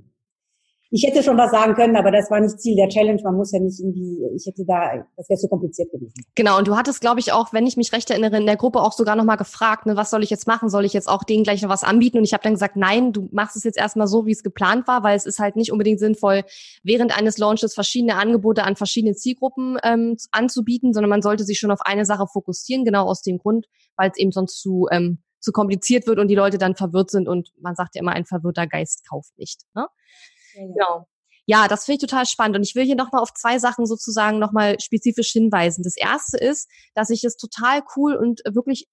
ich 0.96 1.04
hätte 1.04 1.22
schon 1.22 1.38
was 1.38 1.52
sagen 1.52 1.74
können, 1.74 1.98
aber 1.98 2.10
das 2.10 2.32
war 2.32 2.40
nicht 2.40 2.58
Ziel 2.58 2.78
der 2.78 2.88
Challenge. 2.88 3.22
Man 3.22 3.36
muss 3.36 3.52
ja 3.52 3.60
nicht 3.60 3.78
irgendwie, 3.82 4.18
ich 4.34 4.46
hätte 4.46 4.64
da, 4.66 5.06
das 5.18 5.28
wäre 5.28 5.38
zu 5.38 5.50
kompliziert 5.50 5.92
gewesen. 5.92 6.14
Genau, 6.36 6.58
und 6.58 6.70
du 6.70 6.78
hattest, 6.78 7.02
glaube 7.02 7.20
ich, 7.20 7.34
auch, 7.34 7.52
wenn 7.52 7.68
ich 7.68 7.76
mich 7.76 7.92
recht 7.92 8.10
erinnere, 8.10 8.38
in 8.38 8.46
der 8.46 8.56
Gruppe 8.56 8.82
auch 8.82 8.94
sogar 8.94 9.18
nochmal 9.18 9.36
gefragt, 9.36 9.88
ne, 9.88 9.98
was 9.98 10.10
soll 10.10 10.24
ich 10.24 10.30
jetzt 10.30 10.48
machen? 10.48 10.70
Soll 10.70 10.86
ich 10.86 10.94
jetzt 10.94 11.10
auch 11.10 11.26
denen 11.26 11.44
gleich 11.44 11.62
noch 11.62 11.70
was 11.70 11.84
anbieten? 11.84 12.20
Und 12.20 12.24
ich 12.24 12.32
habe 12.32 12.44
dann 12.44 12.54
gesagt, 12.54 12.78
nein, 12.78 13.12
du 13.12 13.28
machst 13.34 13.58
es 13.58 13.66
jetzt 13.66 13.78
erstmal 13.78 14.08
so, 14.08 14.26
wie 14.26 14.32
es 14.32 14.42
geplant 14.42 14.88
war, 14.88 15.04
weil 15.04 15.18
es 15.18 15.26
ist 15.26 15.40
halt 15.40 15.58
nicht 15.58 15.74
unbedingt 15.74 16.00
sinnvoll, 16.00 16.44
während 16.82 17.18
eines 17.18 17.38
Launches 17.38 17.74
verschiedene 17.74 18.16
Angebote 18.16 18.64
an 18.64 18.78
verschiedene 18.78 19.16
Zielgruppen 19.16 19.78
ähm, 19.84 20.16
anzubieten, 20.32 20.94
sondern 20.94 21.10
man 21.10 21.22
sollte 21.22 21.44
sich 21.44 21.60
schon 21.60 21.72
auf 21.72 21.82
eine 21.82 22.06
Sache 22.06 22.26
fokussieren, 22.32 22.86
genau 22.86 23.06
aus 23.06 23.22
dem 23.22 23.38
Grund, 23.38 23.66
weil 23.98 24.12
es 24.12 24.18
eben 24.18 24.32
sonst 24.32 24.62
zu 24.62 24.88
ähm, 24.92 25.18
zu 25.42 25.52
kompliziert 25.52 26.08
wird 26.08 26.20
und 26.20 26.30
die 26.30 26.36
Leute 26.36 26.58
dann 26.58 26.76
verwirrt 26.76 27.12
sind 27.12 27.28
und 27.28 27.52
man 27.62 27.76
sagt 27.76 27.96
ja 27.96 28.02
immer, 28.02 28.14
ein 28.14 28.26
verwirrter 28.26 28.66
Geist 28.66 29.08
kauft 29.08 29.38
nicht. 29.38 29.62
Ne? 29.76 29.86
Ja, 30.56 30.66
Genau. 30.66 31.08
Ja, 31.48 31.68
das 31.68 31.86
finde 31.86 31.98
ich 31.98 32.10
total 32.10 32.26
spannend. 32.26 32.58
Und 32.58 32.64
ich 32.64 32.74
will 32.76 32.86
hier 32.86 32.96
nochmal 32.96 33.22
auf 33.22 33.34
zwei 33.34 33.60
Sachen 33.60 33.86
sozusagen 33.86 34.40
nochmal 34.40 34.80
spezifisch 34.80 35.32
hinweisen. 35.32 35.84
Das 35.84 35.96
erste 35.96 36.38
ist, 36.38 36.68
dass 36.96 37.12
ich 37.12 37.24
es 37.24 37.38
total 37.38 37.84
cool 37.96 38.16
und 38.16 38.42
wirklich 38.50 38.88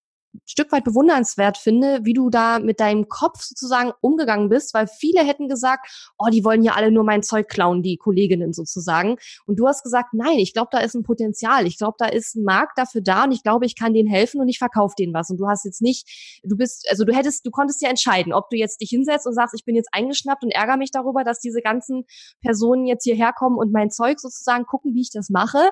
Stück 0.46 0.72
weit 0.72 0.84
bewundernswert 0.84 1.58
finde, 1.58 2.00
wie 2.02 2.12
du 2.12 2.30
da 2.30 2.58
mit 2.58 2.80
deinem 2.80 3.08
Kopf 3.08 3.42
sozusagen 3.42 3.92
umgegangen 4.00 4.48
bist, 4.48 4.74
weil 4.74 4.86
viele 4.86 5.24
hätten 5.24 5.48
gesagt, 5.48 6.12
oh, 6.18 6.28
die 6.30 6.44
wollen 6.44 6.62
ja 6.62 6.72
alle 6.72 6.90
nur 6.90 7.04
mein 7.04 7.22
Zeug 7.22 7.48
klauen, 7.48 7.82
die 7.82 7.96
Kolleginnen 7.96 8.52
sozusagen. 8.52 9.16
Und 9.46 9.58
du 9.58 9.66
hast 9.66 9.82
gesagt, 9.82 10.14
nein, 10.14 10.38
ich 10.38 10.52
glaube, 10.52 10.68
da 10.72 10.78
ist 10.78 10.94
ein 10.94 11.02
Potenzial. 11.02 11.66
Ich 11.66 11.78
glaube, 11.78 11.96
da 11.98 12.06
ist 12.06 12.34
ein 12.34 12.44
Markt 12.44 12.78
dafür 12.78 13.00
da 13.00 13.24
und 13.24 13.32
ich 13.32 13.42
glaube, 13.42 13.66
ich 13.66 13.76
kann 13.76 13.94
denen 13.94 14.08
helfen 14.08 14.40
und 14.40 14.48
ich 14.48 14.58
verkaufe 14.58 14.94
denen 14.98 15.14
was. 15.14 15.30
Und 15.30 15.38
du 15.38 15.48
hast 15.48 15.64
jetzt 15.64 15.82
nicht, 15.82 16.40
du 16.42 16.56
bist, 16.56 16.86
also 16.90 17.04
du 17.04 17.14
hättest, 17.14 17.46
du 17.46 17.50
konntest 17.50 17.82
ja 17.82 17.88
entscheiden, 17.88 18.32
ob 18.32 18.50
du 18.50 18.56
jetzt 18.56 18.80
dich 18.80 18.90
hinsetzt 18.90 19.26
und 19.26 19.34
sagst, 19.34 19.54
ich 19.54 19.64
bin 19.64 19.76
jetzt 19.76 19.90
eingeschnappt 19.92 20.44
und 20.44 20.50
ärgere 20.50 20.76
mich 20.76 20.90
darüber, 20.90 21.24
dass 21.24 21.40
diese 21.40 21.60
ganzen 21.60 22.04
Personen 22.40 22.86
jetzt 22.86 23.04
hierher 23.04 23.32
kommen 23.32 23.56
und 23.58 23.72
mein 23.72 23.90
Zeug 23.90 24.18
sozusagen 24.20 24.64
gucken, 24.64 24.94
wie 24.94 25.02
ich 25.02 25.10
das 25.10 25.30
mache 25.30 25.70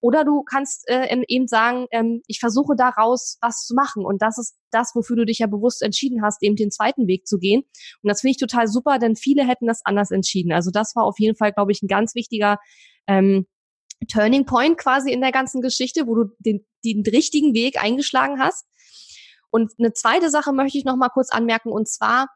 oder 0.00 0.24
du 0.24 0.42
kannst 0.42 0.88
äh, 0.88 1.08
eben 1.28 1.48
sagen, 1.48 1.86
ähm, 1.90 2.22
ich 2.26 2.38
versuche 2.38 2.76
daraus 2.76 3.38
was 3.40 3.64
zu 3.64 3.74
machen. 3.74 4.04
Und 4.04 4.22
das 4.22 4.38
ist 4.38 4.56
das, 4.70 4.92
wofür 4.94 5.16
du 5.16 5.24
dich 5.24 5.38
ja 5.38 5.46
bewusst 5.46 5.82
entschieden 5.82 6.22
hast, 6.22 6.42
eben 6.42 6.56
den 6.56 6.70
zweiten 6.70 7.06
Weg 7.06 7.26
zu 7.26 7.38
gehen. 7.38 7.62
Und 8.02 8.08
das 8.08 8.20
finde 8.20 8.32
ich 8.32 8.38
total 8.38 8.68
super, 8.68 8.98
denn 8.98 9.16
viele 9.16 9.46
hätten 9.46 9.66
das 9.66 9.80
anders 9.84 10.10
entschieden. 10.10 10.52
Also 10.52 10.70
das 10.70 10.94
war 10.96 11.04
auf 11.04 11.18
jeden 11.18 11.36
Fall, 11.36 11.52
glaube 11.52 11.72
ich, 11.72 11.82
ein 11.82 11.88
ganz 11.88 12.14
wichtiger 12.14 12.58
ähm, 13.06 13.46
Turning 14.08 14.44
Point 14.44 14.78
quasi 14.78 15.10
in 15.10 15.20
der 15.20 15.32
ganzen 15.32 15.62
Geschichte, 15.62 16.06
wo 16.06 16.14
du 16.14 16.24
den, 16.38 16.66
den 16.84 17.02
richtigen 17.02 17.54
Weg 17.54 17.82
eingeschlagen 17.82 18.38
hast. 18.40 18.66
Und 19.50 19.72
eine 19.78 19.92
zweite 19.92 20.30
Sache 20.30 20.52
möchte 20.52 20.76
ich 20.76 20.84
noch 20.84 20.96
mal 20.96 21.08
kurz 21.08 21.30
anmerken, 21.30 21.70
und 21.70 21.88
zwar, 21.88 22.28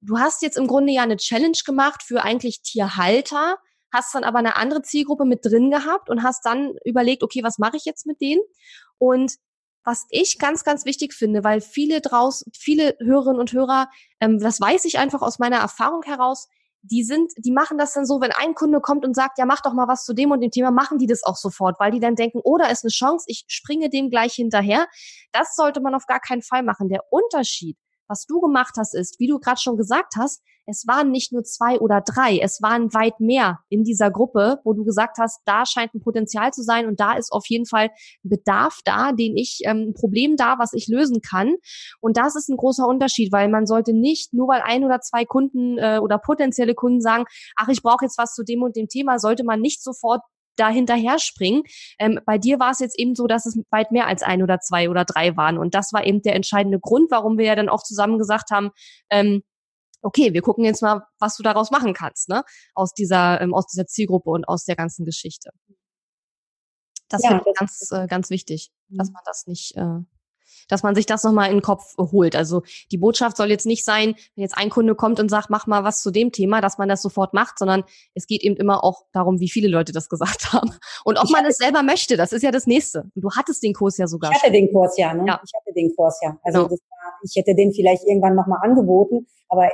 du 0.00 0.18
hast 0.18 0.42
jetzt 0.42 0.56
im 0.56 0.66
Grunde 0.66 0.92
ja 0.92 1.02
eine 1.02 1.16
Challenge 1.16 1.58
gemacht 1.66 2.02
für 2.02 2.22
eigentlich 2.22 2.62
Tierhalter, 2.62 3.58
hast 3.92 4.14
dann 4.14 4.24
aber 4.24 4.38
eine 4.38 4.56
andere 4.56 4.82
Zielgruppe 4.82 5.24
mit 5.24 5.44
drin 5.44 5.70
gehabt 5.70 6.10
und 6.10 6.22
hast 6.22 6.44
dann 6.44 6.74
überlegt, 6.84 7.22
okay, 7.22 7.42
was 7.42 7.58
mache 7.58 7.76
ich 7.76 7.84
jetzt 7.84 8.06
mit 8.06 8.20
denen? 8.20 8.42
Und 8.98 9.36
was 9.84 10.06
ich 10.10 10.38
ganz, 10.38 10.64
ganz 10.64 10.84
wichtig 10.84 11.14
finde, 11.14 11.44
weil 11.44 11.60
viele 11.60 12.00
draus, 12.00 12.44
viele 12.52 12.96
Hörerinnen 13.00 13.40
und 13.40 13.52
Hörer, 13.52 13.88
ähm, 14.20 14.38
das 14.38 14.60
weiß 14.60 14.84
ich 14.84 14.98
einfach 14.98 15.22
aus 15.22 15.38
meiner 15.38 15.56
Erfahrung 15.56 16.02
heraus, 16.02 16.48
die 16.82 17.02
sind, 17.02 17.32
die 17.36 17.50
machen 17.50 17.78
das 17.78 17.92
dann 17.94 18.06
so, 18.06 18.20
wenn 18.20 18.32
ein 18.32 18.54
Kunde 18.54 18.80
kommt 18.80 19.04
und 19.04 19.14
sagt, 19.14 19.38
ja, 19.38 19.46
mach 19.46 19.62
doch 19.62 19.72
mal 19.72 19.88
was 19.88 20.04
zu 20.04 20.14
dem 20.14 20.30
und 20.30 20.40
dem 20.40 20.50
Thema, 20.50 20.70
machen 20.70 20.98
die 20.98 21.06
das 21.06 21.24
auch 21.24 21.36
sofort, 21.36 21.80
weil 21.80 21.90
die 21.90 22.00
dann 22.00 22.14
denken, 22.14 22.40
oh, 22.44 22.56
da 22.58 22.66
ist 22.66 22.84
eine 22.84 22.90
Chance, 22.90 23.24
ich 23.28 23.44
springe 23.48 23.88
dem 23.90 24.10
gleich 24.10 24.34
hinterher. 24.34 24.86
Das 25.32 25.56
sollte 25.56 25.80
man 25.80 25.94
auf 25.94 26.06
gar 26.06 26.20
keinen 26.20 26.42
Fall 26.42 26.62
machen. 26.62 26.88
Der 26.88 27.02
Unterschied 27.10 27.76
Was 28.08 28.26
du 28.26 28.40
gemacht 28.40 28.74
hast, 28.78 28.94
ist, 28.94 29.20
wie 29.20 29.26
du 29.26 29.38
gerade 29.38 29.60
schon 29.60 29.76
gesagt 29.76 30.14
hast, 30.16 30.42
es 30.70 30.86
waren 30.86 31.10
nicht 31.10 31.32
nur 31.32 31.44
zwei 31.44 31.78
oder 31.78 32.02
drei, 32.02 32.38
es 32.38 32.60
waren 32.60 32.92
weit 32.92 33.20
mehr 33.20 33.60
in 33.70 33.84
dieser 33.84 34.10
Gruppe, 34.10 34.60
wo 34.64 34.74
du 34.74 34.84
gesagt 34.84 35.16
hast, 35.18 35.40
da 35.46 35.64
scheint 35.64 35.94
ein 35.94 36.00
Potenzial 36.00 36.52
zu 36.52 36.62
sein 36.62 36.86
und 36.86 37.00
da 37.00 37.14
ist 37.14 37.32
auf 37.32 37.46
jeden 37.48 37.64
Fall 37.64 37.90
Bedarf 38.22 38.80
da, 38.84 39.12
den 39.12 39.36
ich, 39.36 39.60
ähm, 39.64 39.88
ein 39.88 39.94
Problem 39.94 40.36
da, 40.36 40.58
was 40.58 40.74
ich 40.74 40.86
lösen 40.88 41.22
kann. 41.22 41.54
Und 42.00 42.18
das 42.18 42.36
ist 42.36 42.50
ein 42.50 42.58
großer 42.58 42.86
Unterschied, 42.86 43.32
weil 43.32 43.48
man 43.48 43.66
sollte 43.66 43.94
nicht, 43.94 44.34
nur 44.34 44.48
weil 44.48 44.60
ein 44.62 44.84
oder 44.84 45.00
zwei 45.00 45.24
Kunden 45.24 45.78
äh, 45.78 46.00
oder 46.02 46.18
potenzielle 46.18 46.74
Kunden 46.74 47.00
sagen, 47.00 47.24
ach, 47.56 47.68
ich 47.68 47.82
brauche 47.82 48.04
jetzt 48.04 48.18
was 48.18 48.34
zu 48.34 48.44
dem 48.44 48.62
und 48.62 48.76
dem 48.76 48.88
Thema, 48.88 49.18
sollte 49.18 49.44
man 49.44 49.60
nicht 49.60 49.82
sofort 49.82 50.20
da 50.58 50.68
hinterher 50.68 51.18
springen. 51.18 51.62
Ähm, 51.98 52.20
bei 52.26 52.38
dir 52.38 52.58
war 52.58 52.70
es 52.70 52.80
jetzt 52.80 52.98
eben 52.98 53.14
so, 53.14 53.26
dass 53.26 53.46
es 53.46 53.58
weit 53.70 53.92
mehr 53.92 54.06
als 54.06 54.22
ein 54.22 54.42
oder 54.42 54.60
zwei 54.60 54.88
oder 54.90 55.04
drei 55.04 55.36
waren. 55.36 55.58
Und 55.58 55.74
das 55.74 55.92
war 55.92 56.04
eben 56.04 56.22
der 56.22 56.34
entscheidende 56.34 56.80
Grund, 56.80 57.10
warum 57.10 57.38
wir 57.38 57.46
ja 57.46 57.56
dann 57.56 57.68
auch 57.68 57.82
zusammen 57.82 58.18
gesagt 58.18 58.50
haben, 58.50 58.70
ähm, 59.10 59.42
okay, 60.02 60.32
wir 60.32 60.42
gucken 60.42 60.64
jetzt 60.64 60.82
mal, 60.82 61.02
was 61.18 61.36
du 61.36 61.42
daraus 61.42 61.70
machen 61.70 61.92
kannst, 61.92 62.28
ne? 62.28 62.44
Aus 62.74 62.92
dieser, 62.92 63.40
ähm, 63.40 63.54
aus 63.54 63.66
dieser 63.66 63.86
Zielgruppe 63.86 64.30
und 64.30 64.46
aus 64.46 64.64
der 64.64 64.76
ganzen 64.76 65.04
Geschichte. 65.04 65.50
Das 67.08 67.22
ja, 67.22 67.30
finde 67.30 67.44
ich 67.46 67.58
ganz, 67.58 67.90
äh, 67.90 68.06
ganz 68.06 68.30
wichtig, 68.30 68.70
dass 68.88 69.08
mhm. 69.08 69.14
man 69.14 69.22
das 69.24 69.46
nicht, 69.46 69.76
äh, 69.76 70.00
dass 70.68 70.82
man 70.82 70.94
sich 70.94 71.06
das 71.06 71.24
nochmal 71.24 71.48
in 71.48 71.56
den 71.56 71.62
Kopf 71.62 71.96
holt. 71.98 72.36
Also 72.36 72.62
die 72.92 72.98
Botschaft 72.98 73.36
soll 73.36 73.50
jetzt 73.50 73.66
nicht 73.66 73.84
sein, 73.84 74.14
wenn 74.34 74.42
jetzt 74.42 74.56
ein 74.56 74.70
Kunde 74.70 74.94
kommt 74.94 75.20
und 75.20 75.28
sagt, 75.28 75.50
mach 75.50 75.66
mal 75.66 75.84
was 75.84 76.02
zu 76.02 76.10
dem 76.10 76.32
Thema, 76.32 76.60
dass 76.60 76.78
man 76.78 76.88
das 76.88 77.02
sofort 77.02 77.34
macht, 77.34 77.58
sondern 77.58 77.84
es 78.14 78.26
geht 78.26 78.42
eben 78.42 78.56
immer 78.56 78.84
auch 78.84 79.02
darum, 79.12 79.40
wie 79.40 79.48
viele 79.48 79.68
Leute 79.68 79.92
das 79.92 80.08
gesagt 80.08 80.52
haben. 80.52 80.72
Und 81.04 81.18
ob 81.18 81.24
ich 81.24 81.32
man 81.32 81.44
es 81.46 81.56
selber 81.56 81.82
möchte, 81.82 82.16
das 82.16 82.32
ist 82.32 82.42
ja 82.42 82.50
das 82.50 82.66
Nächste. 82.66 83.10
Und 83.14 83.22
du 83.22 83.30
hattest 83.36 83.62
den 83.62 83.74
Kurs 83.74 83.98
ja 83.98 84.06
sogar. 84.06 84.30
Ich 84.30 84.36
hatte 84.36 84.46
schon. 84.46 84.52
den 84.52 84.72
Kurs 84.72 84.96
ja, 84.96 85.14
ne? 85.14 85.24
Ja. 85.26 85.40
Ich 85.44 85.52
hatte 85.54 85.74
den 85.74 85.94
Kurs 85.96 86.18
ja. 86.22 86.38
Also 86.42 86.68
genau. 86.68 86.70
war, 86.70 87.12
ich 87.22 87.34
hätte 87.36 87.54
den 87.54 87.72
vielleicht 87.72 88.04
irgendwann 88.04 88.34
nochmal 88.34 88.60
angeboten, 88.62 89.26
aber 89.48 89.68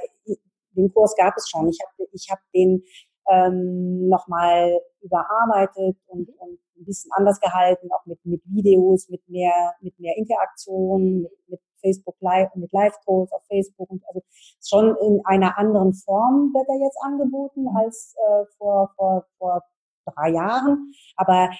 den 0.76 0.92
Kurs 0.92 1.14
gab 1.16 1.34
es 1.36 1.48
schon. 1.48 1.68
Ich 1.68 1.78
habe 1.80 2.08
ich 2.12 2.26
hab 2.30 2.38
den 2.54 2.82
ähm, 3.30 4.08
nochmal 4.08 4.80
überarbeitet 5.00 5.96
und, 6.06 6.28
und 6.38 6.58
ein 6.76 6.84
bisschen 6.84 7.10
anders 7.12 7.40
gehalten, 7.40 7.88
auch 7.92 8.04
mit, 8.06 8.18
mit 8.24 8.42
Videos, 8.46 9.08
mit 9.08 9.26
mehr, 9.28 9.74
mit 9.80 9.98
mehr 9.98 10.16
Interaktion, 10.16 11.22
mit, 11.22 11.32
mit 11.48 11.60
Facebook 11.80 12.16
Live, 12.20 12.54
mit 12.54 12.72
Live-Calls 12.72 13.32
auf 13.32 13.42
Facebook 13.46 13.90
und 13.90 14.02
also 14.08 14.22
schon 14.66 14.96
in 15.06 15.20
einer 15.24 15.58
anderen 15.58 15.92
Form 15.92 16.52
wird 16.54 16.68
er 16.68 16.82
jetzt 16.82 16.98
angeboten 17.02 17.62
mhm. 17.62 17.76
als 17.76 18.14
äh, 18.16 18.44
vor, 18.56 18.92
vor, 18.96 19.26
vor 19.38 19.62
drei 20.06 20.30
Jahren. 20.30 20.92
Aber 21.16 21.50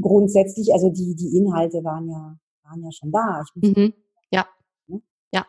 grundsätzlich, 0.00 0.72
also 0.72 0.90
die, 0.90 1.14
die 1.14 1.36
Inhalte 1.36 1.84
waren 1.84 2.08
ja, 2.08 2.36
waren 2.64 2.82
ja 2.82 2.92
schon 2.92 3.12
da. 3.12 3.44
Mhm. 3.54 3.92
Ja. 4.30 4.46
Ne? 4.86 5.02
Ja. 5.32 5.46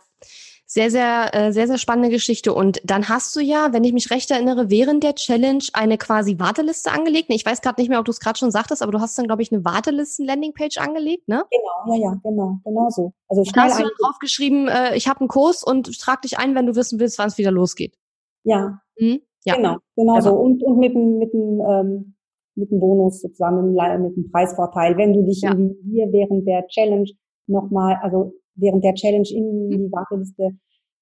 Sehr, 0.70 0.92
sehr, 0.92 1.34
äh, 1.34 1.54
sehr, 1.54 1.66
sehr 1.66 1.78
spannende 1.78 2.10
Geschichte. 2.10 2.54
Und 2.54 2.82
dann 2.84 3.08
hast 3.08 3.34
du 3.38 3.40
ja, 3.40 3.72
wenn 3.72 3.86
ich 3.86 3.94
mich 3.94 4.12
recht 4.12 4.30
erinnere, 4.32 4.70
während 4.70 5.02
der 5.02 5.16
Challenge 5.16 5.64
eine 5.72 5.98
quasi 5.98 6.40
Warteliste 6.40 6.92
angelegt. 6.92 7.28
Ich 7.30 7.46
weiß 7.46 7.62
gerade 7.62 7.80
nicht 7.80 7.88
mehr, 7.88 8.00
ob 8.00 8.06
du 8.06 8.12
es 8.12 8.20
gerade 8.20 8.38
schon 8.38 8.52
sagtest, 8.52 8.84
aber 8.84 8.92
du 8.92 9.00
hast 9.00 9.18
dann, 9.18 9.28
glaube 9.28 9.42
ich, 9.42 9.50
eine 9.50 9.64
Wartelisten-Landingpage 9.64 10.78
angelegt, 10.80 11.30
ne? 11.30 11.46
Genau, 11.50 11.96
ja, 11.96 12.10
ja, 12.10 12.20
genau, 12.22 12.60
genau 12.66 12.90
so. 12.90 13.14
Also 13.30 13.46
schnell 13.46 13.64
hast 13.64 13.80
du 13.80 13.84
dann 13.84 13.94
draufgeschrieben, 14.02 14.68
äh, 14.68 14.98
ich 14.98 15.08
habe 15.08 15.22
einen 15.22 15.30
Kurs 15.30 15.64
und 15.64 15.98
trag 16.02 16.22
dich 16.24 16.38
ein, 16.38 16.54
wenn 16.54 16.66
du 16.66 16.76
wissen 16.76 17.00
willst, 17.00 17.18
wann 17.18 17.30
es 17.30 17.38
wieder 17.38 17.52
losgeht. 17.52 17.98
Ja. 18.44 18.82
Mhm? 19.00 19.22
ja. 19.46 19.56
Genau, 19.56 19.78
genau, 19.96 20.20
so. 20.20 20.34
Und, 20.34 20.62
und 20.64 20.80
mit 20.80 20.94
dem, 20.94 21.18
mit 21.18 21.32
dem, 21.32 21.62
ähm, 21.62 22.16
mit 22.56 22.72
dem 22.72 22.82
Bonus 22.82 23.22
sozusagen, 23.22 23.74
mit 23.74 24.18
dem 24.18 24.30
Preisvorteil, 24.34 24.98
wenn 24.98 25.14
du 25.14 25.24
dich 25.24 25.40
ja. 25.42 25.56
hier 25.56 26.12
während 26.12 26.46
der 26.46 26.68
Challenge 26.68 27.10
nochmal, 27.48 27.98
also 28.02 28.34
während 28.58 28.84
der 28.84 28.94
Challenge 28.94 29.28
in 29.30 29.68
mhm. 29.68 29.72
die 29.72 29.92
Warteliste 29.92 30.52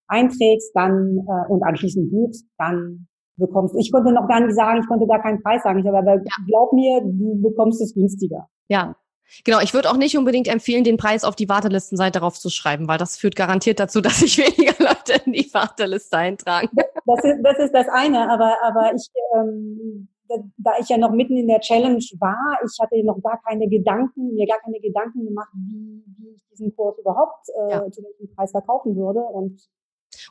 einträgst, 0.07 0.71
dann 0.75 1.25
äh, 1.27 1.51
und 1.51 1.63
anschließend 1.63 2.11
buchst, 2.11 2.45
dann 2.57 3.07
bekommst 3.37 3.73
du. 3.73 3.79
Ich 3.79 3.91
konnte 3.91 4.11
noch 4.11 4.27
gar 4.27 4.39
nicht 4.39 4.55
sagen, 4.55 4.79
ich 4.81 4.87
konnte 4.87 5.07
gar 5.07 5.21
keinen 5.21 5.41
Preis 5.41 5.63
sagen. 5.63 5.79
Ich 5.79 5.87
habe 5.87 5.97
aber 5.97 6.15
ja. 6.15 6.23
glaub 6.47 6.73
mir, 6.73 7.01
du 7.01 7.41
bekommst 7.41 7.81
es 7.81 7.93
günstiger. 7.93 8.47
Ja. 8.67 8.95
Genau, 9.43 9.59
ich 9.59 9.73
würde 9.73 9.89
auch 9.89 9.97
nicht 9.97 10.15
unbedingt 10.17 10.47
empfehlen, 10.47 10.83
den 10.83 10.97
Preis 10.97 11.23
auf 11.23 11.35
die 11.35 11.49
Wartelistenseite 11.49 12.19
darauf 12.19 12.39
zu 12.39 12.49
schreiben, 12.49 12.87
weil 12.87 12.99
das 12.99 13.17
führt 13.17 13.35
garantiert 13.35 13.79
dazu, 13.79 13.99
dass 14.01 14.19
sich 14.19 14.37
weniger 14.37 14.75
Leute 14.77 15.19
in 15.25 15.33
die 15.33 15.49
Warteliste 15.51 16.17
eintragen. 16.17 16.69
Das 16.75 17.23
ist 17.23 17.39
das, 17.43 17.57
ist 17.57 17.73
das 17.73 17.87
eine, 17.89 18.29
aber, 18.29 18.55
aber 18.63 18.93
ich 18.95 19.07
ähm, 19.35 20.07
da 20.57 20.71
ich 20.79 20.89
ja 20.89 20.97
noch 20.97 21.11
mitten 21.11 21.37
in 21.37 21.47
der 21.47 21.59
Challenge 21.59 22.03
war, 22.19 22.59
ich 22.65 22.77
hatte 22.79 23.03
noch 23.03 23.21
gar 23.21 23.41
keine 23.41 23.67
Gedanken, 23.67 24.33
mir 24.33 24.47
gar 24.47 24.59
keine 24.59 24.79
Gedanken 24.79 25.25
gemacht, 25.25 25.49
wie, 25.53 26.03
wie 26.17 26.35
ich 26.35 26.43
diesen 26.51 26.75
Kurs 26.75 26.97
überhaupt 26.97 27.47
äh, 27.49 27.71
ja. 27.71 27.91
zu 27.91 28.03
welchem 28.03 28.33
Preis 28.35 28.51
verkaufen 28.51 28.95
würde. 28.95 29.19
Und, 29.19 29.61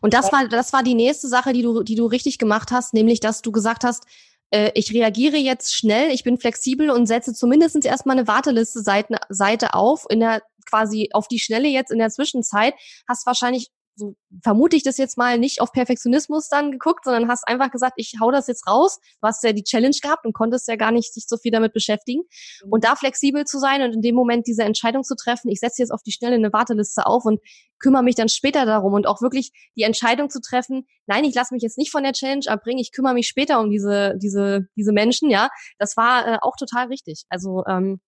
und 0.01 0.15
das 0.15 0.33
war, 0.33 0.49
das 0.49 0.73
war 0.73 0.83
die 0.83 0.95
nächste 0.95 1.29
Sache, 1.29 1.53
die 1.53 1.63
du, 1.63 1.83
die 1.83 1.95
du 1.95 2.07
richtig 2.07 2.39
gemacht 2.39 2.71
hast, 2.73 2.95
nämlich, 2.95 3.21
dass 3.21 3.43
du 3.43 3.53
gesagt 3.53 3.85
hast, 3.85 4.05
äh, 4.51 4.71
ich 4.75 4.93
reagiere 4.93 5.37
jetzt 5.37 5.75
schnell, 5.75 6.11
ich 6.11 6.25
bin 6.25 6.39
flexibel 6.39 6.91
und 6.91 7.07
setze 7.07 7.35
zumindest 7.35 7.85
erstmal 7.85 8.17
eine 8.17 8.29
Warteliste 8.29 8.81
Seite, 8.81 9.17
Seite 9.29 9.75
auf, 9.75 10.07
in 10.09 10.21
der 10.21 10.43
quasi 10.69 11.11
auf 11.13 11.29
die 11.29 11.39
Schnelle 11.39 11.69
jetzt 11.69 11.91
in 11.91 11.99
der 11.99 12.11
Zwischenzeit, 12.11 12.75
hast 13.07 13.27
wahrscheinlich 13.27 13.71
so 13.97 14.17
vermute 14.43 14.77
ich 14.77 14.83
das 14.83 14.99
jetzt 14.99 15.17
mal 15.17 15.39
nicht 15.39 15.61
auf 15.61 15.73
Perfektionismus 15.73 16.49
dann 16.49 16.73
geguckt, 16.73 17.05
sondern 17.05 17.29
hast 17.29 17.47
einfach 17.47 17.71
gesagt, 17.71 17.95
ich 17.97 18.15
hau 18.21 18.31
das 18.31 18.47
jetzt 18.47 18.67
raus. 18.67 18.99
Du 19.21 19.27
hast 19.29 19.43
ja 19.45 19.53
die 19.53 19.63
Challenge 19.63 19.97
gehabt 20.03 20.27
und 20.27 20.33
konntest 20.33 20.67
ja 20.69 20.77
gar 20.77 20.91
nicht 20.91 21.15
sich 21.15 21.27
so 21.29 21.37
viel 21.37 21.53
damit 21.53 21.73
beschäftigen. 21.73 22.23
Mhm. 22.65 22.73
Und 22.73 22.85
da 22.85 22.97
flexibel 22.97 23.45
zu 23.45 23.59
sein 23.59 23.83
und 23.83 23.93
in 23.93 24.03
dem 24.03 24.15
Moment 24.15 24.47
diese 24.47 24.65
Entscheidung 24.65 25.05
zu 25.05 25.15
treffen, 25.15 25.49
ich 25.49 25.61
setze 25.61 25.83
jetzt 25.83 25.91
auf 25.91 26.03
die 26.03 26.13
Schnelle 26.13 26.35
eine 26.35 26.53
Warteliste 26.53 27.07
auf 27.07 27.25
und 27.25 27.41
kümmere 27.79 28.03
mich 28.03 28.15
dann 28.15 28.29
später 28.29 28.67
darum 28.67 28.95
und 28.95 29.07
auch 29.07 29.21
wirklich 29.21 29.53
die 29.77 29.83
Entscheidung 29.83 30.31
zu 30.31 30.41
treffen, 30.41 30.87
nein, 31.07 31.25
ich 31.25 31.35
lasse 31.35 31.55
mich 31.55 31.63
jetzt 31.63 31.79
nicht 31.79 31.91
von 31.91 32.03
der 32.03 32.13
Challenge 32.13 32.45
abbringen, 32.47 32.81
ich 32.81 32.93
kümmere 32.93 33.15
mich 33.15 33.29
später 33.29 33.61
um 33.61 33.71
diese, 33.71 34.17
diese, 34.17 34.67
diese 34.77 34.93
Menschen, 34.93 35.31
ja. 35.31 35.49
Das 35.79 35.97
war 35.97 36.27
äh, 36.27 36.39
auch 36.41 36.57
total 36.57 36.87
richtig. 36.87 37.25
Also 37.29 37.65
ähm, 37.67 38.01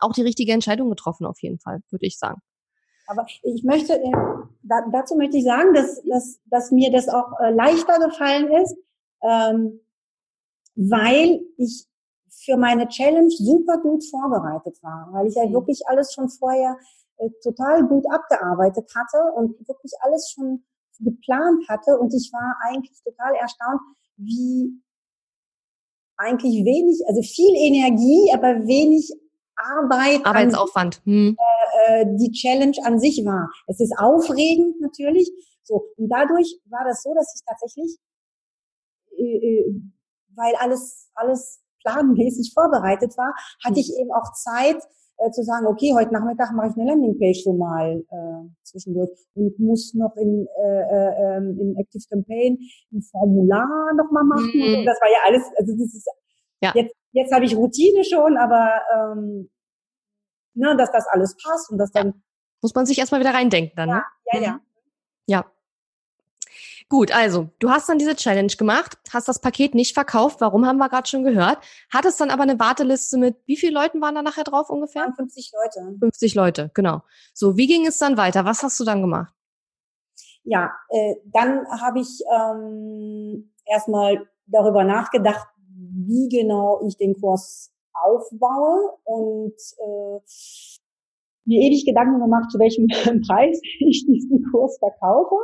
auch 0.00 0.12
die 0.12 0.22
richtige 0.22 0.52
Entscheidung 0.52 0.88
getroffen 0.88 1.26
auf 1.26 1.40
jeden 1.42 1.58
Fall, 1.58 1.80
würde 1.90 2.06
ich 2.06 2.18
sagen. 2.18 2.40
Aber 3.10 3.26
ich 3.42 3.64
möchte, 3.64 3.94
äh, 3.94 4.12
dazu 4.92 5.16
möchte 5.16 5.36
ich 5.36 5.44
sagen, 5.44 5.74
dass, 5.74 6.00
dass, 6.04 6.38
dass 6.44 6.70
mir 6.70 6.92
das 6.92 7.08
auch 7.08 7.40
äh, 7.40 7.50
leichter 7.50 7.98
gefallen 7.98 8.52
ist, 8.62 8.76
ähm, 9.22 9.80
weil 10.76 11.40
ich 11.56 11.88
für 12.28 12.56
meine 12.56 12.86
Challenge 12.86 13.30
super 13.30 13.78
gut 13.78 14.04
vorbereitet 14.08 14.78
war, 14.82 15.08
weil 15.10 15.26
ich 15.26 15.34
ja 15.34 15.44
mhm. 15.44 15.54
wirklich 15.54 15.82
alles 15.88 16.12
schon 16.12 16.28
vorher 16.28 16.78
äh, 17.16 17.30
total 17.42 17.84
gut 17.88 18.04
abgearbeitet 18.08 18.88
hatte 18.94 19.18
und 19.34 19.58
wirklich 19.66 19.92
alles 20.02 20.30
schon 20.30 20.64
geplant 21.00 21.68
hatte 21.68 21.98
und 21.98 22.14
ich 22.14 22.30
war 22.32 22.54
eigentlich 22.68 22.96
total 23.02 23.34
erstaunt, 23.34 23.80
wie 24.18 24.80
eigentlich 26.16 26.64
wenig, 26.64 27.02
also 27.08 27.22
viel 27.22 27.56
Energie, 27.56 28.30
aber 28.32 28.68
wenig 28.68 29.10
Arbeit. 29.78 30.24
Arbeitsaufwand. 30.24 31.02
Hm. 31.04 31.36
Äh, 31.86 32.06
die 32.16 32.32
Challenge 32.32 32.76
an 32.84 32.98
sich 32.98 33.24
war. 33.24 33.50
Es 33.66 33.80
ist 33.80 33.94
aufregend 33.98 34.80
natürlich. 34.80 35.30
So 35.62 35.84
und 35.96 36.08
dadurch 36.08 36.58
war 36.68 36.84
das 36.86 37.02
so, 37.02 37.14
dass 37.14 37.32
ich 37.34 37.42
tatsächlich, 37.46 37.96
äh, 39.18 39.22
äh 39.22 39.80
weil 40.34 40.54
alles 40.58 41.10
alles 41.14 41.60
planmäßig 41.82 42.52
vorbereitet 42.54 43.16
war, 43.16 43.34
hatte 43.64 43.76
hm. 43.76 43.80
ich 43.80 43.92
eben 43.98 44.12
auch 44.12 44.32
Zeit 44.34 44.82
äh, 45.20 45.30
zu 45.30 45.42
sagen, 45.42 45.66
okay, 45.66 45.92
heute 45.94 46.12
Nachmittag 46.12 46.52
mache 46.52 46.68
ich 46.68 46.76
eine 46.76 46.90
Landingpage 46.90 47.44
so 47.44 47.52
mal 47.52 48.02
äh, 48.10 48.48
zwischendurch 48.62 49.10
und 49.34 49.58
muss 49.58 49.92
noch 49.94 50.16
in, 50.16 50.46
äh, 50.62 50.80
äh, 50.80 51.36
ähm, 51.36 51.58
in 51.60 51.76
Active 51.76 52.02
Campaign 52.08 52.58
ein 52.92 53.02
Formular 53.02 53.92
noch 53.96 54.10
mal 54.10 54.24
machen. 54.24 54.50
Mhm. 54.54 54.86
Das 54.86 54.98
war 55.00 55.08
ja 55.10 55.18
alles, 55.26 55.42
also 55.58 55.72
das 55.72 55.94
ist 55.94 56.08
ja. 56.62 56.72
jetzt 56.74 56.94
jetzt 57.12 57.32
habe 57.32 57.44
ich 57.44 57.56
Routine 57.56 58.04
schon, 58.04 58.36
aber 58.36 58.82
ähm, 58.94 59.50
ne, 60.54 60.76
dass 60.76 60.90
das 60.92 61.06
alles 61.08 61.36
passt 61.42 61.70
und 61.70 61.78
dass 61.78 61.90
dann. 61.92 62.08
Ja. 62.08 62.14
Muss 62.62 62.74
man 62.74 62.84
sich 62.84 62.98
erstmal 62.98 63.20
wieder 63.20 63.32
reindenken 63.32 63.74
dann, 63.74 63.88
ja, 63.88 63.94
ne? 63.94 64.04
Ja, 64.32 64.40
ja. 64.40 64.52
Mhm. 64.52 64.60
Ja. 65.26 65.44
Gut, 66.90 67.12
also 67.12 67.48
du 67.60 67.70
hast 67.70 67.88
dann 67.88 67.98
diese 67.98 68.16
Challenge 68.16 68.52
gemacht, 68.58 68.98
hast 69.12 69.28
das 69.28 69.40
Paket 69.40 69.76
nicht 69.76 69.94
verkauft, 69.94 70.40
warum 70.40 70.66
haben 70.66 70.78
wir 70.78 70.88
gerade 70.88 71.08
schon 71.08 71.22
gehört, 71.22 71.58
hattest 71.88 72.20
dann 72.20 72.30
aber 72.30 72.42
eine 72.42 72.58
Warteliste 72.58 73.16
mit, 73.16 73.36
wie 73.46 73.56
viele 73.56 73.72
Leuten 73.72 74.00
waren 74.00 74.16
da 74.16 74.22
nachher 74.22 74.42
drauf 74.42 74.70
ungefähr? 74.70 75.12
50 75.16 75.52
Leute. 75.54 75.96
50 76.00 76.34
Leute, 76.34 76.70
genau. 76.74 77.02
So, 77.32 77.56
wie 77.56 77.68
ging 77.68 77.86
es 77.86 77.98
dann 77.98 78.16
weiter? 78.16 78.44
Was 78.44 78.64
hast 78.64 78.80
du 78.80 78.84
dann 78.84 79.02
gemacht? 79.02 79.32
Ja, 80.42 80.72
äh, 80.88 81.14
dann 81.26 81.64
habe 81.80 82.00
ich 82.00 82.24
ähm, 82.34 83.52
erstmal 83.66 84.26
darüber 84.46 84.82
nachgedacht, 84.82 85.46
wie 86.10 86.28
genau 86.28 86.82
ich 86.86 86.96
den 86.96 87.14
Kurs 87.14 87.72
aufbaue 87.92 88.98
und 89.04 89.54
äh, 89.54 90.20
mir 91.44 91.62
ewig 91.62 91.84
Gedanken 91.86 92.20
gemacht, 92.20 92.50
zu 92.50 92.58
welchem 92.58 92.86
Preis 93.26 93.60
ich 93.78 94.06
diesen 94.06 94.44
Kurs 94.50 94.78
verkaufe. 94.78 95.36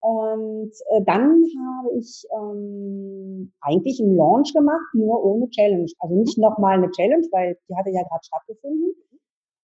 Und 0.00 0.72
äh, 0.90 1.02
dann 1.04 1.44
habe 1.44 1.96
ich 1.96 2.26
ähm, 2.36 3.52
eigentlich 3.60 4.00
einen 4.00 4.16
Launch 4.16 4.52
gemacht, 4.52 4.94
nur 4.94 5.22
ohne 5.24 5.48
Challenge. 5.50 5.90
Also 6.00 6.16
nicht 6.16 6.38
nochmal 6.38 6.78
eine 6.78 6.90
Challenge, 6.90 7.26
weil 7.30 7.56
die 7.68 7.76
hatte 7.76 7.90
ja 7.90 8.02
gerade 8.02 8.24
stattgefunden. 8.24 8.94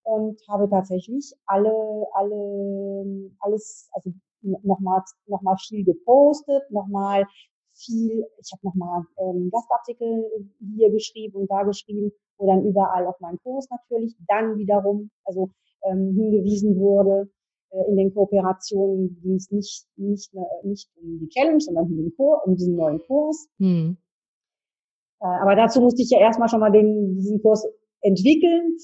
Und 0.05 0.41
habe 0.49 0.71
tatsächlich 0.71 1.35
alle, 1.45 2.07
alle, 2.15 3.31
alles, 3.41 3.91
also 3.93 4.11
nochmal 4.41 5.03
noch 5.27 5.43
mal 5.43 5.57
viel 5.59 5.85
gepostet, 5.85 6.63
nochmal 6.71 7.27
viel, 7.79 8.25
ich 8.41 8.51
habe 8.53 8.67
nochmal 8.67 9.05
ähm, 9.19 9.51
Gastartikel 9.51 10.25
hier 10.77 10.91
geschrieben 10.91 11.37
und 11.39 11.51
da 11.51 11.63
geschrieben, 11.63 12.13
wo 12.39 12.47
dann 12.47 12.65
überall 12.65 13.07
auf 13.07 13.19
meinen 13.21 13.39
Kurs 13.39 13.69
natürlich 13.71 14.17
dann 14.27 14.57
wiederum, 14.59 15.11
also 15.25 15.51
ähm, 15.85 16.15
hingewiesen 16.15 16.79
wurde. 16.79 17.31
Äh, 17.71 17.91
in 17.91 17.97
den 17.97 18.15
Kooperationen 18.15 19.21
ging 19.23 19.35
es 19.35 19.51
nicht, 19.51 19.87
nicht, 19.97 20.35
äh, 20.35 20.67
nicht 20.67 20.91
um 20.97 21.19
die 21.21 21.29
Challenge, 21.29 21.61
sondern 21.61 21.87
um 21.87 21.97
den 21.97 22.15
Kurs, 22.17 22.41
um 22.45 22.57
diesen 22.57 22.77
neuen 22.77 23.01
Kurs. 23.07 23.49
Hm. 23.59 23.97
Äh, 25.21 25.27
aber 25.27 25.55
dazu 25.55 25.81
musste 25.81 26.03
ich 26.03 26.11
ja 26.11 26.21
erstmal 26.21 26.49
schon 26.49 26.61
mal 26.61 26.73
den, 26.73 27.15
diesen 27.17 27.41
Kurs 27.43 27.67
entwickeln, 28.01 28.77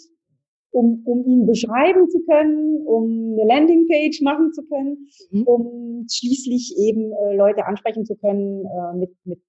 um, 0.74 1.02
um 1.04 1.24
ihn 1.24 1.46
beschreiben 1.46 2.10
zu 2.10 2.20
können, 2.24 2.84
um 2.86 3.38
eine 3.38 3.46
Landingpage 3.46 4.20
machen 4.22 4.52
zu 4.52 4.64
können, 4.66 5.06
mhm. 5.30 5.42
um 5.44 6.06
schließlich 6.10 6.74
eben 6.78 7.12
äh, 7.12 7.36
Leute 7.36 7.64
ansprechen 7.64 8.04
zu 8.04 8.16
können 8.16 8.66
äh, 8.66 8.96
mit, 8.96 9.14
mit 9.24 9.40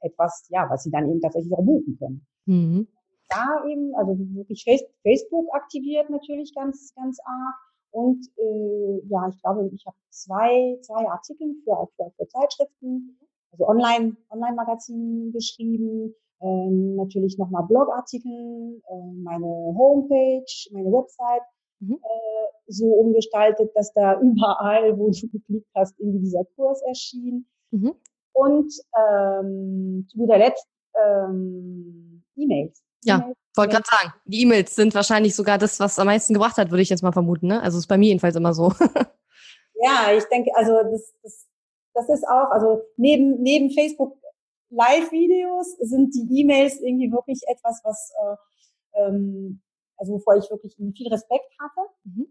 etwas, 0.00 0.46
ja, 0.50 0.66
was 0.68 0.82
sie 0.82 0.90
dann 0.90 1.08
eben 1.08 1.20
tatsächlich 1.20 1.52
auch 1.54 1.64
buchen 1.64 1.96
können. 1.98 2.26
Mhm. 2.44 2.88
Da 3.30 3.64
eben, 3.66 3.94
also 3.96 4.16
wirklich 4.34 4.64
Facebook 4.64 5.46
aktiviert 5.54 6.10
natürlich 6.10 6.54
ganz, 6.54 6.94
ganz 6.94 7.18
arg. 7.24 7.56
Und 7.90 8.26
äh, 8.36 9.00
ja, 9.08 9.28
ich 9.28 9.40
glaube, 9.40 9.70
ich 9.72 9.86
habe 9.86 9.96
zwei, 10.10 10.78
zwei 10.82 11.08
Artikel 11.08 11.54
für, 11.64 11.88
für, 11.96 12.10
für 12.16 12.28
Zeitschriften, 12.28 13.18
also 13.52 13.66
Online, 13.66 14.16
Online-Magazinen 14.30 15.32
geschrieben, 15.32 16.14
ähm, 16.40 16.96
natürlich 16.96 17.38
nochmal 17.38 17.64
Blogartikel, 17.66 18.80
äh, 18.88 19.12
meine 19.22 19.46
Homepage, 19.46 20.44
meine 20.72 20.90
Website 20.90 21.42
mhm. 21.80 21.94
äh, 21.94 22.46
so 22.66 22.86
umgestaltet, 22.86 23.70
dass 23.74 23.92
da 23.92 24.20
überall, 24.20 24.98
wo 24.98 25.10
du 25.10 25.28
geklickt 25.28 25.68
hast, 25.74 25.98
irgendwie 25.98 26.20
dieser 26.20 26.44
Kurs 26.56 26.80
erschien. 26.82 27.46
Mhm. 27.70 27.94
Und 28.32 28.72
ähm, 28.96 30.06
zu 30.08 30.18
guter 30.18 30.38
Letzt 30.38 30.68
ähm, 30.94 32.22
E-Mails. 32.36 32.82
Ja, 33.04 33.32
wollte 33.58 33.74
gerade 33.74 33.88
sagen, 33.90 34.14
die 34.24 34.42
E-Mails 34.42 34.74
sind 34.74 34.94
wahrscheinlich 34.94 35.34
sogar 35.34 35.58
das, 35.58 35.78
was 35.80 35.98
am 35.98 36.06
meisten 36.06 36.32
gebracht 36.32 36.56
hat, 36.56 36.70
würde 36.70 36.82
ich 36.82 36.88
jetzt 36.88 37.02
mal 37.02 37.12
vermuten. 37.12 37.48
Ne? 37.48 37.62
Also 37.62 37.78
ist 37.78 37.86
bei 37.88 37.98
mir 37.98 38.06
jedenfalls 38.06 38.36
immer 38.36 38.54
so. 38.54 38.72
ja, 39.82 40.12
ich 40.16 40.24
denke, 40.24 40.50
also 40.54 40.72
das, 40.82 41.12
das, 41.22 41.46
das 41.94 42.08
ist 42.08 42.26
auch, 42.26 42.50
also 42.50 42.82
neben, 42.96 43.42
neben 43.42 43.70
Facebook 43.70 44.16
Live-Videos 44.70 45.76
sind 45.80 46.14
die 46.14 46.40
E-Mails 46.40 46.80
irgendwie 46.80 47.10
wirklich 47.10 47.40
etwas, 47.48 47.80
was, 47.84 48.12
äh, 48.22 49.00
ähm, 49.00 49.60
also 49.96 50.14
wovor 50.14 50.36
ich 50.36 50.50
wirklich 50.50 50.76
viel 50.76 51.08
Respekt 51.08 51.50
hatte. 51.58 51.88
Mhm. 52.04 52.26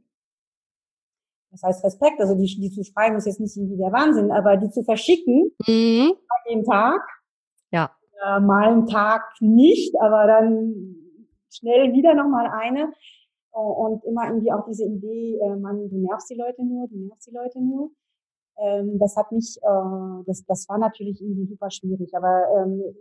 Das 1.51 1.63
heißt 1.63 1.83
Respekt, 1.83 2.19
also 2.19 2.35
die, 2.35 2.45
die 2.45 2.71
zu 2.71 2.83
schreiben 2.83 3.15
ist 3.15 3.25
jetzt 3.25 3.39
nicht 3.39 3.55
irgendwie 3.55 3.77
der 3.77 3.91
Wahnsinn, 3.91 4.31
aber 4.31 4.57
die 4.57 4.69
zu 4.69 4.83
verschicken, 4.83 5.51
mhm. 5.65 6.13
jeden 6.47 6.63
Tag. 6.65 7.01
Ja. 7.71 7.91
Äh, 8.23 8.39
mal 8.39 8.67
einen 8.67 8.87
Tag 8.87 9.23
nicht, 9.39 9.95
aber 9.99 10.27
dann 10.27 10.95
schnell 11.49 11.93
wieder 11.93 12.13
nochmal 12.13 12.47
eine. 12.47 12.93
Und 13.51 14.03
immer 14.05 14.27
irgendwie 14.27 14.51
auch 14.51 14.65
diese 14.67 14.85
Idee, 14.85 15.39
äh, 15.41 15.55
man, 15.55 15.89
du 15.89 15.97
nervst 15.97 16.29
die 16.29 16.35
Leute 16.35 16.63
nur, 16.63 16.87
du 16.87 16.95
nervst 16.95 17.27
die 17.27 17.33
Leute 17.33 17.59
nur. 17.59 17.89
Ähm, 18.59 18.97
das 18.99 19.15
hat 19.15 19.31
mich, 19.31 19.57
äh, 19.61 20.23
das, 20.25 20.43
das 20.45 20.67
war 20.69 20.77
natürlich 20.77 21.21
irgendwie 21.21 21.45
super 21.45 21.69
schwierig. 21.69 22.13
Aber 22.15 22.47
ähm, 22.57 22.95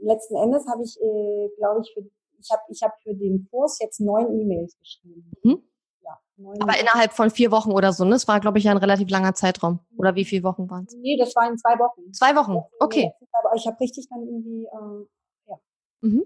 letzten 0.00 0.36
Endes 0.36 0.66
habe 0.66 0.82
ich, 0.82 1.00
äh, 1.00 1.48
glaube 1.56 1.82
ich, 1.82 1.92
für, 1.94 2.08
ich 2.38 2.50
habe 2.50 2.62
ich 2.68 2.82
hab 2.82 3.00
für 3.02 3.14
den 3.14 3.48
Kurs 3.50 3.78
jetzt 3.80 4.00
neun 4.00 4.38
E-Mails 4.38 4.78
geschrieben. 4.78 5.32
Mhm. 5.42 5.62
Ja, 6.02 6.18
Aber 6.60 6.78
innerhalb 6.78 7.12
von 7.12 7.30
vier 7.30 7.50
Wochen 7.50 7.70
oder 7.70 7.92
so, 7.92 8.04
ne? 8.04 8.10
Das 8.10 8.28
war, 8.28 8.40
glaube 8.40 8.58
ich, 8.58 8.64
ja 8.64 8.72
ein 8.72 8.76
relativ 8.76 9.08
langer 9.08 9.34
Zeitraum. 9.34 9.78
Oder 9.96 10.14
wie 10.14 10.24
viele 10.24 10.42
Wochen 10.42 10.68
waren 10.68 10.84
es? 10.86 10.94
Nee, 10.96 11.16
das 11.16 11.34
war 11.36 11.48
in 11.48 11.56
zwei 11.56 11.78
Wochen. 11.78 12.12
Zwei 12.12 12.34
Wochen, 12.34 12.62
okay. 12.80 13.12
Aber 13.32 13.54
ich 13.54 13.66
habe 13.66 13.78
richtig 13.80 14.08
dann 14.08 14.26
irgendwie, 14.26 14.64
äh, 14.64 15.06
ja. 15.46 15.58
Mhm. 16.00 16.24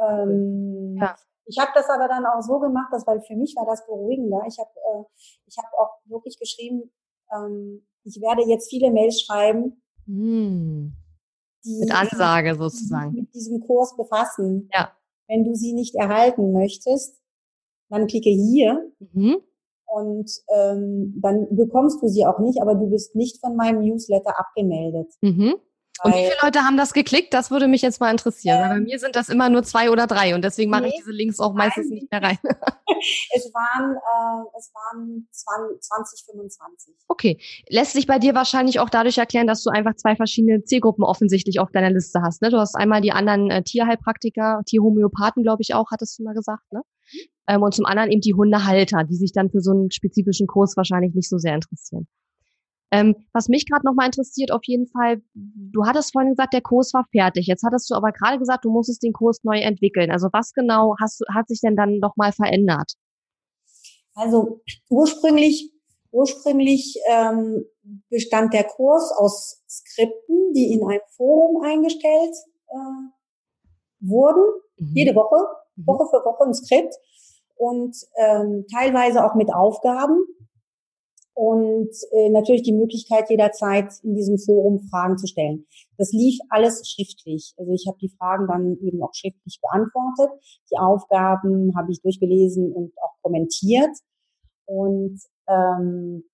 Ähm, 0.00 0.96
ja. 0.98 1.14
Ich 1.44 1.58
habe 1.58 1.70
das 1.74 1.88
aber 1.88 2.08
dann 2.08 2.24
auch 2.26 2.40
so 2.40 2.58
gemacht, 2.60 2.92
dass, 2.92 3.06
weil 3.06 3.20
für 3.20 3.36
mich 3.36 3.54
war 3.56 3.66
das 3.66 3.84
beruhigender. 3.84 4.42
Ich 4.46 4.58
habe 4.58 4.70
äh, 4.70 5.04
ich 5.46 5.56
hab 5.58 5.66
auch 5.74 5.98
wirklich 6.04 6.38
geschrieben, 6.38 6.90
ähm, 7.34 7.86
ich 8.04 8.20
werde 8.20 8.48
jetzt 8.48 8.70
viele 8.70 8.90
Mails 8.90 9.20
schreiben, 9.20 9.82
hm. 10.06 10.92
die 11.64 11.78
mit 11.80 11.92
Ansage 11.92 12.54
sozusagen 12.56 13.12
mit 13.12 13.34
diesem 13.34 13.60
Kurs 13.60 13.96
befassen. 13.96 14.68
Ja. 14.72 14.92
Wenn 15.28 15.44
du 15.44 15.54
sie 15.54 15.72
nicht 15.72 15.94
erhalten 15.94 16.52
möchtest, 16.52 17.20
dann 17.88 18.06
klicke 18.06 18.30
hier 18.30 18.90
mhm. 19.12 19.38
und 19.86 20.30
ähm, 20.54 21.18
dann 21.20 21.46
bekommst 21.54 22.02
du 22.02 22.08
sie 22.08 22.24
auch 22.24 22.38
nicht, 22.38 22.60
aber 22.62 22.74
du 22.74 22.88
bist 22.88 23.14
nicht 23.14 23.38
von 23.40 23.56
meinem 23.56 23.80
Newsletter 23.80 24.38
abgemeldet. 24.38 25.12
Mhm. 25.20 25.54
Und 26.02 26.14
wie 26.14 26.24
viele 26.24 26.36
Leute 26.42 26.60
haben 26.60 26.76
das 26.76 26.92
geklickt? 26.92 27.34
Das 27.34 27.50
würde 27.50 27.68
mich 27.68 27.82
jetzt 27.82 28.00
mal 28.00 28.10
interessieren. 28.10 28.58
Ähm, 28.62 28.68
bei 28.68 28.80
mir 28.80 28.98
sind 28.98 29.16
das 29.16 29.28
immer 29.28 29.50
nur 29.50 29.62
zwei 29.62 29.90
oder 29.90 30.06
drei 30.06 30.34
und 30.34 30.42
deswegen 30.42 30.70
mache 30.70 30.82
nee, 30.82 30.88
ich 30.88 30.96
diese 30.96 31.10
Links 31.10 31.40
auch 31.40 31.52
meistens 31.52 31.88
nein. 31.88 31.94
nicht 31.94 32.10
mehr 32.10 32.22
rein. 32.22 32.38
es 33.34 33.52
waren, 33.52 33.96
äh, 33.96 34.58
es 34.58 34.72
waren 34.74 35.26
20, 35.30 36.24
25. 36.26 36.94
Okay. 37.08 37.38
Lässt 37.68 37.92
sich 37.92 38.06
bei 38.06 38.18
dir 38.18 38.34
wahrscheinlich 38.34 38.80
auch 38.80 38.90
dadurch 38.90 39.18
erklären, 39.18 39.46
dass 39.46 39.62
du 39.62 39.70
einfach 39.70 39.94
zwei 39.96 40.16
verschiedene 40.16 40.64
Zielgruppen 40.64 41.04
offensichtlich 41.04 41.60
auf 41.60 41.70
deiner 41.70 41.90
Liste 41.90 42.22
hast. 42.22 42.42
Ne? 42.42 42.50
Du 42.50 42.58
hast 42.58 42.76
einmal 42.76 43.00
die 43.00 43.12
anderen 43.12 43.50
äh, 43.50 43.62
Tierheilpraktiker, 43.62 44.62
Tierhomöopathen, 44.66 45.42
glaube 45.42 45.62
ich 45.62 45.74
auch, 45.74 45.90
hattest 45.90 46.18
du 46.18 46.24
mal 46.24 46.34
gesagt, 46.34 46.72
ne? 46.72 46.82
Ähm, 47.46 47.62
und 47.62 47.74
zum 47.74 47.84
anderen 47.84 48.10
eben 48.10 48.20
die 48.20 48.34
Hundehalter, 48.34 49.04
die 49.04 49.16
sich 49.16 49.32
dann 49.32 49.50
für 49.50 49.60
so 49.60 49.72
einen 49.72 49.90
spezifischen 49.90 50.46
Kurs 50.46 50.76
wahrscheinlich 50.76 51.14
nicht 51.14 51.28
so 51.28 51.38
sehr 51.38 51.54
interessieren. 51.54 52.06
Ähm, 52.92 53.14
was 53.32 53.48
mich 53.48 53.66
gerade 53.66 53.86
nochmal 53.86 54.06
interessiert, 54.06 54.50
auf 54.50 54.62
jeden 54.64 54.88
Fall, 54.88 55.22
du 55.34 55.84
hattest 55.86 56.12
vorhin 56.12 56.30
gesagt, 56.30 56.52
der 56.52 56.60
Kurs 56.60 56.92
war 56.92 57.06
fertig. 57.12 57.46
Jetzt 57.46 57.62
hattest 57.64 57.88
du 57.88 57.94
aber 57.94 58.10
gerade 58.10 58.38
gesagt, 58.38 58.64
du 58.64 58.70
musstest 58.70 59.02
den 59.02 59.12
Kurs 59.12 59.44
neu 59.44 59.58
entwickeln. 59.58 60.10
Also 60.10 60.28
was 60.32 60.52
genau 60.52 60.96
hast, 61.00 61.22
hat 61.32 61.48
sich 61.48 61.60
denn 61.60 61.76
dann 61.76 61.98
nochmal 61.98 62.32
verändert? 62.32 62.94
Also 64.14 64.60
ursprünglich, 64.88 65.72
ursprünglich 66.10 66.96
ähm, 67.08 67.64
bestand 68.08 68.52
der 68.54 68.64
Kurs 68.64 69.12
aus 69.16 69.62
Skripten, 69.68 70.52
die 70.52 70.72
in 70.72 70.84
einem 70.84 71.00
Forum 71.16 71.62
eingestellt 71.62 72.34
äh, 72.68 73.10
wurden. 74.00 74.42
Mhm. 74.78 74.92
Jede 74.94 75.14
Woche, 75.14 75.36
mhm. 75.76 75.86
Woche 75.86 76.06
für 76.10 76.24
Woche 76.24 76.44
ein 76.44 76.54
Skript 76.54 76.94
und 77.54 77.96
ähm, 78.16 78.66
teilweise 78.74 79.24
auch 79.24 79.36
mit 79.36 79.54
Aufgaben 79.54 80.24
und 81.40 81.88
äh, 82.12 82.28
natürlich 82.28 82.64
die 82.64 82.74
Möglichkeit 82.74 83.30
jederzeit 83.30 83.94
in 84.02 84.14
diesem 84.14 84.36
Forum 84.36 84.78
Fragen 84.90 85.16
zu 85.16 85.26
stellen. 85.26 85.64
Das 85.96 86.12
lief 86.12 86.38
alles 86.50 86.86
schriftlich. 86.86 87.54
Also 87.56 87.72
ich 87.72 87.86
habe 87.88 87.96
die 87.98 88.10
Fragen 88.10 88.46
dann 88.46 88.76
eben 88.82 89.02
auch 89.02 89.14
schriftlich 89.14 89.58
beantwortet. 89.62 90.38
Die 90.70 90.76
Aufgaben 90.76 91.72
habe 91.74 91.92
ich 91.92 92.02
durchgelesen 92.02 92.70
und 92.70 92.92
auch 93.02 93.14
kommentiert. 93.22 93.88
Und 94.66 95.18
ähm, 95.48 96.24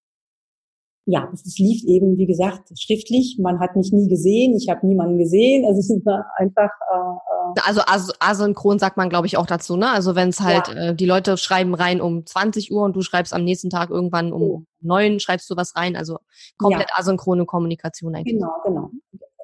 ja, 1.09 1.33
es 1.33 1.57
lief 1.59 1.85
eben, 1.85 2.19
wie 2.19 2.27
gesagt, 2.27 2.69
schriftlich. 2.77 3.39
Man 3.41 3.61
hat 3.61 3.77
mich 3.77 3.93
nie 3.93 4.09
gesehen, 4.09 4.57
ich 4.57 4.69
habe 4.69 4.85
niemanden 4.85 5.19
gesehen. 5.19 5.65
Also 5.65 5.79
es 5.79 6.05
war 6.05 6.27
einfach. 6.37 6.71
Äh, 6.93 7.59
äh 7.59 7.61
also 7.65 7.81
as 7.87 8.13
asynchron 8.19 8.81
sagt 8.81 8.97
man, 8.97 9.09
glaube 9.09 9.29
ich, 9.29 9.37
auch 9.37 9.47
dazu, 9.47 9.77
ne? 9.77 9.89
Also 9.91 10.17
wenn 10.17 10.31
es 10.31 10.41
halt, 10.41 10.67
ja. 10.67 10.89
äh, 10.89 10.95
die 10.97 11.07
Leute 11.07 11.37
schreiben 11.37 11.75
rein 11.75 12.01
um 12.01 12.27
20 12.27 12.73
Uhr 12.73 12.83
und 12.83 12.97
du 12.97 13.03
schreibst 13.03 13.33
am 13.33 13.45
nächsten 13.45 13.71
Tag 13.71 13.91
irgendwann 13.91 14.33
um 14.33 14.43
oh. 14.43 14.63
neun, 14.81 15.21
schreibst 15.21 15.49
du 15.49 15.57
was 15.57 15.77
rein. 15.77 15.95
Also 15.95 16.19
komplett 16.59 16.89
ja. 16.91 16.97
asynchrone 16.97 17.47
Kommunikation 17.47 18.17
eigentlich. 18.17 18.35
Genau, 18.35 18.55
genau. 18.65 18.91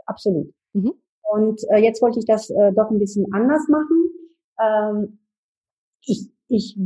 Absolut. 0.07 0.53
Mhm. 0.73 0.95
Und 1.31 1.61
äh, 1.71 1.79
jetzt 1.79 2.03
wollte 2.03 2.19
ich 2.19 2.27
das 2.27 2.51
äh, 2.51 2.73
doch 2.73 2.91
ein 2.91 2.99
bisschen 2.99 3.33
anders 3.33 3.69
machen. 3.69 4.11
Ähm, 4.61 5.19
ich, 6.05 6.29
ich 6.49 6.77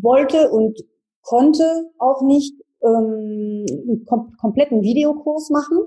wollte 0.00 0.50
und 0.50 0.78
konnte 1.22 1.90
auch 1.98 2.22
nicht 2.22 2.54
ähm, 2.84 3.64
einen 3.68 4.04
kom 4.06 4.32
kompletten 4.38 4.82
Videokurs 4.82 5.50
machen, 5.50 5.78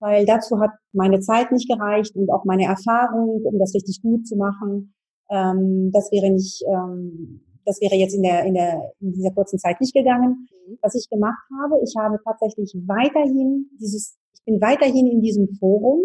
weil 0.00 0.26
dazu 0.26 0.58
hat 0.60 0.70
meine 0.92 1.20
Zeit 1.20 1.52
nicht 1.52 1.68
gereicht 1.68 2.16
und 2.16 2.30
auch 2.30 2.44
meine 2.44 2.64
Erfahrung, 2.64 3.42
um 3.44 3.58
das 3.58 3.74
richtig 3.74 4.02
gut 4.02 4.26
zu 4.26 4.36
machen. 4.36 4.94
Ähm, 5.30 5.90
das 5.92 6.10
wäre 6.10 6.30
nicht, 6.30 6.62
ähm, 6.66 7.40
das 7.64 7.80
wäre 7.80 7.94
jetzt 7.94 8.14
in 8.14 8.22
der, 8.22 8.44
in 8.44 8.54
der, 8.54 8.92
in 9.00 9.12
dieser 9.12 9.30
kurzen 9.30 9.58
Zeit 9.58 9.80
nicht 9.80 9.94
gegangen. 9.94 10.48
Mhm. 10.66 10.78
Was 10.82 10.94
ich 10.94 11.08
gemacht 11.08 11.46
habe, 11.62 11.80
ich 11.82 11.94
habe 11.96 12.18
tatsächlich 12.24 12.74
weiterhin 12.86 13.70
dieses, 13.80 14.16
ich 14.34 14.44
bin 14.44 14.60
weiterhin 14.60 15.06
in 15.06 15.20
diesem 15.20 15.48
Forum. 15.58 16.00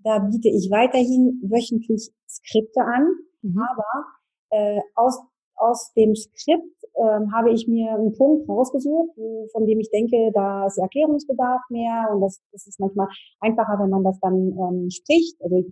Da 0.00 0.18
biete 0.18 0.50
ich 0.50 0.70
weiterhin 0.70 1.40
wöchentlich 1.42 2.12
Skripte 2.28 2.82
an, 2.82 3.06
mhm. 3.40 3.58
aber 3.58 3.84
äh, 4.50 4.80
aus 4.94 5.18
aus 5.68 5.92
dem 5.94 6.14
Skript 6.14 6.62
ähm, 6.96 7.32
habe 7.34 7.50
ich 7.50 7.66
mir 7.66 7.92
einen 7.92 8.12
Punkt 8.12 8.48
rausgesucht, 8.48 9.16
von 9.52 9.66
dem 9.66 9.80
ich 9.80 9.90
denke, 9.90 10.30
da 10.32 10.66
ist 10.66 10.78
Erklärungsbedarf 10.78 11.62
mehr 11.70 12.08
und 12.12 12.20
das, 12.20 12.40
das 12.52 12.66
ist 12.66 12.78
manchmal 12.78 13.08
einfacher, 13.40 13.78
wenn 13.80 13.90
man 13.90 14.04
das 14.04 14.18
dann 14.20 14.34
ähm, 14.34 14.90
spricht. 14.90 15.36
Also 15.42 15.64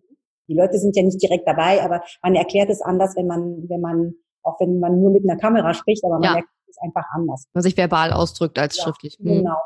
die 0.49 0.55
Leute 0.55 0.79
sind 0.79 0.97
ja 0.97 1.03
nicht 1.03 1.23
direkt 1.23 1.47
dabei, 1.47 1.83
aber 1.83 2.03
man 2.23 2.35
erklärt 2.35 2.71
es 2.71 2.83
anders, 2.83 3.15
wenn 3.17 3.27
man, 3.27 3.69
wenn 3.69 3.81
man, 3.81 4.15
auch 4.43 4.59
wenn 4.61 4.81
man 4.81 5.01
nur 5.01 5.11
mit 5.11 5.29
einer 5.29 5.39
Kamera 5.39 5.75
spricht, 5.75 6.05
aber 6.05 6.15
man 6.15 6.25
ja. 6.25 6.29
erklärt 6.31 6.49
es 6.69 6.79
einfach 6.83 7.05
anders. 7.15 7.47
Man 7.55 7.63
sich 7.63 7.77
verbal 7.77 8.13
ausdrückt 8.13 8.59
als 8.59 8.77
ja, 8.77 8.85
schriftlich. 8.85 9.19
Mhm. 9.21 9.29
Genau. 9.29 9.59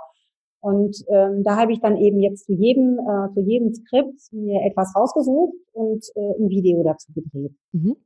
Und 0.61 0.97
ähm, 1.09 1.43
da 1.45 1.57
habe 1.57 1.73
ich 1.73 1.81
dann 1.81 1.97
eben 1.97 2.21
jetzt 2.21 2.47
zu 2.47 2.53
jedem, 2.53 2.99
äh, 2.99 3.33
zu 3.33 3.41
jedem 3.41 3.73
Skript 3.73 4.21
mir 4.33 4.62
etwas 4.65 4.95
rausgesucht 4.97 5.55
und 5.73 6.05
äh, 6.17 6.43
ein 6.43 6.49
Video 6.49 6.83
dazu 6.83 7.12
gedreht. 7.12 7.53
Mhm. 7.73 7.97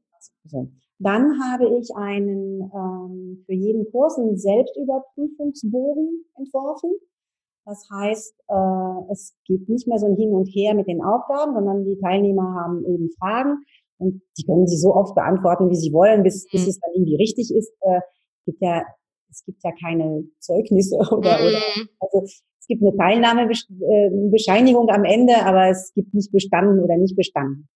So. 0.44 0.68
Dann 1.00 1.40
habe 1.42 1.64
ich 1.78 1.90
einen 1.96 2.70
ähm, 2.74 3.42
für 3.46 3.54
jeden 3.54 3.90
Kurs 3.90 4.18
einen 4.18 4.36
Selbstüberprüfungsbogen 4.36 6.26
entworfen. 6.36 6.90
Das 7.64 7.88
heißt, 7.90 8.34
äh, 8.48 9.12
es 9.12 9.34
gibt 9.46 9.70
nicht 9.70 9.88
mehr 9.88 9.98
so 9.98 10.06
ein 10.06 10.16
Hin 10.16 10.34
und 10.34 10.44
Her 10.46 10.74
mit 10.74 10.88
den 10.88 11.02
Aufgaben, 11.02 11.54
sondern 11.54 11.84
die 11.86 11.98
Teilnehmer 11.98 12.54
haben 12.54 12.84
eben 12.84 13.08
Fragen 13.18 13.64
und 13.96 14.20
die 14.36 14.44
können 14.44 14.66
sie 14.66 14.76
so 14.76 14.94
oft 14.94 15.14
beantworten, 15.14 15.70
wie 15.70 15.76
sie 15.76 15.92
wollen, 15.92 16.22
bis, 16.22 16.46
bis 16.50 16.64
mhm. 16.64 16.68
es 16.68 16.80
dann 16.80 16.92
irgendwie 16.94 17.16
richtig 17.16 17.50
ist. 17.54 17.72
Äh, 17.80 18.00
gibt 18.44 18.60
ja, 18.60 18.82
es 19.30 19.42
gibt 19.46 19.62
ja 19.64 19.70
keine 19.82 20.24
Zeugnisse 20.38 20.96
oder, 21.10 21.38
mhm. 21.38 21.46
oder 21.46 21.62
also 22.00 22.24
es 22.24 22.66
gibt 22.66 22.82
eine 22.82 22.94
Teilnahmebescheinigung 22.94 24.90
am 24.90 25.04
Ende, 25.04 25.34
aber 25.46 25.68
es 25.70 25.94
gibt 25.94 26.12
nicht 26.12 26.30
bestanden 26.30 26.78
oder 26.80 26.98
nicht 26.98 27.16
bestanden. 27.16 27.70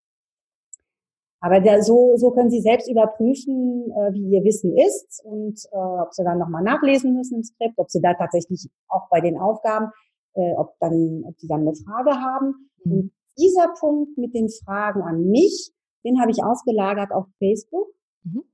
Aber 1.45 1.61
der, 1.61 1.83
so, 1.83 2.17
so 2.17 2.31
können 2.31 2.49
Sie 2.49 2.63
selbst 2.63 2.89
überprüfen, 2.89 3.91
äh, 3.91 4.15
wie 4.15 4.31
Ihr 4.31 4.45
Wissen 4.45 4.75
ist 4.79 5.23
und 5.27 5.61
äh, 5.73 5.77
ob 5.77 6.15
Sie 6.15 6.25
dann 6.25 6.39
nochmal 6.39 6.63
nachlesen 6.63 7.15
müssen 7.15 7.37
im 7.37 7.45
Skript, 7.45 7.75
ob 7.77 7.91
Sie 7.91 8.01
da 8.01 8.15
tatsächlich 8.15 8.71
auch 8.89 9.11
bei 9.11 9.21
den 9.21 9.37
Aufgaben, 9.37 9.91
äh, 10.33 10.55
ob 10.55 10.73
dann, 10.81 11.23
ob 11.27 11.39
Sie 11.39 11.47
dann 11.47 11.61
eine 11.61 11.75
Frage 11.75 12.13
haben. 12.13 12.71
Mhm. 12.85 12.93
Und 12.93 13.13
dieser 13.37 13.69
Punkt 13.79 14.17
mit 14.17 14.35
den 14.35 14.49
Fragen 14.49 15.03
an 15.03 15.27
mich, 15.29 15.71
den 16.03 16.19
habe 16.19 16.31
ich 16.31 16.43
ausgelagert 16.43 17.13
auf 17.13 17.27
Facebook, 17.39 17.89
mhm. 18.23 18.45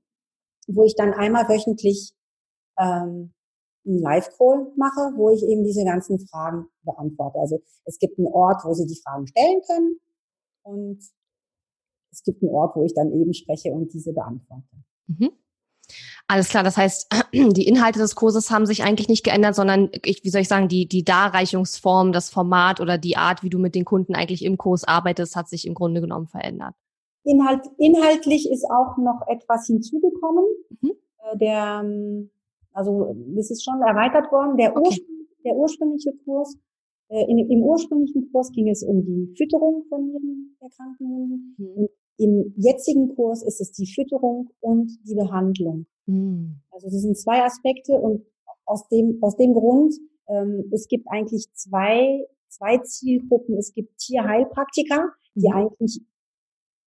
wo 0.67 0.83
ich 0.83 0.95
dann 0.97 1.13
einmal 1.13 1.47
wöchentlich 1.47 2.13
ähm, 2.77 3.31
einen 3.85 3.99
Live-Call 3.99 4.73
mache, 4.75 5.13
wo 5.15 5.29
ich 5.29 5.43
eben 5.43 5.63
diese 5.63 5.85
ganzen 5.85 6.19
Fragen 6.27 6.65
beantworte. 6.83 7.39
Also 7.39 7.61
es 7.85 7.99
gibt 7.99 8.19
einen 8.19 8.27
Ort, 8.27 8.65
wo 8.65 8.73
Sie 8.73 8.85
die 8.85 8.99
Fragen 9.01 9.27
stellen 9.27 9.61
können 9.65 9.99
und 10.63 10.99
es 12.11 12.23
gibt 12.23 12.41
einen 12.41 12.51
Ort, 12.51 12.75
wo 12.75 12.83
ich 12.83 12.93
dann 12.93 13.11
eben 13.11 13.33
spreche 13.33 13.71
und 13.71 13.93
diese 13.93 14.13
beantworte. 14.13 14.63
Mhm. 15.07 15.31
Alles 16.27 16.49
klar, 16.49 16.63
das 16.63 16.77
heißt, 16.77 17.07
die 17.33 17.67
Inhalte 17.67 17.99
des 17.99 18.15
Kurses 18.15 18.51
haben 18.51 18.65
sich 18.65 18.83
eigentlich 18.83 19.09
nicht 19.09 19.23
geändert, 19.23 19.55
sondern 19.55 19.89
ich, 20.03 20.23
wie 20.23 20.29
soll 20.29 20.41
ich 20.41 20.47
sagen, 20.47 20.67
die, 20.67 20.87
die 20.87 21.03
Darreichungsform, 21.03 22.11
das 22.11 22.29
Format 22.29 22.79
oder 22.79 22.97
die 22.97 23.17
Art, 23.17 23.43
wie 23.43 23.49
du 23.49 23.59
mit 23.59 23.75
den 23.75 23.85
Kunden 23.85 24.15
eigentlich 24.15 24.45
im 24.45 24.57
Kurs 24.57 24.83
arbeitest, 24.83 25.35
hat 25.35 25.49
sich 25.49 25.67
im 25.67 25.73
Grunde 25.73 26.01
genommen 26.01 26.27
verändert. 26.27 26.75
Inhalt, 27.23 27.61
inhaltlich 27.77 28.49
ist 28.49 28.65
auch 28.65 28.97
noch 28.97 29.21
etwas 29.27 29.67
hinzugekommen. 29.67 30.45
Mhm. 30.81 30.91
Äh, 30.91 31.37
der, 31.37 31.81
ähm, 31.83 32.31
also 32.73 33.15
das 33.35 33.51
ist 33.51 33.63
schon 33.63 33.81
erweitert 33.81 34.31
worden. 34.31 34.57
Der, 34.57 34.71
okay. 34.75 34.87
Urspr 34.87 35.11
der 35.43 35.55
ursprüngliche 35.55 36.13
Kurs 36.23 36.55
äh, 37.11 37.29
in, 37.29 37.39
Im 37.51 37.61
ursprünglichen 37.63 38.31
Kurs 38.31 38.51
ging 38.53 38.69
es 38.69 38.83
um 38.83 39.03
die 39.03 39.33
Fütterung 39.37 39.83
von 39.89 40.09
ihren 40.09 40.55
erkrankten 40.61 41.07
Hunden. 41.07 41.55
Mhm. 41.57 41.89
Im 42.21 42.53
jetzigen 42.55 43.15
Kurs 43.15 43.41
ist 43.41 43.61
es 43.61 43.71
die 43.71 43.91
Fütterung 43.91 44.51
und 44.59 44.91
die 45.07 45.15
Behandlung. 45.15 45.87
Mhm. 46.05 46.61
Also 46.69 46.87
das 46.87 47.01
sind 47.01 47.17
zwei 47.17 47.43
Aspekte 47.43 47.93
und 47.93 48.23
aus 48.65 48.87
dem, 48.89 49.17
aus 49.21 49.35
dem 49.37 49.53
Grund, 49.53 49.95
ähm, 50.27 50.69
es 50.71 50.87
gibt 50.87 51.07
eigentlich 51.09 51.47
zwei, 51.55 52.27
zwei 52.47 52.77
Zielgruppen. 52.77 53.57
Es 53.57 53.73
gibt 53.73 53.97
Tierheilpraktiker, 53.97 55.09
die 55.33 55.47
mhm. 55.47 55.55
eigentlich 55.55 56.01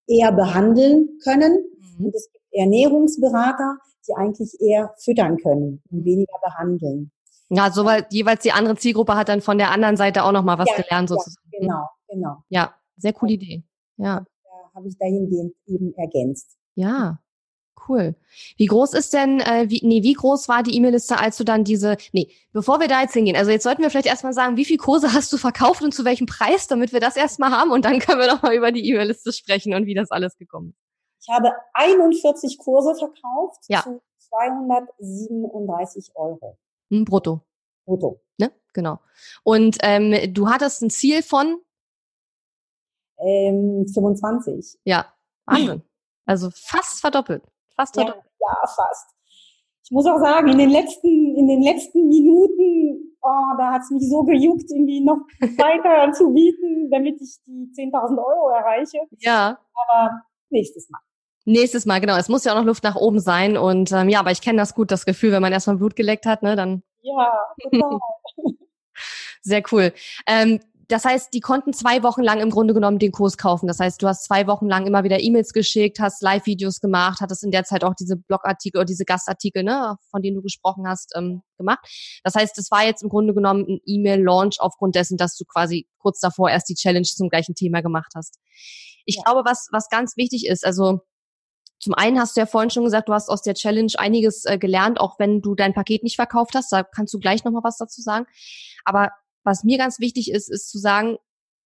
eher 0.07 0.31
behandeln 0.31 1.19
können 1.25 1.65
mhm. 1.99 2.07
und 2.07 2.15
es 2.15 2.31
gibt 2.33 2.45
Ernährungsberater, 2.53 3.79
die 4.07 4.15
eigentlich 4.15 4.57
eher 4.61 4.95
füttern 4.99 5.39
können 5.39 5.83
und 5.91 6.03
mhm. 6.03 6.05
weniger 6.05 6.39
behandeln. 6.45 7.11
Ja, 7.49 7.73
so 7.73 7.85
weil 7.85 8.07
jeweils 8.11 8.43
die 8.45 8.53
andere 8.53 8.77
Zielgruppe 8.77 9.17
hat 9.17 9.29
dann 9.29 9.41
von 9.41 9.59
der 9.59 9.73
anderen 9.73 9.97
Seite 9.97 10.23
auch 10.23 10.33
noch 10.33 10.45
mal 10.45 10.59
was 10.59 10.69
ja, 10.71 10.81
gelernt 10.81 11.09
sozusagen. 11.09 11.49
Ja, 11.51 11.59
genau, 11.59 11.89
genau. 12.09 12.37
Ja, 12.51 12.75
sehr 12.97 13.13
coole 13.13 13.33
Idee. 13.33 13.65
Ja. 13.97 14.25
Habe 14.75 14.89
ich 14.89 14.99
dahingehend 14.99 15.55
eben 15.67 15.95
ergänzt. 15.95 16.57
Ja, 16.75 17.21
cool. 17.89 18.15
Wie 18.57 18.67
groß 18.67 18.95
ist 18.95 19.13
denn, 19.13 19.41
äh, 19.41 19.67
wie, 19.69 19.81
nee, 19.87 20.03
wie 20.03 20.15
groß 20.15 20.49
war 20.49 20.63
die 20.63 20.77
E-Mail-Liste, 20.77 21.19
als 21.19 21.37
du 21.37 21.45
dann 21.45 21.65
diese, 21.65 21.97
nee, 22.13 22.29
bevor 22.53 22.81
wir 22.81 22.89
da 22.89 23.03
jetzt 23.03 23.15
hingehen, 23.15 23.37
also 23.37 23.51
jetzt 23.51 23.63
sollten 23.63 23.83
wir 23.83 23.91
vielleicht 23.91 24.07
erstmal 24.07 24.33
sagen, 24.33 24.57
wie 24.57 24.65
viele 24.65 24.79
Kurse 24.79 25.13
hast 25.13 25.33
du 25.33 25.37
verkauft 25.37 25.83
und 25.83 25.95
zu 25.95 26.05
welchem 26.05 26.27
Preis, 26.27 26.67
damit 26.67 26.93
wir 26.93 27.01
das 27.01 27.17
erstmal 27.17 27.51
haben 27.51 27.71
und 27.71 27.85
dann 27.85 27.99
können 28.01 28.21
wir 28.21 28.27
noch 28.27 28.43
mal 28.43 28.55
über 28.55 28.73
die 28.73 28.89
E-Mail-Liste 28.89 29.33
sprechen 29.33 29.75
und 29.75 29.87
wie 29.87 29.95
das 29.95 30.11
alles 30.11 30.37
gekommen 30.37 30.71
ist. 30.71 30.79
Ich 31.27 31.35
habe 31.35 31.53
41 31.73 32.59
Kurse 32.59 32.95
verkauft 32.97 33.65
ja. 33.69 33.83
zu 33.83 34.03
237 34.29 36.11
Euro. 36.15 36.59
Hm, 36.91 37.05
brutto. 37.05 37.41
Brutto. 37.87 38.21
Ne? 38.37 38.53
Genau. 38.73 38.99
Und 39.43 39.79
ähm, 39.83 40.35
du 40.35 40.49
hattest 40.49 40.83
ein 40.83 40.91
Ziel 40.91 41.23
von? 41.23 41.61
Ähm, 43.19 43.87
25. 43.93 44.79
Ja, 44.85 45.07
Wahnsinn. 45.47 45.83
Also 46.27 46.51
fast 46.55 47.01
verdoppelt. 47.01 47.43
Fast 47.77 47.95
verdoppelt. 47.95 48.25
Ja, 48.41 48.49
ja, 48.49 48.67
fast. 48.67 49.11
Ich 49.85 49.91
muss 49.91 50.07
auch 50.07 50.19
sagen, 50.19 50.49
in 50.49 50.59
den 50.59 50.71
letzten, 50.71 51.37
in 51.37 51.47
den 51.47 51.63
letzten 51.63 52.09
Minuten, 52.09 53.15
oh, 53.21 53.57
da 53.59 53.73
hat's 53.73 53.91
mich 53.91 54.09
so 54.09 54.23
gejuckt, 54.23 54.71
irgendwie 54.71 55.05
noch 55.05 55.19
weiter 55.41 56.13
zu 56.13 56.33
bieten, 56.33 56.91
damit 56.91 57.21
ich 57.21 57.37
die 57.47 57.71
10.000 57.77 58.17
Euro 58.17 58.49
erreiche. 58.49 58.99
Ja. 59.19 59.59
Aber 59.75 60.23
nächstes 60.49 60.89
Mal. 60.89 61.01
Nächstes 61.45 61.85
Mal, 61.85 62.01
genau. 62.01 62.17
Es 62.17 62.31
muss 62.31 62.45
ja 62.45 62.53
auch 62.53 62.57
noch 62.57 62.65
Luft 62.65 62.85
nach 62.85 62.97
oben 62.97 63.21
sein. 63.21 63.59
Und 63.59 63.93
ähm, 63.93 64.09
ja, 64.09 64.21
aber 64.21 64.31
ich 64.31 64.41
kenne 64.41 64.59
das 64.59 64.75
gut, 64.75 64.91
das 64.91 65.05
Gefühl, 65.05 65.33
wenn 65.33 65.43
man 65.43 65.53
erstmal 65.53 65.77
Blut 65.77 65.97
geleckt 65.97 66.25
hat, 66.25 66.43
ne, 66.43 66.57
dann. 66.57 66.83
Ja, 67.03 67.39
total. 67.63 67.99
Sehr 69.43 69.63
cool. 69.71 69.93
Ähm, 70.27 70.61
das 70.89 71.05
heißt, 71.05 71.33
die 71.33 71.41
konnten 71.41 71.73
zwei 71.73 72.03
Wochen 72.03 72.23
lang 72.23 72.41
im 72.41 72.51
Grunde 72.51 72.75
genommen 72.75 72.99
den 72.99 73.13
Kurs 73.13 73.37
kaufen. 73.37 73.67
Das 73.67 73.79
heißt, 73.81 74.03
du 74.03 74.09
hast 74.09 74.25
zwei 74.25 74.47
Wochen 74.47 74.67
lang 74.67 74.87
immer 74.87 75.05
wieder 75.05 75.21
E-Mails 75.21 75.53
geschickt, 75.53 75.99
hast 76.01 76.23
Live-Videos 76.23 76.81
gemacht, 76.81 77.21
hattest 77.21 77.45
in 77.45 77.51
der 77.51 77.65
Zeit 77.65 77.85
auch 77.85 77.95
diese 77.95 78.17
Blogartikel 78.17 78.79
oder 78.79 78.85
diese 78.85 79.05
Gastartikel, 79.05 79.63
ne, 79.63 79.97
von 80.11 80.23
denen 80.23 80.37
du 80.37 80.43
gesprochen 80.43 80.87
hast, 80.87 81.13
ähm, 81.17 81.43
gemacht. 81.59 81.79
Das 82.23 82.35
heißt, 82.35 82.59
es 82.59 82.71
war 82.71 82.85
jetzt 82.85 83.03
im 83.03 83.09
Grunde 83.09 83.35
genommen 83.35 83.65
ein 83.69 83.81
E-Mail-Launch 83.87 84.61
aufgrund 84.61 84.95
dessen, 84.95 85.17
dass 85.17 85.37
du 85.37 85.45
quasi 85.45 85.87
kurz 85.99 86.21
davor 86.21 86.51
erst 86.51 86.69
die 86.69 86.75
Challenge 86.75 87.07
zum 87.07 87.29
gleichen 87.29 87.55
Thema 87.55 87.81
gemacht 87.81 88.13
hast. 88.15 88.39
Ich 89.07 89.17
ja. 89.17 89.23
glaube, 89.23 89.49
was, 89.49 89.69
was 89.73 89.89
ganz 89.89 90.17
wichtig 90.17 90.47
ist, 90.47 90.65
also 90.65 91.01
zum 91.81 91.95
einen 91.95 92.19
hast 92.19 92.37
du 92.37 92.41
ja 92.41 92.47
vorhin 92.47 92.71
schon 92.71 92.85
gesagt, 92.85 93.09
du 93.09 93.13
hast 93.13 93.29
aus 93.29 93.43
der 93.43 93.55
Challenge 93.55 93.93
einiges 93.99 94.45
äh, 94.47 94.59
gelernt, 94.59 94.99
auch 94.99 95.19
wenn 95.19 95.43
du 95.43 95.55
dein 95.55 95.75
Paket 95.75 96.03
nicht 96.03 96.17
verkauft 96.17 96.55
hast. 96.55 96.73
Da 96.73 96.83
kannst 96.83 97.13
du 97.13 97.19
gleich 97.19 97.45
nochmal 97.45 97.63
was 97.63 97.77
dazu 97.77 98.01
sagen. 98.01 98.27
Aber 98.87 99.11
was 99.45 99.65
mir 99.65 99.79
ganz 99.79 100.01
wichtig 100.01 100.31
ist, 100.31 100.51
ist 100.51 100.71
zu 100.71 100.79
sagen, 100.79 101.19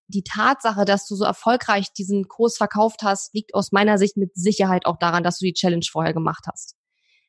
die 0.09 0.23
Tatsache, 0.23 0.85
dass 0.85 1.07
du 1.07 1.14
so 1.14 1.25
erfolgreich 1.25 1.93
diesen 1.93 2.29
Kurs 2.29 2.57
verkauft 2.57 3.03
hast, 3.03 3.35
liegt 3.35 3.55
aus 3.55 3.73
meiner 3.73 3.99
Sicht 3.99 4.17
mit 4.17 4.35
Sicherheit 4.35 4.87
auch 4.87 4.97
daran, 4.99 5.23
dass 5.23 5.38
du 5.38 5.47
die 5.47 5.53
Challenge 5.53 5.85
vorher 5.91 6.14
gemacht 6.14 6.45
hast. 6.51 6.77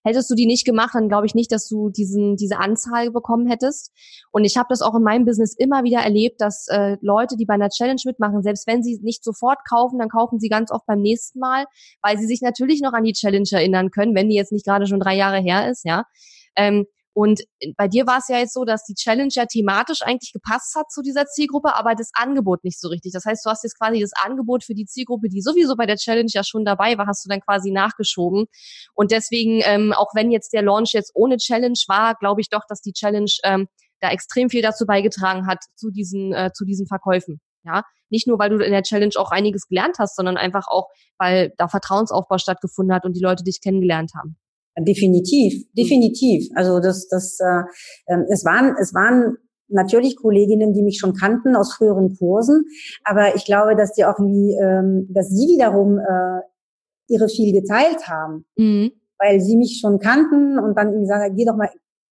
Hättest 0.06 0.30
du 0.30 0.36
die 0.36 0.46
nicht 0.46 0.66
gemacht, 0.66 0.92
dann 0.94 1.10
glaube 1.10 1.26
ich 1.26 1.36
nicht, 1.36 1.52
dass 1.52 1.68
du 1.68 1.90
diesen, 1.90 2.38
diese 2.38 2.58
Anzahl 2.58 3.12
bekommen 3.12 3.48
hättest. 3.48 3.92
Und 4.32 4.46
ich 4.46 4.56
habe 4.56 4.68
das 4.70 4.82
auch 4.82 4.96
in 4.96 5.04
meinem 5.04 5.26
Business 5.26 5.54
immer 5.58 5.84
wieder 5.84 6.00
erlebt, 6.00 6.40
dass 6.40 6.68
äh, 6.70 6.96
Leute, 7.02 7.36
die 7.36 7.46
bei 7.46 7.56
einer 7.56 7.70
Challenge 7.70 8.02
mitmachen, 8.06 8.42
selbst 8.42 8.66
wenn 8.66 8.82
sie 8.82 8.98
nicht 9.02 9.26
sofort 9.26 9.60
kaufen, 9.70 10.00
dann 10.00 10.08
kaufen 10.08 10.40
sie 10.40 10.48
ganz 10.48 10.72
oft 10.72 10.86
beim 10.86 11.02
nächsten 11.02 11.40
Mal, 11.40 11.66
weil 12.02 12.18
sie 12.18 12.28
sich 12.28 12.42
natürlich 12.42 12.82
noch 12.82 12.94
an 12.94 13.04
die 13.04 13.12
Challenge 13.12 13.50
erinnern 13.52 13.92
können, 13.92 14.16
wenn 14.16 14.30
die 14.30 14.36
jetzt 14.36 14.54
nicht 14.54 14.66
gerade 14.66 14.88
schon 14.88 15.02
drei 15.02 15.16
Jahre 15.18 15.40
her 15.42 15.70
ist, 15.70 15.84
ja. 15.84 16.06
Ähm, 16.56 16.86
und 17.14 17.42
bei 17.76 17.88
dir 17.88 18.06
war 18.08 18.20
es 18.20 18.28
ja 18.28 18.38
jetzt 18.38 18.54
so, 18.54 18.66
dass 18.66 18.84
die 18.84 18.94
Challenge 18.94 19.32
ja 19.32 19.46
thematisch 19.46 20.02
eigentlich 20.04 20.32
gepasst 20.32 20.76
hat 20.76 20.92
zu 20.92 21.02
dieser 21.02 21.26
Zielgruppe, 21.26 21.76
aber 21.76 21.96
das 21.96 22.12
Angebot 22.14 22.64
nicht 22.64 22.80
so 22.80 22.88
richtig. 22.88 23.14
Das 23.14 23.26
heißt, 23.26 23.46
du 23.46 23.50
hast 23.50 23.64
jetzt 23.64 23.78
quasi 23.78 24.00
das 24.00 24.12
Angebot 24.14 24.64
für 24.64 24.76
die 24.76 24.86
Zielgruppe, 24.86 25.30
die 25.30 25.42
sowieso 25.42 25.76
bei 25.76 25.86
der 25.86 25.98
Challenge 25.98 26.30
ja 26.32 26.44
schon 26.44 26.66
dabei 26.66 26.98
war, 26.98 27.08
hast 27.08 27.26
du 27.26 27.30
dann 27.30 27.42
quasi 27.42 27.72
nachgeschoben. 27.72 28.46
Und 28.94 29.12
deswegen, 29.12 29.62
ähm, 29.64 29.94
auch 29.94 30.14
wenn 30.14 30.32
jetzt 30.32 30.54
der 30.54 30.62
Launch 30.62 30.94
jetzt 30.94 31.12
ohne 31.16 31.38
Challenge 31.38 31.80
war, 31.88 32.16
glaube 32.16 32.42
ich 32.42 32.50
doch, 32.50 32.64
dass 32.68 32.82
die 32.82 32.94
Challenge 32.94 33.32
ähm, 33.44 33.68
da 34.00 34.12
extrem 34.12 34.50
viel 34.50 34.62
dazu 34.62 34.86
beigetragen 34.86 35.48
hat 35.48 35.64
zu 35.76 35.90
diesen, 35.92 36.34
äh, 36.34 36.52
zu 36.54 36.64
diesen 36.64 36.88
Verkäufen. 36.88 37.42
Ja, 37.64 37.84
nicht 38.10 38.28
nur, 38.28 38.40
weil 38.40 38.50
du 38.50 38.64
in 38.64 38.72
der 38.72 38.84
Challenge 38.84 39.14
auch 39.18 39.32
einiges 39.32 39.68
gelernt 39.68 39.98
hast, 40.00 40.16
sondern 40.16 40.38
einfach 40.38 40.68
auch, 40.68 40.88
weil 41.18 41.54
da 41.58 41.68
Vertrauensaufbau 41.68 42.38
stattgefunden 42.38 42.96
hat 42.96 43.04
und 43.04 43.14
die 43.14 43.22
Leute 43.22 43.44
dich 43.44 43.60
kennengelernt 43.62 44.12
haben. 44.18 44.38
Definitiv, 44.80 45.54
hm. 45.54 45.70
definitiv. 45.78 46.50
Also 46.56 46.80
das, 46.80 47.08
das, 47.08 47.40
äh, 47.40 48.14
äh, 48.14 48.24
es 48.30 48.46
waren, 48.46 48.76
es 48.80 48.94
waren 48.94 49.38
natürlich 49.68 50.16
Kolleginnen, 50.16 50.74
die 50.74 50.82
mich 50.82 51.00
schon 51.00 51.14
kannten 51.14 51.56
aus 51.56 51.74
früheren 51.74 52.16
Kursen, 52.18 52.66
aber 53.04 53.36
ich 53.36 53.46
glaube, 53.46 53.76
dass 53.76 53.94
die 53.94 54.06
auch 54.06 54.18
irgendwie, 54.20 54.56
ähm, 54.60 55.08
dass 55.10 55.30
sie 55.30 55.48
wiederum 55.48 56.00
äh, 56.00 56.42
ihre 57.08 57.28
viel 57.28 57.54
geteilt 57.54 58.08
haben, 58.08 58.46
mhm. 58.56 58.92
weil 59.18 59.40
sie 59.42 59.58
mich 59.58 59.80
schon 59.82 60.00
kannten 60.00 60.60
und 60.60 60.76
dann 60.76 60.90
irgendwie 60.90 61.08
sagen, 61.08 61.36
geh 61.36 61.46
doch 61.46 61.56
mal, 61.56 61.70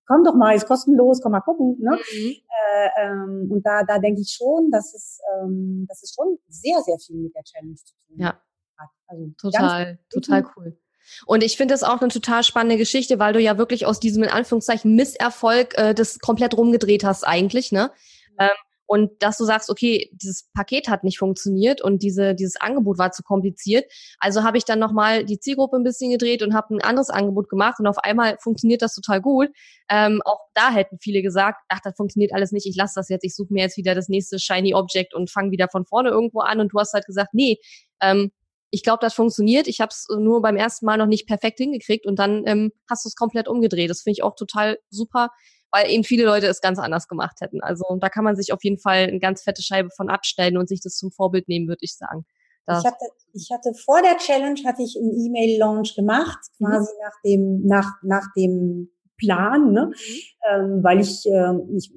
komm 0.07 0.23
doch 0.23 0.35
mal, 0.35 0.55
ist 0.55 0.67
kostenlos, 0.67 1.21
komm 1.21 1.33
mal 1.33 1.41
gucken. 1.41 1.77
Ne? 1.79 1.91
Mhm. 1.91 2.29
Äh, 2.29 2.89
ähm, 3.03 3.47
und 3.51 3.65
da, 3.65 3.83
da 3.83 3.99
denke 3.99 4.21
ich 4.21 4.35
schon, 4.37 4.71
dass 4.71 4.93
es, 4.93 5.19
ähm, 5.35 5.85
dass 5.87 6.01
es 6.03 6.13
schon 6.13 6.37
sehr, 6.47 6.79
sehr 6.81 6.97
viel 6.99 7.17
mit 7.17 7.35
der 7.35 7.43
Challenge 7.43 7.75
zu 7.75 7.93
tun 8.07 8.17
ja. 8.19 8.41
hat. 8.77 8.89
Also 9.07 9.31
total, 9.37 9.99
total 10.09 10.45
cool. 10.55 10.77
Und 11.25 11.43
ich 11.43 11.57
finde 11.57 11.73
das 11.73 11.83
auch 11.83 12.01
eine 12.01 12.09
total 12.09 12.43
spannende 12.43 12.77
Geschichte, 12.77 13.19
weil 13.19 13.33
du 13.33 13.39
ja 13.39 13.57
wirklich 13.57 13.85
aus 13.85 13.99
diesem 13.99 14.23
in 14.23 14.29
Anführungszeichen 14.29 14.95
Misserfolg 14.95 15.77
äh, 15.77 15.93
das 15.93 16.19
komplett 16.19 16.55
rumgedreht 16.55 17.03
hast 17.03 17.23
eigentlich, 17.23 17.71
ne? 17.71 17.91
Ähm, 18.39 18.49
und 18.87 19.21
dass 19.21 19.37
du 19.37 19.43
sagst, 19.43 19.69
okay, 19.69 20.09
dieses 20.13 20.49
Paket 20.53 20.87
hat 20.87 21.03
nicht 21.03 21.19
funktioniert 21.19 21.81
und 21.81 22.01
diese, 22.01 22.33
dieses 22.33 22.55
Angebot 22.55 22.97
war 22.97 23.11
zu 23.11 23.21
kompliziert. 23.21 23.85
Also 24.19 24.43
habe 24.43 24.57
ich 24.57 24.63
dann 24.63 24.79
nochmal 24.79 25.25
die 25.25 25.39
Zielgruppe 25.39 25.75
ein 25.75 25.83
bisschen 25.83 26.09
gedreht 26.09 26.41
und 26.41 26.53
habe 26.53 26.73
ein 26.73 26.81
anderes 26.81 27.09
Angebot 27.09 27.49
gemacht 27.49 27.79
und 27.79 27.87
auf 27.87 27.97
einmal 27.99 28.37
funktioniert 28.39 28.81
das 28.81 28.95
total 28.95 29.21
gut. 29.21 29.49
Ähm, 29.89 30.21
auch 30.23 30.39
da 30.53 30.71
hätten 30.71 30.97
viele 31.01 31.21
gesagt, 31.21 31.59
ach, 31.67 31.81
das 31.83 31.95
funktioniert 31.97 32.33
alles 32.33 32.53
nicht, 32.53 32.65
ich 32.65 32.77
lasse 32.77 32.93
das 32.95 33.09
jetzt, 33.09 33.25
ich 33.25 33.35
suche 33.35 33.53
mir 33.53 33.63
jetzt 33.63 33.77
wieder 33.77 33.93
das 33.93 34.07
nächste 34.07 34.39
Shiny 34.39 34.73
Object 34.73 35.13
und 35.13 35.29
fange 35.29 35.51
wieder 35.51 35.67
von 35.69 35.85
vorne 35.85 36.09
irgendwo 36.09 36.39
an. 36.39 36.61
Und 36.61 36.69
du 36.69 36.79
hast 36.79 36.93
halt 36.93 37.05
gesagt, 37.05 37.33
nee, 37.33 37.57
ähm, 38.01 38.31
ich 38.69 38.83
glaube, 38.83 38.99
das 39.01 39.13
funktioniert. 39.13 39.67
Ich 39.67 39.79
habe 39.79 39.89
es 39.89 40.07
nur 40.09 40.41
beim 40.41 40.55
ersten 40.55 40.85
Mal 40.85 40.97
noch 40.97 41.05
nicht 41.05 41.27
perfekt 41.27 41.59
hingekriegt 41.59 42.05
und 42.05 42.19
dann 42.19 42.43
ähm, 42.45 42.71
hast 42.89 43.05
du 43.05 43.09
es 43.09 43.15
komplett 43.15 43.47
umgedreht. 43.47 43.89
Das 43.89 44.01
finde 44.01 44.13
ich 44.13 44.23
auch 44.23 44.35
total 44.35 44.77
super, 44.89 45.29
weil 45.71 45.89
eben 45.89 46.03
viele 46.03 46.25
Leute 46.25 46.47
es 46.47 46.61
ganz 46.61 46.79
anders 46.79 47.07
gemacht 47.07 47.39
hätten. 47.41 47.61
Also 47.61 47.85
da 47.99 48.09
kann 48.09 48.23
man 48.23 48.35
sich 48.35 48.51
auf 48.51 48.63
jeden 48.63 48.79
Fall 48.79 49.07
eine 49.07 49.19
ganz 49.19 49.43
fette 49.43 49.61
Scheibe 49.61 49.89
von 49.95 50.09
abstellen 50.09 50.57
und 50.57 50.67
sich 50.67 50.81
das 50.81 50.97
zum 50.97 51.11
Vorbild 51.11 51.47
nehmen, 51.47 51.67
würde 51.67 51.81
ich 51.81 51.95
sagen. 51.95 52.25
ich 52.67 52.73
hatte, 52.73 53.05
ich 53.33 53.49
hatte 53.51 53.73
vor 53.73 54.01
der 54.01 54.17
Challenge 54.17 54.59
hatte 54.65 54.83
ich 54.83 54.97
einen 54.97 55.13
E-Mail-Launch 55.13 55.95
gemacht, 55.95 56.39
mhm. 56.59 56.65
quasi 56.65 56.91
mhm. 56.91 57.03
nach 57.03 57.21
dem 57.23 57.65
nach 57.65 57.91
nach 58.03 58.27
dem 58.35 58.91
Plan, 59.17 59.71
ne? 59.71 59.87
Mhm. 59.87 60.21
Ähm, 60.49 60.83
weil 60.83 60.99
ich, 60.99 61.25
äh, 61.25 61.53
ich 61.75 61.91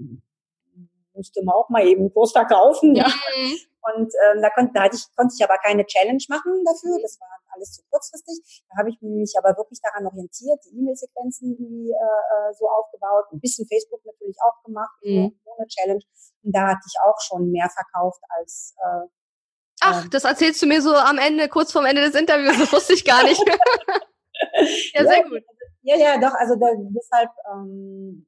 musste 1.13 1.45
mal 1.45 1.55
auch 1.55 1.69
mal 1.69 1.87
eben 1.87 2.03
einen 2.03 2.13
Kurs 2.13 2.33
verkaufen. 2.33 2.95
Ja. 2.95 3.07
Mhm. 3.37 3.57
Und 3.83 4.13
ähm, 4.29 4.43
da, 4.43 4.51
konnte, 4.51 4.73
da 4.75 4.85
hatte 4.85 4.97
ich, 4.97 5.07
konnte 5.17 5.35
ich 5.37 5.43
aber 5.45 5.57
keine 5.59 5.87
Challenge 5.87 6.23
machen 6.29 6.53
dafür. 6.65 6.99
Mhm. 6.99 7.03
Das 7.03 7.19
war 7.21 7.29
alles 7.55 7.73
zu 7.73 7.83
kurzfristig. 7.91 8.65
Da 8.69 8.79
habe 8.79 8.91
ich 8.91 9.01
mich 9.01 9.35
aber 9.39 9.57
wirklich 9.57 9.81
daran 9.81 10.07
orientiert, 10.07 10.61
die 10.67 10.77
E-Mail-Sequenzen 10.79 11.57
äh, 11.57 11.93
äh, 11.93 12.53
so 12.53 12.69
aufgebaut, 12.69 13.33
ein 13.33 13.41
bisschen 13.41 13.67
Facebook 13.67 14.05
natürlich 14.05 14.37
auch 14.45 14.63
gemacht, 14.65 14.99
mhm. 15.03 15.33
ohne 15.45 15.67
Challenge. 15.67 16.05
Und 16.43 16.55
da 16.55 16.69
hatte 16.69 16.85
ich 16.87 16.97
auch 17.05 17.19
schon 17.21 17.51
mehr 17.51 17.69
verkauft 17.71 18.21
als 18.37 18.75
äh, 18.79 19.09
Ach, 19.81 20.05
ähm, 20.05 20.11
das 20.11 20.25
erzählst 20.25 20.61
du 20.63 20.67
mir 20.67 20.83
so 20.83 20.95
am 20.95 21.19
Ende, 21.19 21.49
kurz 21.49 21.73
vorm 21.73 21.87
Ende 21.87 22.03
des 22.03 22.15
Interviews, 22.15 22.59
das 22.59 22.73
wusste 22.73 22.93
ich 22.93 23.05
gar 23.05 23.25
nicht. 23.25 23.41
ja, 24.95 25.07
sehr 25.07 25.25
gut. 25.25 25.43
Ja, 25.83 25.97
ja, 25.97 26.21
doch, 26.21 26.35
also 26.35 26.57
da, 26.57 26.67
deshalb, 26.77 27.31
ähm, 27.51 28.27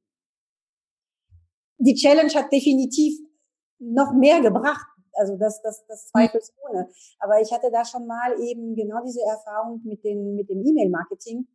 die 1.77 1.93
Challenge 1.93 2.33
hat 2.33 2.51
definitiv 2.51 3.13
noch 3.79 4.13
mehr 4.13 4.41
gebracht, 4.41 4.87
also 5.15 5.37
das, 5.37 5.61
das, 5.61 5.85
das 5.87 6.07
zweifelsohne. 6.07 6.89
Aber 7.19 7.41
ich 7.41 7.51
hatte 7.51 7.69
da 7.71 7.85
schon 7.85 8.07
mal 8.07 8.39
eben 8.39 8.75
genau 8.75 9.03
diese 9.05 9.21
Erfahrung 9.21 9.81
mit, 9.83 10.03
den, 10.03 10.35
mit 10.35 10.49
dem 10.49 10.65
E-Mail-Marketing 10.65 11.47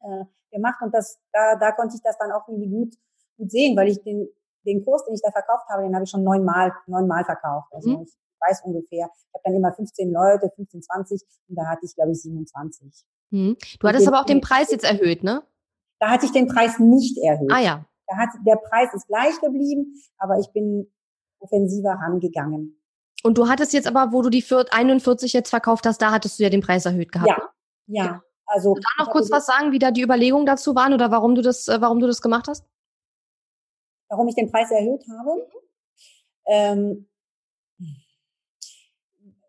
äh, 0.00 0.24
gemacht 0.50 0.80
und 0.82 0.94
das, 0.94 1.18
da, 1.32 1.56
da 1.56 1.72
konnte 1.72 1.96
ich 1.96 2.02
das 2.02 2.16
dann 2.18 2.32
auch 2.32 2.46
irgendwie 2.48 2.68
gut, 2.68 2.94
gut 3.36 3.50
sehen, 3.50 3.76
weil 3.76 3.88
ich 3.88 4.02
den, 4.02 4.28
den 4.66 4.84
Kurs, 4.84 5.04
den 5.04 5.14
ich 5.14 5.22
da 5.22 5.30
verkauft 5.30 5.68
habe, 5.68 5.82
den 5.82 5.94
habe 5.94 6.04
ich 6.04 6.10
schon 6.10 6.24
neunmal, 6.24 6.72
neunmal 6.86 7.24
verkauft. 7.24 7.72
Also 7.72 7.90
mhm. 7.90 8.02
ich 8.02 8.14
weiß 8.40 8.62
ungefähr. 8.64 9.10
Ich 9.12 9.34
habe 9.34 9.42
dann 9.44 9.54
immer 9.54 9.72
15 9.72 10.12
Leute, 10.12 10.50
15, 10.54 10.82
20 10.82 11.22
und 11.48 11.56
da 11.56 11.66
hatte 11.66 11.84
ich, 11.84 11.94
glaube 11.94 12.12
ich, 12.12 12.22
27. 12.22 13.04
Mhm. 13.30 13.56
Du 13.80 13.88
hattest 13.88 14.08
aber 14.08 14.20
auch 14.20 14.26
den 14.26 14.40
Preis 14.40 14.70
jetzt 14.70 14.84
erhöht, 14.84 15.22
ne? 15.22 15.42
Da 15.98 16.10
hatte 16.10 16.26
ich 16.26 16.32
den 16.32 16.46
Preis 16.46 16.78
nicht 16.78 17.18
erhöht. 17.18 17.50
Ah 17.52 17.60
ja. 17.60 17.84
Da 18.06 18.16
hat, 18.16 18.30
der 18.46 18.56
Preis 18.56 18.94
ist 18.94 19.06
gleich 19.06 19.38
geblieben, 19.40 20.00
aber 20.16 20.38
ich 20.38 20.50
bin 20.52 20.90
offensiver 21.40 21.90
rangegangen. 21.90 22.80
Und 23.22 23.36
du 23.36 23.48
hattest 23.48 23.72
jetzt 23.72 23.88
aber, 23.88 24.12
wo 24.12 24.22
du 24.22 24.30
die 24.30 24.44
41 24.44 25.32
jetzt 25.32 25.50
verkauft 25.50 25.86
hast, 25.86 26.00
da 26.00 26.12
hattest 26.12 26.38
du 26.38 26.44
ja 26.44 26.50
den 26.50 26.60
Preis 26.60 26.86
erhöht 26.86 27.10
gehabt. 27.10 27.28
Ja, 27.28 27.36
ne? 27.86 27.98
ja. 27.98 28.22
Also. 28.46 28.74
Kannst 28.74 28.86
du 28.86 28.94
da 28.98 29.04
noch 29.04 29.12
kurz 29.12 29.30
was 29.30 29.46
sagen, 29.46 29.72
wie 29.72 29.78
da 29.78 29.90
die 29.90 30.02
Überlegungen 30.02 30.46
dazu 30.46 30.74
waren 30.74 30.94
oder 30.94 31.10
warum 31.10 31.34
du 31.34 31.42
das, 31.42 31.68
äh, 31.68 31.80
warum 31.80 32.00
du 32.00 32.06
das 32.06 32.22
gemacht 32.22 32.46
hast? 32.48 32.64
Warum 34.08 34.28
ich 34.28 34.36
den 34.36 34.50
Preis 34.50 34.70
erhöht 34.70 35.04
habe? 35.10 35.46
Ähm, 36.46 37.08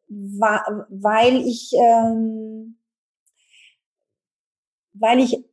war, 0.09 0.87
weil 0.89 1.37
ich, 1.37 1.71
ähm, 1.73 2.77
weil 4.93 5.19
ich 5.19 5.48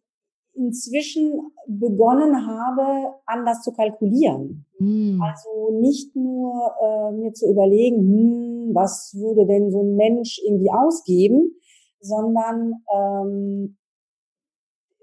inzwischen 0.57 1.53
begonnen 1.67 2.47
habe, 2.47 3.15
anders 3.27 3.63
zu 3.63 3.73
kalkulieren. 3.73 4.67
Mm. 4.79 5.21
Also 5.21 5.79
nicht 5.81 6.15
nur 6.17 6.75
äh, 6.81 7.13
mir 7.13 7.33
zu 7.33 7.51
überlegen, 7.51 7.99
hm, 7.99 8.75
was 8.75 9.15
würde 9.15 9.47
denn 9.47 9.71
so 9.71 9.83
ein 9.83 9.97
Mensch 9.97 10.41
irgendwie 10.45 10.71
ausgeben, 10.71 11.55
sondern 12.01 12.75
ähm, 12.95 13.77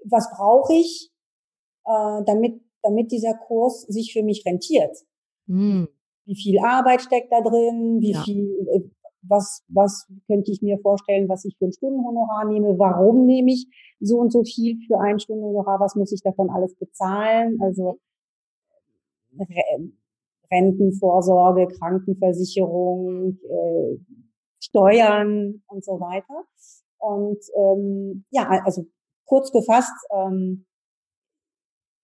was 0.04 0.30
brauche 0.30 0.74
ich, 0.74 1.10
äh, 1.84 2.22
damit, 2.26 2.60
damit 2.82 3.12
dieser 3.12 3.34
Kurs 3.34 3.82
sich 3.82 4.12
für 4.12 4.22
mich 4.22 4.44
rentiert. 4.46 4.96
Mm. 5.46 5.84
Wie 6.26 6.36
viel 6.36 6.58
Arbeit 6.58 7.02
steckt 7.02 7.32
da 7.32 7.40
drin? 7.40 7.98
Wie 8.00 8.12
ja. 8.12 8.22
viel, 8.22 8.66
äh, 8.72 8.80
was, 9.28 9.62
was 9.68 10.06
könnte 10.26 10.50
ich 10.50 10.62
mir 10.62 10.78
vorstellen, 10.78 11.28
was 11.28 11.44
ich 11.44 11.56
für 11.58 11.66
ein 11.66 11.72
Stundenhonorar 11.72 12.46
nehme, 12.46 12.78
warum 12.78 13.26
nehme 13.26 13.52
ich 13.52 13.66
so 14.00 14.18
und 14.18 14.32
so 14.32 14.44
viel 14.44 14.78
für 14.86 15.00
ein 15.00 15.18
Stundenhonorar, 15.18 15.80
was 15.80 15.94
muss 15.94 16.12
ich 16.12 16.22
davon 16.22 16.50
alles 16.50 16.74
bezahlen, 16.76 17.58
also 17.62 17.98
Rentenvorsorge, 20.50 21.68
Krankenversicherung, 21.68 23.38
äh, 23.42 23.98
Steuern 24.60 25.62
und 25.66 25.84
so 25.84 26.00
weiter. 26.00 26.44
Und 26.98 27.38
ähm, 27.56 28.24
ja, 28.30 28.48
also 28.64 28.86
kurz 29.26 29.50
gefasst, 29.52 29.92
ähm, 30.12 30.66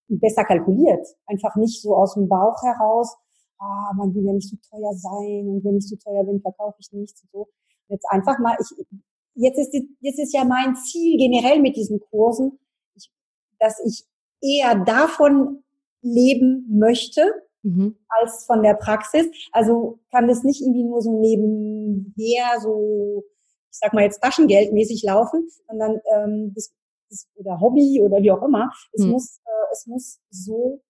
besser 0.09 0.45
kalkuliert, 0.45 1.07
einfach 1.27 1.57
nicht 1.57 1.81
so 1.81 1.97
aus 1.97 2.14
dem 2.14 2.29
Bauch 2.29 2.61
heraus, 2.62 3.16
ah, 3.61 3.93
man 3.97 4.15
will 4.15 4.25
ja 4.25 4.33
nicht 4.33 4.49
so 4.49 4.57
teuer 4.71 4.93
sein 4.95 5.49
und 5.49 5.65
wenn 5.65 5.77
ich 5.77 5.89
so 5.89 5.97
teuer 5.97 6.25
bin, 6.25 6.41
verkaufe 6.41 6.77
ich 6.81 6.91
nichts 6.93 7.23
und 7.23 7.31
so. 7.33 7.49
Jetzt 7.89 8.07
einfach 8.11 8.39
mal, 8.39 8.57
ich, 8.61 8.87
jetzt 9.35 9.59
ist, 9.59 9.71
die, 9.71 9.97
jetzt 10.01 10.19
ist 10.19 10.35
ja 10.35 10.45
mein 10.45 10.77
Ziel 10.77 11.19
generell 11.19 11.61
mit 11.61 11.77
diesen 11.77 12.01
Kursen, 12.01 12.59
ich, 12.95 13.11
dass 13.59 13.81
ich 13.85 14.05
eher 14.41 14.77
davon 14.85 15.63
leben 16.03 16.67
möchte, 16.71 17.23
mhm. 17.63 17.97
als 18.09 18.45
von 18.45 18.63
der 18.63 18.75
Praxis. 18.75 19.27
Also 19.53 20.01
kann 20.11 20.29
das 20.29 20.43
nicht 20.43 20.63
irgendwie 20.63 20.85
nur 20.85 21.03
so 21.03 21.21
nebenher 21.21 22.61
so, 22.61 23.25
ich 23.71 23.79
sag 23.79 23.93
mal 23.93 24.05
jetzt 24.05 24.23
Taschengeldmäßig 24.23 25.03
laufen, 25.03 25.49
sondern 25.69 26.01
ähm, 26.15 26.53
das, 26.55 26.73
das, 27.11 27.29
oder 27.35 27.61
Hobby 27.61 28.01
oder 28.03 28.23
wie 28.23 28.31
auch 28.31 28.43
immer. 28.43 28.71
Es 28.93 29.05
mhm. 29.05 29.11
muss, 29.11 29.41
äh, 29.45 29.73
es 29.73 29.87
muss 29.87 30.21
so 30.31 30.83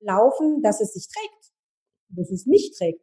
laufen, 0.00 0.62
dass 0.62 0.80
es 0.80 0.94
sich 0.94 1.08
trägt 1.08 1.37
dass 2.10 2.30
es 2.30 2.46
nicht 2.46 2.76
trägt. 2.76 3.00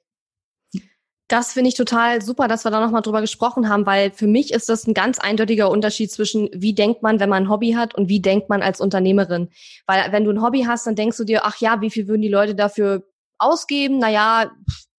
Das 1.28 1.54
finde 1.54 1.70
ich 1.70 1.76
total 1.76 2.22
super, 2.22 2.48
dass 2.48 2.66
wir 2.66 2.72
da 2.72 2.80
nochmal 2.80 3.02
drüber 3.02 3.22
gesprochen 3.22 3.68
haben, 3.68 3.88
weil 3.88 4.12
für 4.12 4.28
mich 4.28 4.54
ist 4.54 4.70
das 4.70 4.86
ein 4.86 4.94
ganz 4.94 5.18
eindeutiger 5.18 5.72
Unterschied 5.72 6.12
zwischen, 6.12 6.50
wie 6.54 6.76
denkt 6.76 7.02
man, 7.02 7.20
wenn 7.20 7.30
man 7.30 7.46
ein 7.46 7.50
Hobby 7.50 7.72
hat 7.72 7.96
und 7.96 8.10
wie 8.10 8.22
denkt 8.22 8.48
man 8.48 8.62
als 8.62 8.80
Unternehmerin. 8.80 9.50
Weil 9.88 10.12
wenn 10.12 10.24
du 10.24 10.30
ein 10.30 10.44
Hobby 10.44 10.66
hast, 10.68 10.86
dann 10.86 10.96
denkst 10.96 11.18
du 11.18 11.24
dir, 11.24 11.44
ach 11.44 11.60
ja, 11.60 11.82
wie 11.82 11.90
viel 11.90 12.08
würden 12.08 12.22
die 12.22 12.28
Leute 12.28 12.54
dafür 12.54 13.08
ausgeben? 13.40 13.98
Naja, 13.98 14.52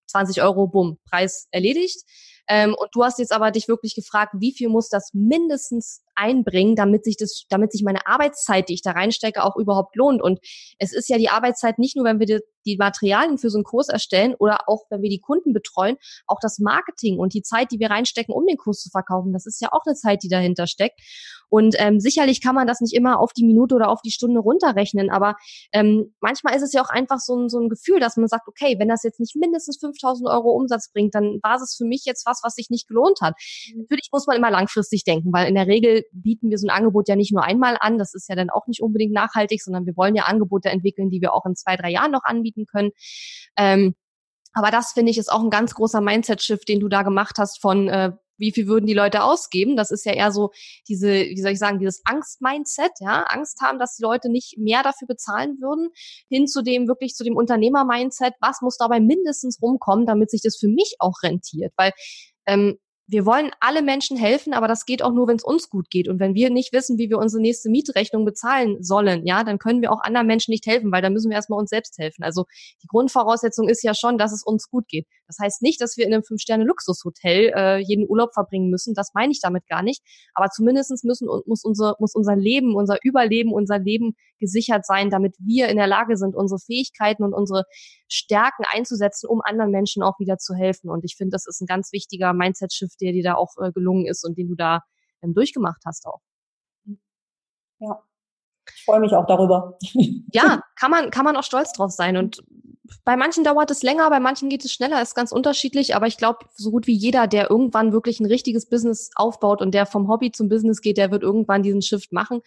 20 0.09 0.43
Euro, 0.43 0.67
bumm, 0.67 0.99
Preis 1.09 1.47
erledigt. 1.53 2.05
Ähm, 2.49 2.75
und 2.77 2.89
du 2.93 3.05
hast 3.05 3.21
jetzt 3.21 3.33
aber 3.33 3.53
dich 3.53 3.69
wirklich 3.69 3.95
gefragt, 3.95 4.35
wie 4.39 4.53
viel 4.53 4.69
muss 4.69 4.89
das 4.89 5.11
mindestens 5.15 6.03
einbringen, 6.17 6.77
damit 6.77 7.05
sich 7.05 7.17
das, 7.17 7.47
damit 7.49 7.73
sich 7.73 7.83
meine 7.83 8.07
Arbeitszeit, 8.07 8.69
die 8.69 8.75
ich 8.75 8.83
da 8.83 8.93
reinstecke, 8.93 9.45
auch 9.45 9.57
überhaupt 9.57 9.97
lohnt. 9.97 10.23
Und 10.23 10.41
es 10.79 10.93
ist 10.93 11.09
ja 11.09 11.19
die 11.19 11.29
Arbeitszeit 11.29 11.79
nicht 11.79 11.97
nur, 11.97 12.05
wenn 12.05 12.19
wir 12.19 12.27
die, 12.27 12.41
die 12.67 12.77
Materialien 12.77 13.39
für 13.39 13.51
so 13.51 13.59
einen 13.59 13.65
Kurs 13.65 13.89
erstellen 13.89 14.35
oder 14.39 14.69
auch 14.69 14.85
wenn 14.91 15.03
wir 15.03 15.11
die 15.11 15.21
Kunden 15.21 15.53
betreuen, 15.53 15.97
auch 16.27 16.39
das 16.41 16.59
Marketing 16.59 17.19
und 17.19 17.33
die 17.33 17.43
Zeit, 17.43 17.71
die 17.71 17.79
wir 17.79 17.91
reinstecken, 17.91 18.35
um 18.35 18.47
den 18.47 18.57
Kurs 18.57 18.81
zu 18.81 18.91
verkaufen. 18.91 19.33
Das 19.33 19.47
ist 19.47 19.61
ja 19.61 19.69
auch 19.73 19.83
eine 19.87 19.95
Zeit, 19.95 20.23
die 20.23 20.29
dahinter 20.29 20.67
steckt. 20.67 21.01
Und 21.49 21.77
ähm, 21.79 22.01
sicherlich 22.01 22.43
kann 22.43 22.55
man 22.55 22.67
das 22.67 22.81
nicht 22.81 22.95
immer 22.95 23.21
auf 23.21 23.33
die 23.33 23.45
Minute 23.45 23.75
oder 23.75 23.89
auf 23.89 24.03
die 24.03 24.11
Stunde 24.11 24.41
runterrechnen, 24.41 25.11
aber 25.11 25.37
ähm, 25.73 26.15
manchmal 26.21 26.57
ist 26.57 26.63
es 26.63 26.73
ja 26.73 26.83
auch 26.83 26.89
einfach 26.89 27.19
so 27.19 27.37
ein, 27.37 27.49
so 27.49 27.61
ein 27.61 27.69
Gefühl, 27.69 28.01
dass 28.01 28.17
man 28.17 28.27
sagt, 28.27 28.49
okay, 28.49 28.77
wenn 28.79 28.89
das 28.89 29.05
jetzt 29.05 29.21
nicht 29.21 29.37
mindestens 29.37 29.79
5000 29.79 30.29
Euro 30.29 30.51
Umsatz 30.51 30.91
bringt, 30.93 31.15
dann 31.15 31.39
war 31.43 31.57
es 31.57 31.77
für 31.77 31.85
mich 31.85 32.03
jetzt 32.05 32.27
was, 32.27 32.41
was 32.43 32.55
sich 32.55 32.71
nicht 32.71 32.89
gelohnt 32.89 33.21
hat. 33.21 33.35
Mhm. 33.73 33.83
Natürlich 33.83 34.09
muss 34.13 34.27
man 34.27 34.37
immer 34.37 34.51
langfristig 34.51 35.05
denken, 35.05 35.33
weil 35.33 35.49
in 35.49 35.55
der 35.55 35.67
Regel 35.67 36.05
bieten 36.13 36.51
wir 36.51 36.59
so 36.59 36.67
ein 36.67 36.77
Angebot 36.77 37.09
ja 37.09 37.17
nicht 37.17 37.33
nur 37.33 37.45
einmal 37.45 37.77
an. 37.81 37.99
Das 37.99 38.15
ist 38.15 38.29
ja 38.29 38.35
dann 38.35 38.51
auch 38.51 38.67
nicht 38.67 38.83
unbedingt 38.83 39.13
nachhaltig, 39.13 39.63
sondern 39.63 39.87
wir 39.87 39.97
wollen 39.97 40.15
ja 40.15 40.25
Angebote 40.25 40.69
entwickeln, 40.71 41.11
die 41.11 41.21
wir 41.21 41.33
auch 41.33 41.47
in 41.47 41.57
zwei, 41.57 41.77
drei 41.77 41.91
Jahren 41.91 42.13
noch 42.13 42.25
anbieten 42.25 42.67
können. 42.67 42.91
Ähm, 43.57 43.95
aber 44.53 44.71
das 44.71 44.93
finde 44.93 45.11
ich 45.11 45.19
ist 45.19 45.31
auch 45.31 45.43
ein 45.43 45.51
ganz 45.51 45.75
großer 45.75 46.01
Mindset-Shift, 46.01 46.69
den 46.69 46.81
du 46.81 46.89
da 46.89 47.03
gemacht 47.03 47.37
hast 47.39 47.61
von 47.61 47.89
äh, 47.89 48.13
wie 48.39 48.53
viel 48.53 48.67
würden 48.67 48.87
die 48.87 48.95
Leute 48.95 49.23
ausgeben? 49.23 49.77
Das 49.77 49.91
ist 49.91 50.05
ja 50.05 50.13
eher 50.13 50.33
so 50.33 50.51
diese, 50.89 51.11
wie 51.11 51.41
soll 51.41 51.53
ich 51.53 51.59
sagen, 51.59 51.79
dieses 51.79 52.03
Angst-Mindset, 52.05 52.93
ja, 53.01 53.23
Angst 53.25 53.61
haben, 53.63 53.79
dass 53.79 53.97
die 53.97 54.03
Leute 54.03 54.31
nicht 54.31 54.59
mehr 54.59 54.83
dafür 54.83 55.09
bezahlen 55.09 55.59
würden, 55.61 55.91
hin 56.29 56.47
zu 56.47 56.63
dem 56.63 56.89
wirklich 56.89 57.15
zu 57.15 57.25
dem 57.25 57.37
Unternehmer-Mindset, 57.37 58.35
was 58.41 58.61
muss 58.61 58.77
dabei 58.77 59.01
mindestens 59.01 59.61
rumkommen, 59.61 60.07
damit 60.07 60.31
sich 60.31 60.43
das 60.43 60.57
für 60.59 60.69
mich 60.69 60.97
auch 60.99 61.23
rentiert, 61.23 61.73
weil 61.77 61.93
ähm, 62.47 62.79
wir 63.09 63.25
wollen 63.25 63.51
alle 63.61 63.83
Menschen 63.83 64.17
helfen, 64.17 64.53
aber 64.53 64.67
das 64.67 64.85
geht 64.85 65.03
auch 65.03 65.13
nur, 65.13 65.29
wenn 65.29 65.37
es 65.37 65.45
uns 65.45 65.71
gut 65.71 65.91
geht. 65.91 66.09
Und 66.09 66.19
wenn 66.19 66.35
wir 66.35 66.51
nicht 66.51 66.73
wissen, 66.73 66.99
wie 66.99 67.09
wir 67.09 67.19
unsere 67.19 67.41
nächste 67.41 67.71
Mietrechnung 67.71 68.25
bezahlen 68.25 68.83
sollen, 68.83 69.25
ja, 69.25 69.45
dann 69.45 69.59
können 69.59 69.81
wir 69.81 69.93
auch 69.93 70.01
anderen 70.03 70.27
Menschen 70.27 70.51
nicht 70.51 70.67
helfen, 70.67 70.91
weil 70.91 71.03
dann 71.03 71.13
müssen 71.13 71.31
wir 71.31 71.37
erstmal 71.37 71.61
uns 71.61 71.71
selbst 71.71 71.99
helfen. 71.99 72.25
Also 72.25 72.47
die 72.83 72.89
Grundvoraussetzung 72.89 73.69
ist 73.69 73.85
ja 73.85 73.95
schon, 73.95 74.19
dass 74.19 74.33
es 74.33 74.43
uns 74.43 74.69
gut 74.69 74.89
geht. 74.89 75.07
Das 75.29 75.39
heißt 75.41 75.63
nicht, 75.63 75.81
dass 75.81 75.97
wir 75.97 76.07
in 76.07 76.15
einem 76.15 76.25
Fünf-Sterne-Luxushotel 76.25 77.53
äh, 77.55 77.79
jeden 77.79 78.09
Urlaub 78.09 78.33
verbringen 78.35 78.71
müssen. 78.71 78.95
Das 78.95 79.13
meine 79.15 79.33
ich 79.33 79.41
damit 79.41 79.67
gar 79.69 79.83
nicht. 79.83 80.03
Aber 80.35 80.49
zumindestens 80.51 81.05
müssen 81.05 81.29
muss 81.47 81.65
unser 81.65 81.95
muss 82.01 82.15
unser 82.15 82.37
Leben, 82.37 82.75
unser 82.75 82.99
Überleben, 83.03 83.53
unser 83.53 83.79
Leben 83.79 84.17
gesichert 84.39 84.85
sein, 84.85 85.11
damit 85.11 85.35
wir 85.39 85.69
in 85.69 85.77
der 85.77 85.87
Lage 85.87 86.17
sind, 86.17 86.35
unsere 86.35 86.59
Fähigkeiten 86.59 87.25
und 87.25 87.33
unsere 87.33 87.65
Stärken 88.09 88.65
einzusetzen, 88.71 89.29
um 89.29 89.41
anderen 89.43 89.71
Menschen 89.71 90.03
auch 90.03 90.19
wieder 90.19 90.39
zu 90.39 90.55
helfen. 90.55 90.91
Und 90.91 91.05
ich 91.05 91.17
finde, 91.17 91.33
das 91.33 91.47
ist 91.47 91.61
ein 91.61 91.67
ganz 91.67 91.93
wichtiger 91.93 92.33
Mindset-Shift, 92.33 92.96
der 93.01 93.13
dir 93.13 93.23
da 93.23 93.35
auch 93.35 93.57
äh, 93.59 93.73
gelungen 93.73 94.07
ist 94.07 94.25
und 94.25 94.37
den 94.39 94.49
du 94.49 94.55
da 94.55 94.83
ähm, 95.23 95.35
durchgemacht 95.35 95.83
hast 95.85 96.07
auch. 96.07 96.21
Ja, 97.79 98.03
ich 98.75 98.85
freue 98.85 99.01
mich 99.01 99.13
auch 99.15 99.27
darüber. 99.27 99.79
ja, 100.33 100.63
kann 100.77 100.91
man, 100.91 101.11
kann 101.11 101.25
man 101.25 101.37
auch 101.37 101.43
stolz 101.43 101.73
drauf 101.73 101.91
sein. 101.93 102.17
Und 102.17 102.43
bei 103.05 103.17
manchen 103.17 103.45
dauert 103.45 103.71
es 103.71 103.83
länger, 103.83 104.09
bei 104.11 104.21
manchen 104.21 104.49
geht 104.49 104.65
es 104.65 104.73
schneller, 104.73 105.01
ist 105.03 105.15
ganz 105.15 105.33
unterschiedlich, 105.33 105.95
aber 105.95 106.07
ich 106.07 106.17
glaube, 106.17 106.47
so 106.55 106.71
gut 106.71 106.87
wie 106.87 106.95
jeder, 106.95 107.27
der 107.27 107.51
irgendwann 107.51 107.93
wirklich 107.93 108.21
ein 108.21 108.27
richtiges 108.27 108.69
Business 108.69 109.11
aufbaut 109.15 109.63
und 109.63 109.73
der 109.73 109.87
vom 109.87 110.09
Hobby 110.09 110.33
zum 110.33 110.49
Business 110.49 110.81
geht, 110.81 110.97
der 110.97 111.11
wird 111.11 111.23
irgendwann 111.23 111.63
diesen 111.63 111.83
Shift 111.83 112.13
machen. 112.13 112.41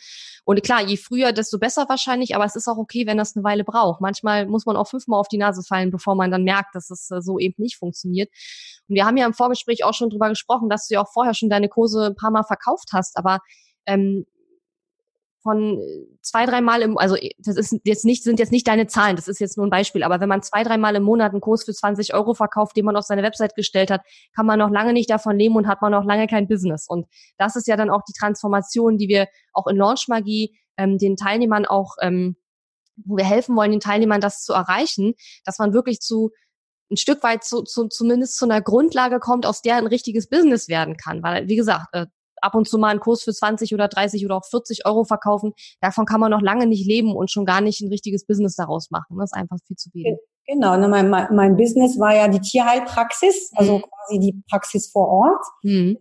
Und 0.46 0.62
klar, 0.64 0.82
je 0.82 0.98
früher, 0.98 1.32
desto 1.32 1.60
besser 1.60 1.88
wahrscheinlich, 1.90 2.36
aber 2.36 2.46
es 2.46 2.56
ist 2.56 2.68
auch 2.68 2.78
okay, 2.78 3.06
wenn 3.06 3.18
das 3.18 3.36
eine 3.36 3.44
Weile 3.44 3.64
braucht. 3.64 4.02
Manchmal 4.02 4.46
muss 4.46 4.66
man 4.66 4.76
auch 4.76 4.88
fünfmal 4.88 5.20
auf 5.20 5.28
die 5.28 5.38
Nase 5.38 5.64
fallen, 5.64 5.92
bevor 5.92 6.16
man 6.16 6.32
dann 6.32 6.44
merkt, 6.44 6.76
dass 6.76 6.90
es 6.90 7.10
äh, 7.12 7.22
so 7.22 7.40
eben 7.40 7.62
nicht 7.62 7.78
funktioniert. 7.78 8.30
Und 8.88 8.96
wir 8.96 9.06
haben 9.06 9.18
ja 9.18 9.26
im 9.26 9.34
Vorgespräch 9.34 9.84
auch 9.84 9.94
schon 9.94 10.10
drüber 10.10 10.30
gesprochen, 10.30 10.70
dass 10.70 10.88
du 10.88 10.96
ja 10.96 11.02
auch 11.02 11.12
vorher 11.12 11.34
schon 11.34 11.50
deine 11.50 11.70
Kurse 11.70 12.08
ein 12.08 12.16
paar 12.16 12.32
Mal 12.32 12.44
verkauft 12.44 12.90
hast, 12.94 13.18
aber 13.18 13.40
ähm, 13.86 14.26
von 15.50 15.82
zwei, 16.22 16.46
dreimal 16.46 16.84
im, 16.84 16.98
also 17.00 17.16
das 17.40 17.58
ist 17.58 17.76
jetzt 17.84 18.06
nicht, 18.06 18.24
sind 18.24 18.40
jetzt 18.40 18.52
nicht 18.52 18.68
deine 18.68 18.86
Zahlen, 18.86 19.16
das 19.16 19.28
ist 19.28 19.40
jetzt 19.40 19.58
nur 19.58 19.66
ein 19.66 19.72
Beispiel, 19.72 20.04
aber 20.04 20.20
wenn 20.20 20.30
man 20.30 20.44
zwei, 20.44 20.64
dreimal 20.64 20.96
im 20.96 21.02
Monat 21.02 21.32
einen 21.32 21.42
Kurs 21.42 21.64
für 21.64 21.74
20 21.74 22.14
Euro 22.14 22.36
verkauft, 22.36 22.78
den 22.78 22.86
man 22.86 22.96
auf 22.96 23.06
seine 23.06 23.24
Website 23.24 23.56
gestellt 23.56 23.90
hat, 23.90 24.02
kann 24.36 24.46
man 24.46 24.60
noch 24.60 24.70
lange 24.70 24.94
nicht 24.94 25.10
davon 25.10 25.40
leben 25.40 25.56
und 25.56 25.68
hat 25.68 25.82
man 25.82 25.92
noch 25.92 26.04
lange 26.04 26.28
kein 26.28 26.48
Business. 26.48 26.86
Und 26.88 27.08
das 27.40 27.56
ist 27.56 27.68
ja 27.68 27.78
dann 27.78 27.90
auch 27.90 28.04
die 28.08 28.14
Transformation, 28.14 28.98
die 28.98 29.08
wir 29.08 29.28
auch 29.54 29.66
in 29.66 29.78
Launchmagie 29.78 30.56
ähm, 30.78 31.00
den 31.00 31.18
Teilnehmern 31.18 31.66
auch, 31.66 31.96
ähm, 32.00 32.36
wo 32.96 33.18
wir 33.18 33.26
helfen 33.26 33.56
wollen, 33.56 33.72
den 33.72 33.80
Teilnehmern 33.80 34.22
das 34.22 34.44
zu 34.44 34.54
erreichen, 34.54 35.16
dass 35.46 35.58
man 35.58 35.74
wirklich 35.74 36.00
zu 36.00 36.30
ein 36.92 36.98
Stück 36.98 37.24
weit 37.24 37.44
zu, 37.44 37.64
zu, 37.64 37.88
zumindest 37.88 38.38
zu 38.38 38.46
einer 38.46 38.62
Grundlage 38.62 39.20
kommt, 39.20 39.48
aus 39.48 39.64
der 39.64 39.78
ein 39.78 39.88
richtiges 39.88 40.30
Business 40.30 40.68
werden 40.68 40.96
kann. 40.96 41.24
Weil, 41.24 41.48
wie 41.48 41.56
gesagt, 41.56 41.88
äh, 41.94 42.06
ab 42.42 42.56
und 42.56 42.68
zu 42.68 42.78
mal 42.78 42.90
einen 42.90 43.00
Kurs 43.00 43.24
für 43.24 43.34
20 43.34 43.74
oder 43.74 43.88
30 43.88 44.26
oder 44.26 44.38
auch 44.38 44.46
40 44.46 44.86
Euro 44.86 45.04
verkaufen. 45.04 45.54
Davon 45.82 46.06
kann 46.06 46.20
man 46.20 46.32
noch 46.32 46.42
lange 46.42 46.68
nicht 46.68 46.88
leben 46.88 47.16
und 47.16 47.32
schon 47.32 47.46
gar 47.46 47.62
nicht 47.62 47.82
ein 47.82 47.90
richtiges 47.90 48.26
Business 48.26 48.56
daraus 48.56 48.92
machen. 48.92 49.18
Das 49.18 49.32
ist 49.32 49.38
einfach 49.38 49.58
viel 49.66 49.78
zu 49.78 49.90
wenig. 49.94 50.20
Genau, 50.48 50.78
ne, 50.78 50.88
mein, 50.88 51.10
mein 51.10 51.58
Business 51.58 52.00
war 52.00 52.16
ja 52.16 52.28
die 52.28 52.40
Tierheilpraxis, 52.40 53.52
also 53.56 53.78
mhm. 53.78 53.82
quasi 53.84 54.20
die 54.20 54.42
Praxis 54.50 54.90
vor 54.92 55.08
Ort. 55.08 55.46
Mhm. 55.64 56.00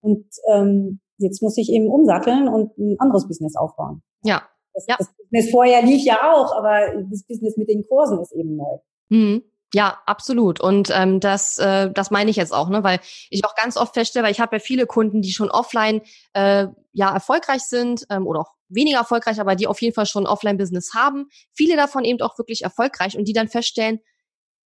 Und 0.00 0.26
ähm, 0.50 1.00
jetzt 1.18 1.42
muss 1.42 1.58
ich 1.58 1.70
eben 1.70 1.88
umsatteln 1.88 2.48
und 2.48 2.76
ein 2.78 2.96
anderes 2.98 3.26
Business 3.28 3.56
aufbauen. 3.56 4.02
Ja. 4.22 4.42
Das, 4.72 4.86
ja. 4.88 4.96
das 4.98 5.08
Business 5.16 5.50
vorher 5.50 5.82
lief 5.82 6.04
ja 6.04 6.32
auch, 6.32 6.56
aber 6.56 7.02
das 7.10 7.24
Business 7.24 7.56
mit 7.56 7.68
den 7.68 7.86
Kursen 7.86 8.20
ist 8.20 8.32
eben 8.32 8.56
neu. 8.56 8.78
Mhm. 9.08 9.42
Ja, 9.74 10.00
absolut. 10.06 10.60
Und 10.60 10.90
ähm, 10.92 11.18
das, 11.20 11.58
äh, 11.58 11.90
das 11.92 12.10
meine 12.10 12.30
ich 12.30 12.36
jetzt 12.36 12.52
auch, 12.52 12.68
ne? 12.68 12.84
weil 12.84 13.00
ich 13.30 13.44
auch 13.44 13.54
ganz 13.56 13.76
oft 13.76 13.94
feststelle, 13.94 14.24
weil 14.24 14.32
ich 14.32 14.40
habe 14.40 14.56
ja 14.56 14.60
viele 14.60 14.86
Kunden, 14.86 15.22
die 15.22 15.32
schon 15.32 15.50
offline 15.50 16.02
äh, 16.34 16.68
ja 16.92 17.12
erfolgreich 17.12 17.62
sind 17.62 18.06
ähm, 18.08 18.26
oder 18.26 18.40
auch 18.40 18.52
weniger 18.68 18.98
erfolgreich, 18.98 19.40
aber 19.40 19.56
die 19.56 19.66
auf 19.66 19.82
jeden 19.82 19.94
Fall 19.94 20.06
schon 20.06 20.26
Offline-Business 20.26 20.94
haben. 20.94 21.28
Viele 21.52 21.76
davon 21.76 22.04
eben 22.04 22.20
auch 22.20 22.38
wirklich 22.38 22.62
erfolgreich 22.62 23.16
und 23.18 23.26
die 23.26 23.32
dann 23.32 23.48
feststellen, 23.48 24.00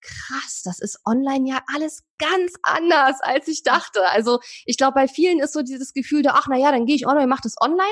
krass, 0.00 0.62
das 0.64 0.80
ist 0.80 1.00
online 1.04 1.48
ja 1.48 1.60
alles 1.74 2.02
ganz 2.18 2.52
anders, 2.62 3.20
als 3.20 3.48
ich 3.48 3.62
dachte. 3.62 4.02
Also 4.10 4.40
ich 4.64 4.76
glaube, 4.76 4.94
bei 4.94 5.08
vielen 5.08 5.40
ist 5.40 5.52
so 5.52 5.62
dieses 5.62 5.92
Gefühl, 5.92 6.22
da, 6.22 6.32
ach 6.34 6.46
na 6.48 6.56
ja, 6.56 6.72
dann 6.72 6.86
gehe 6.86 6.96
ich 6.96 7.06
online, 7.06 7.26
mache 7.26 7.42
das 7.44 7.56
online. 7.60 7.88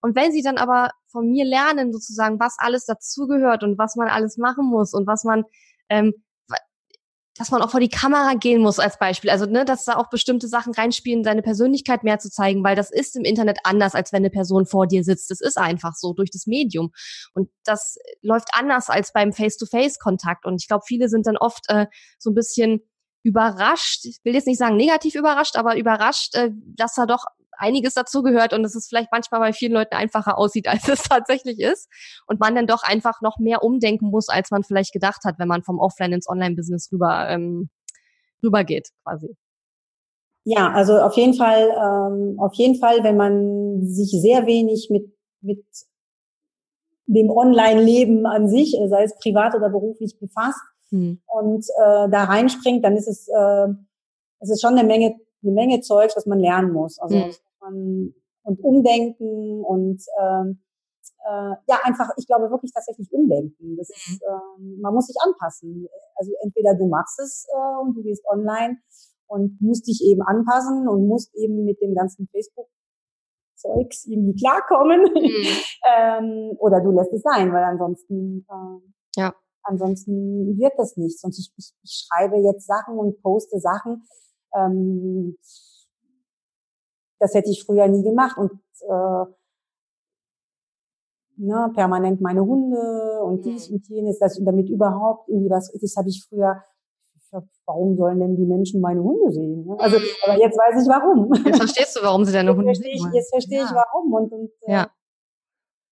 Und 0.00 0.16
wenn 0.16 0.32
sie 0.32 0.42
dann 0.42 0.58
aber 0.58 0.90
von 1.06 1.28
mir 1.28 1.44
lernen, 1.44 1.92
sozusagen, 1.92 2.40
was 2.40 2.56
alles 2.58 2.86
dazugehört 2.86 3.62
und 3.62 3.78
was 3.78 3.96
man 3.96 4.08
alles 4.08 4.36
machen 4.36 4.66
muss 4.66 4.94
und 4.94 5.06
was 5.06 5.24
man 5.24 5.44
ähm, 5.88 6.14
dass 7.36 7.50
man 7.50 7.62
auch 7.62 7.70
vor 7.70 7.80
die 7.80 7.88
Kamera 7.88 8.34
gehen 8.34 8.60
muss 8.60 8.78
als 8.78 8.98
Beispiel. 8.98 9.30
Also, 9.30 9.46
ne, 9.46 9.64
dass 9.64 9.84
da 9.84 9.96
auch 9.96 10.10
bestimmte 10.10 10.48
Sachen 10.48 10.74
reinspielen, 10.74 11.24
seine 11.24 11.42
Persönlichkeit 11.42 12.04
mehr 12.04 12.18
zu 12.18 12.30
zeigen, 12.30 12.62
weil 12.62 12.76
das 12.76 12.90
ist 12.90 13.16
im 13.16 13.24
Internet 13.24 13.58
anders, 13.64 13.94
als 13.94 14.12
wenn 14.12 14.18
eine 14.18 14.30
Person 14.30 14.66
vor 14.66 14.86
dir 14.86 15.02
sitzt. 15.02 15.30
Das 15.30 15.40
ist 15.40 15.56
einfach 15.56 15.94
so 15.94 16.12
durch 16.12 16.30
das 16.30 16.46
Medium. 16.46 16.92
Und 17.34 17.48
das 17.64 17.96
läuft 18.20 18.48
anders 18.52 18.90
als 18.90 19.12
beim 19.12 19.32
Face-to-Face-Kontakt. 19.32 20.44
Und 20.44 20.60
ich 20.60 20.68
glaube, 20.68 20.84
viele 20.86 21.08
sind 21.08 21.26
dann 21.26 21.36
oft 21.36 21.64
äh, 21.68 21.86
so 22.18 22.30
ein 22.30 22.34
bisschen 22.34 22.82
überrascht, 23.24 24.04
ich 24.04 24.18
will 24.24 24.34
jetzt 24.34 24.48
nicht 24.48 24.58
sagen 24.58 24.76
negativ 24.76 25.14
überrascht, 25.14 25.56
aber 25.56 25.76
überrascht, 25.76 26.34
äh, 26.34 26.50
dass 26.76 26.94
da 26.94 27.06
doch 27.06 27.24
einiges 27.58 27.94
dazugehört 27.94 28.52
und 28.52 28.62
dass 28.62 28.74
es 28.74 28.88
vielleicht 28.88 29.12
manchmal 29.12 29.40
bei 29.40 29.52
vielen 29.52 29.72
Leuten 29.72 29.94
einfacher 29.94 30.38
aussieht, 30.38 30.66
als 30.68 30.88
es 30.88 31.02
tatsächlich 31.02 31.60
ist. 31.60 31.88
Und 32.26 32.40
man 32.40 32.54
dann 32.54 32.66
doch 32.66 32.82
einfach 32.82 33.20
noch 33.20 33.38
mehr 33.38 33.62
umdenken 33.62 34.10
muss, 34.10 34.28
als 34.28 34.50
man 34.50 34.62
vielleicht 34.62 34.92
gedacht 34.92 35.24
hat, 35.24 35.38
wenn 35.38 35.48
man 35.48 35.62
vom 35.62 35.78
Offline 35.78 36.12
ins 36.12 36.28
Online-Business 36.28 36.90
rüber, 36.92 37.28
ähm, 37.28 37.70
rübergeht, 38.42 38.88
quasi. 39.04 39.36
Ja, 40.44 40.72
also 40.72 40.98
auf 40.98 41.14
jeden 41.14 41.34
Fall, 41.34 41.68
ähm, 41.70 42.36
auf 42.40 42.54
jeden 42.54 42.74
Fall, 42.76 43.04
wenn 43.04 43.16
man 43.16 43.86
sich 43.86 44.10
sehr 44.10 44.46
wenig 44.46 44.88
mit, 44.90 45.06
mit 45.40 45.64
dem 47.06 47.30
Online-Leben 47.30 48.26
an 48.26 48.48
sich, 48.48 48.76
sei 48.88 49.04
es 49.04 49.16
privat 49.18 49.54
oder 49.54 49.70
beruflich, 49.70 50.18
befasst 50.18 50.60
hm. 50.90 51.20
und 51.26 51.64
äh, 51.64 52.08
da 52.10 52.24
reinspringt, 52.24 52.84
dann 52.84 52.96
ist 52.96 53.06
es, 53.06 53.28
äh, 53.28 53.68
es 54.40 54.50
ist 54.50 54.60
schon 54.60 54.76
eine 54.76 54.86
Menge, 54.86 55.16
eine 55.42 55.52
Menge 55.52 55.80
Zeugs, 55.80 56.16
was 56.16 56.26
man 56.26 56.38
lernen 56.38 56.72
muss. 56.72 56.98
Also 56.98 57.16
hm 57.16 57.32
man 57.62 58.14
und 58.44 58.58
umdenken 58.62 59.62
und 59.64 60.02
ähm, 60.20 60.60
äh, 61.24 61.54
ja 61.68 61.78
einfach, 61.84 62.10
ich 62.16 62.26
glaube 62.26 62.50
wirklich 62.50 62.72
tatsächlich 62.72 63.12
umdenken. 63.12 63.76
Das 63.76 63.88
ist, 63.88 64.20
ähm, 64.28 64.80
man 64.80 64.92
muss 64.92 65.06
sich 65.06 65.16
anpassen. 65.24 65.86
Also 66.16 66.32
entweder 66.42 66.74
du 66.74 66.88
machst 66.88 67.20
es 67.20 67.46
äh, 67.54 67.80
und 67.80 67.94
du 67.94 68.02
gehst 68.02 68.24
online 68.28 68.78
und 69.28 69.60
musst 69.60 69.86
dich 69.86 70.02
eben 70.04 70.22
anpassen 70.22 70.88
und 70.88 71.06
musst 71.06 71.32
eben 71.36 71.64
mit 71.64 71.80
dem 71.80 71.94
ganzen 71.94 72.28
Facebook 72.32 72.68
Zeugs 73.54 74.06
irgendwie 74.06 74.34
klarkommen. 74.34 75.02
Mhm. 75.02 75.46
ähm, 76.50 76.56
oder 76.58 76.80
du 76.80 76.90
lässt 76.90 77.12
es 77.12 77.22
sein, 77.22 77.52
weil 77.52 77.62
ansonsten 77.62 78.44
äh, 78.50 79.20
ja. 79.20 79.34
ansonsten 79.62 80.58
wird 80.58 80.72
das 80.76 80.96
nichts. 80.96 81.22
Und 81.22 81.38
ich, 81.38 81.52
ich, 81.56 81.72
ich 81.84 82.08
schreibe 82.08 82.38
jetzt 82.38 82.66
Sachen 82.66 82.98
und 82.98 83.22
poste 83.22 83.60
Sachen. 83.60 84.02
Ähm, 84.54 85.36
das 87.18 87.34
hätte 87.34 87.50
ich 87.50 87.64
früher 87.64 87.86
nie 87.88 88.02
gemacht 88.02 88.36
und 88.36 88.52
äh, 88.80 89.24
ne, 91.36 91.70
permanent 91.74 92.20
meine 92.20 92.44
Hunde 92.44 93.22
und 93.24 93.44
dies 93.44 93.68
mhm. 93.68 93.76
und 93.76 93.88
jenes, 93.88 94.18
das, 94.18 94.40
damit 94.44 94.68
überhaupt 94.68 95.28
irgendwie 95.28 95.50
was, 95.50 95.72
das 95.72 95.96
habe 95.96 96.08
ich 96.08 96.26
früher 96.28 96.62
warum 97.66 97.96
sollen 97.96 98.18
denn 98.18 98.36
die 98.36 98.44
Menschen 98.44 98.80
meine 98.80 99.02
Hunde 99.02 99.32
sehen? 99.32 99.64
Ne? 99.64 99.76
Also, 99.78 99.98
mhm. 99.98 100.04
aber 100.24 100.38
jetzt 100.38 100.56
weiß 100.56 100.82
ich 100.82 100.88
warum. 100.88 101.32
Jetzt 101.46 101.58
verstehst 101.58 101.96
du, 101.96 102.00
warum 102.02 102.24
sie 102.24 102.32
deine 102.38 102.54
Hunde 102.54 102.74
sehen. 102.74 103.10
Jetzt 103.12 103.30
verstehe 103.30 103.58
ja. 103.58 103.64
ich 103.64 103.72
warum. 103.72 104.12
Und, 104.12 104.32
und 104.32 104.50
äh, 104.62 104.72
ja. 104.72 104.90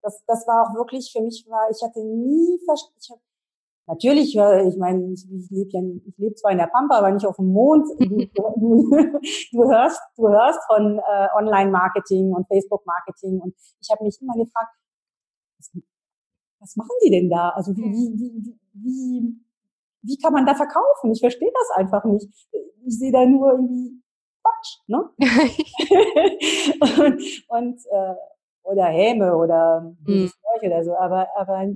das, 0.02 0.22
das 0.26 0.46
war 0.46 0.66
auch 0.66 0.74
wirklich 0.74 1.11
für 1.12 1.22
mich 1.22 1.46
war, 1.48 1.70
ich 1.70 1.82
hatte 1.82 2.00
nie, 2.00 2.58
ich 2.61 3.11
habe 3.11 3.20
Natürlich, 3.91 4.36
ich 4.36 4.76
meine, 4.78 5.12
ich, 5.12 5.26
ich 5.28 5.51
lebe 5.51 5.70
ja, 5.72 5.80
ich 6.07 6.16
lebe 6.16 6.34
zwar 6.36 6.53
in 6.53 6.59
der 6.59 6.68
Pampa, 6.68 6.99
aber 6.99 7.11
nicht 7.11 7.26
auf 7.26 7.36
dem 7.36 7.53
Mond. 7.53 7.86
Du, 7.99 8.28
du, 8.57 8.91
du 9.53 9.70
hörst, 9.70 10.01
du 10.16 10.28
hörst 10.28 10.61
von 10.66 10.99
äh, 10.99 11.28
Online-Marketing 11.36 12.32
und 12.32 12.47
Facebook-Marketing 12.47 13.41
und 13.41 13.55
ich 13.80 13.91
habe 13.91 14.05
mich 14.05 14.16
immer 14.20 14.34
gefragt, 14.34 14.72
was, 15.59 15.72
was 16.61 16.76
machen 16.76 16.95
die 17.05 17.11
denn 17.11 17.28
da? 17.28 17.51
Also 17.51 17.76
wie, 17.76 17.82
wie, 17.82 18.14
wie, 18.16 18.59
wie, 18.74 19.41
wie 20.03 20.16
kann 20.18 20.32
man 20.32 20.47
da 20.47 20.55
verkaufen? 20.55 21.11
Ich 21.11 21.20
verstehe 21.20 21.51
das 21.53 21.76
einfach 21.76 22.05
nicht. 22.05 22.28
Ich 22.86 22.99
sehe 22.99 23.12
da 23.12 23.26
nur 23.26 23.53
irgendwie 23.53 24.01
Quatsch, 24.43 24.78
ne? 24.86 25.11
und, 27.03 27.45
und 27.49 27.80
äh, 27.91 28.14
oder 28.62 28.84
Häme 28.84 29.36
oder 29.36 29.95
mhm. 30.07 30.30
oder 30.62 30.84
so, 30.84 30.97
aber 30.97 31.28
aber 31.36 31.66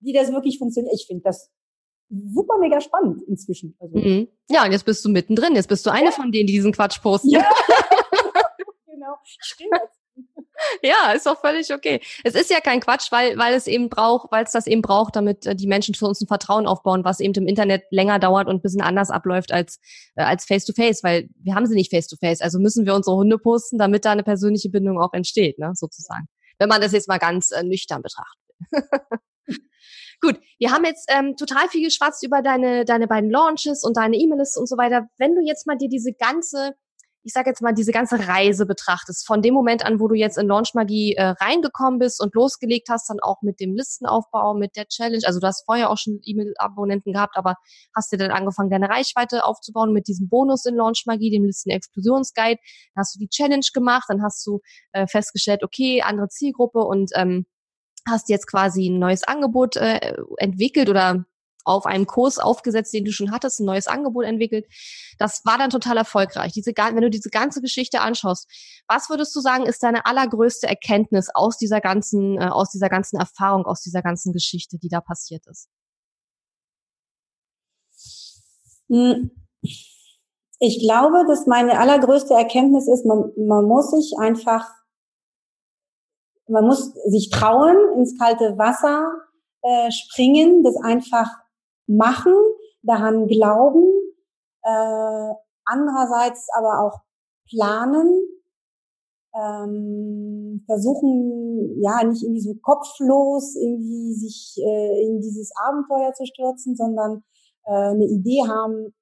wie 0.00 0.12
das 0.12 0.32
wirklich 0.32 0.58
funktioniert. 0.58 0.94
Ich 0.94 1.06
finde 1.06 1.22
das 1.22 1.50
super 2.10 2.58
mega 2.58 2.80
spannend 2.80 3.22
inzwischen. 3.28 3.76
Also. 3.78 3.96
Mhm. 3.96 4.28
Ja, 4.48 4.64
und 4.64 4.72
jetzt 4.72 4.84
bist 4.84 5.04
du 5.04 5.08
mittendrin. 5.08 5.54
Jetzt 5.54 5.68
bist 5.68 5.86
du 5.86 5.90
eine 5.90 6.06
ja. 6.06 6.10
von 6.10 6.32
denen, 6.32 6.46
die 6.46 6.54
diesen 6.54 6.72
Quatsch 6.72 7.00
posten. 7.00 7.30
Ja. 7.30 7.48
genau. 8.86 9.16
Stimmt. 9.24 9.70
Ja, 10.82 11.12
ist 11.12 11.26
auch 11.26 11.40
völlig 11.40 11.72
okay. 11.72 12.00
Es 12.22 12.34
ist 12.34 12.50
ja 12.50 12.60
kein 12.60 12.80
Quatsch, 12.80 13.10
weil, 13.10 13.36
weil 13.38 13.54
es 13.54 13.66
eben 13.66 13.88
braucht, 13.88 14.30
weil 14.30 14.44
es 14.44 14.52
das 14.52 14.66
eben 14.66 14.82
braucht, 14.82 15.16
damit 15.16 15.46
äh, 15.46 15.54
die 15.56 15.66
Menschen 15.66 15.94
für 15.94 16.06
uns 16.06 16.20
ein 16.20 16.26
Vertrauen 16.26 16.66
aufbauen, 16.66 17.04
was 17.04 17.20
eben 17.20 17.32
im 17.34 17.46
Internet 17.46 17.84
länger 17.90 18.18
dauert 18.18 18.46
und 18.46 18.56
ein 18.56 18.62
bisschen 18.62 18.82
anders 18.82 19.10
abläuft 19.10 19.52
als, 19.52 19.80
äh, 20.16 20.22
als 20.22 20.44
face 20.44 20.66
to 20.66 20.72
face, 20.74 21.02
weil 21.02 21.28
wir 21.36 21.54
haben 21.54 21.66
sie 21.66 21.74
nicht 21.74 21.90
face 21.90 22.08
to 22.08 22.16
face. 22.16 22.40
Also 22.40 22.58
müssen 22.58 22.84
wir 22.84 22.94
unsere 22.94 23.16
Hunde 23.16 23.38
posten, 23.38 23.78
damit 23.78 24.04
da 24.04 24.12
eine 24.12 24.22
persönliche 24.22 24.68
Bindung 24.68 25.00
auch 25.00 25.12
entsteht, 25.14 25.58
ne, 25.58 25.72
sozusagen. 25.74 26.26
Wenn 26.58 26.68
man 26.68 26.80
das 26.80 26.92
jetzt 26.92 27.08
mal 27.08 27.18
ganz 27.18 27.50
äh, 27.52 27.62
nüchtern 27.62 28.02
betrachtet. 28.02 28.40
Gut, 30.20 30.38
wir 30.58 30.70
haben 30.70 30.84
jetzt 30.84 31.10
ähm, 31.10 31.36
total 31.36 31.68
viel 31.68 31.82
geschwatzt 31.82 32.22
über 32.24 32.42
deine, 32.42 32.84
deine 32.84 33.06
beiden 33.06 33.30
Launches 33.30 33.84
und 33.84 33.96
deine 33.96 34.16
E-Mail-Liste 34.16 34.60
und 34.60 34.68
so 34.68 34.76
weiter. 34.76 35.08
Wenn 35.16 35.34
du 35.34 35.40
jetzt 35.40 35.66
mal 35.66 35.78
dir 35.78 35.88
diese 35.88 36.12
ganze 36.12 36.74
ich 37.22 37.32
sage 37.32 37.50
jetzt 37.50 37.60
mal, 37.60 37.74
diese 37.74 37.92
ganze 37.92 38.28
Reise 38.28 38.66
betrachtest, 38.66 39.26
von 39.26 39.42
dem 39.42 39.52
Moment 39.52 39.84
an, 39.84 40.00
wo 40.00 40.08
du 40.08 40.14
jetzt 40.14 40.38
in 40.38 40.48
Launchmagie 40.48 41.14
äh, 41.14 41.34
reingekommen 41.40 41.98
bist 41.98 42.22
und 42.22 42.34
losgelegt 42.34 42.88
hast, 42.88 43.10
dann 43.10 43.20
auch 43.20 43.42
mit 43.42 43.60
dem 43.60 43.74
Listenaufbau, 43.74 44.54
mit 44.54 44.76
der 44.76 44.86
Challenge, 44.86 45.22
also 45.26 45.40
du 45.40 45.46
hast 45.46 45.64
vorher 45.66 45.90
auch 45.90 45.98
schon 45.98 46.20
E-Mail-Abonnenten 46.22 47.12
gehabt, 47.12 47.36
aber 47.36 47.56
hast 47.94 48.12
dir 48.12 48.16
dann 48.16 48.30
angefangen, 48.30 48.70
deine 48.70 48.88
Reichweite 48.88 49.44
aufzubauen 49.44 49.92
mit 49.92 50.08
diesem 50.08 50.28
Bonus 50.28 50.64
in 50.64 50.76
Launchmagie, 50.76 51.30
dem 51.30 51.44
Listen-Explosionsguide, 51.44 52.58
dann 52.94 53.00
hast 53.00 53.14
du 53.14 53.18
die 53.18 53.28
Challenge 53.28 53.66
gemacht, 53.74 54.04
dann 54.08 54.22
hast 54.22 54.46
du 54.46 54.60
äh, 54.92 55.06
festgestellt, 55.06 55.62
okay, 55.62 56.02
andere 56.02 56.28
Zielgruppe 56.28 56.80
und 56.80 57.10
ähm, 57.14 57.44
hast 58.08 58.28
jetzt 58.28 58.46
quasi 58.46 58.88
ein 58.88 58.98
neues 58.98 59.24
Angebot 59.24 59.76
äh, 59.76 60.14
entwickelt 60.38 60.88
oder 60.88 61.24
auf 61.64 61.86
einem 61.86 62.06
Kurs 62.06 62.38
aufgesetzt, 62.38 62.92
den 62.94 63.04
du 63.04 63.12
schon 63.12 63.30
hattest, 63.30 63.60
ein 63.60 63.66
neues 63.66 63.86
Angebot 63.86 64.24
entwickelt. 64.24 64.66
Das 65.18 65.44
war 65.44 65.58
dann 65.58 65.70
total 65.70 65.96
erfolgreich. 65.96 66.52
Diese, 66.52 66.72
wenn 66.72 67.00
du 67.00 67.10
diese 67.10 67.30
ganze 67.30 67.60
Geschichte 67.60 68.00
anschaust, 68.00 68.48
was 68.88 69.10
würdest 69.10 69.34
du 69.36 69.40
sagen, 69.40 69.66
ist 69.66 69.82
deine 69.82 70.06
allergrößte 70.06 70.66
Erkenntnis 70.66 71.28
aus 71.34 71.58
dieser 71.58 71.80
ganzen, 71.80 72.40
äh, 72.40 72.46
aus 72.46 72.70
dieser 72.70 72.88
ganzen 72.88 73.18
Erfahrung, 73.18 73.66
aus 73.66 73.82
dieser 73.82 74.02
ganzen 74.02 74.32
Geschichte, 74.32 74.78
die 74.78 74.88
da 74.88 75.00
passiert 75.00 75.46
ist? 75.46 75.68
Hm. 78.88 79.30
Ich 80.62 80.80
glaube, 80.80 81.24
dass 81.26 81.46
meine 81.46 81.78
allergrößte 81.78 82.34
Erkenntnis 82.34 82.86
ist, 82.88 83.06
man, 83.06 83.30
man 83.36 83.64
muss 83.64 83.90
sich 83.92 84.14
einfach, 84.18 84.68
man 86.50 86.66
muss 86.66 86.92
sich 87.06 87.30
trauen, 87.30 87.76
ins 87.96 88.18
kalte 88.18 88.58
Wasser 88.58 89.10
äh, 89.62 89.90
springen, 89.90 90.62
das 90.62 90.76
einfach 90.76 91.28
machen, 91.86 92.34
daran 92.82 93.26
glauben, 93.26 93.84
äh, 94.62 95.34
andererseits 95.64 96.48
aber 96.56 96.84
auch 96.84 97.00
planen, 97.48 98.22
ähm, 99.34 100.64
versuchen 100.66 101.80
ja 101.80 102.02
nicht 102.04 102.22
irgendwie 102.22 102.40
so 102.40 102.54
kopflos 102.60 103.54
irgendwie 103.54 104.12
sich 104.14 104.56
äh, 104.58 105.06
in 105.06 105.20
dieses 105.20 105.52
Abenteuer 105.56 106.12
zu 106.14 106.26
stürzen, 106.26 106.74
sondern 106.74 107.22
äh, 107.64 107.72
eine 107.72 108.06
Idee 108.06 108.42
haben, 108.48 108.92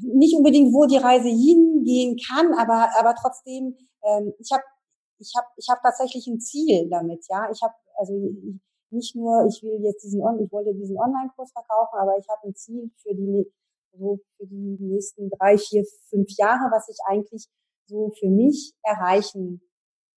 nicht 0.00 0.36
unbedingt 0.36 0.72
wo 0.72 0.86
die 0.86 0.96
Reise 0.96 1.28
hingehen 1.28 2.16
kann, 2.16 2.54
aber 2.54 2.88
aber 2.98 3.14
trotzdem 3.14 3.76
ähm, 4.04 4.32
ich 4.38 4.50
habe 4.52 4.62
ich 5.22 5.32
habe 5.36 5.46
ich 5.56 5.68
habe 5.70 5.80
tatsächlich 5.82 6.26
ein 6.26 6.40
Ziel 6.40 6.88
damit, 6.90 7.24
ja. 7.30 7.48
Ich 7.50 7.62
habe 7.62 7.74
also 7.96 8.14
ich, 8.14 8.60
nicht 8.92 9.16
nur, 9.16 9.46
ich 9.48 9.62
will 9.62 9.80
jetzt 9.82 10.04
diesen, 10.04 10.20
ich 10.40 10.52
wollte 10.52 10.74
diesen 10.74 10.98
Online-Kurs 10.98 11.50
verkaufen, 11.52 11.98
aber 11.98 12.18
ich 12.18 12.28
habe 12.28 12.48
ein 12.48 12.54
Ziel 12.54 12.90
für 12.96 13.14
die, 13.14 13.50
so 13.92 14.20
für 14.36 14.46
die 14.46 14.76
nächsten 14.80 15.30
drei, 15.30 15.56
vier, 15.56 15.84
fünf 16.10 16.28
Jahre, 16.36 16.70
was 16.70 16.88
ich 16.88 16.98
eigentlich 17.06 17.48
so 17.86 18.10
für 18.18 18.28
mich 18.28 18.74
erreichen 18.82 19.62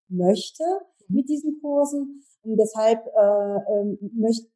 möchte 0.09 0.63
mhm. 1.07 1.15
mit 1.15 1.29
diesen 1.29 1.59
Kursen. 1.61 2.23
Und 2.43 2.57
deshalb 2.57 3.05
äh, 3.07 3.55
äh, 3.57 3.97
möchte, 4.13 4.47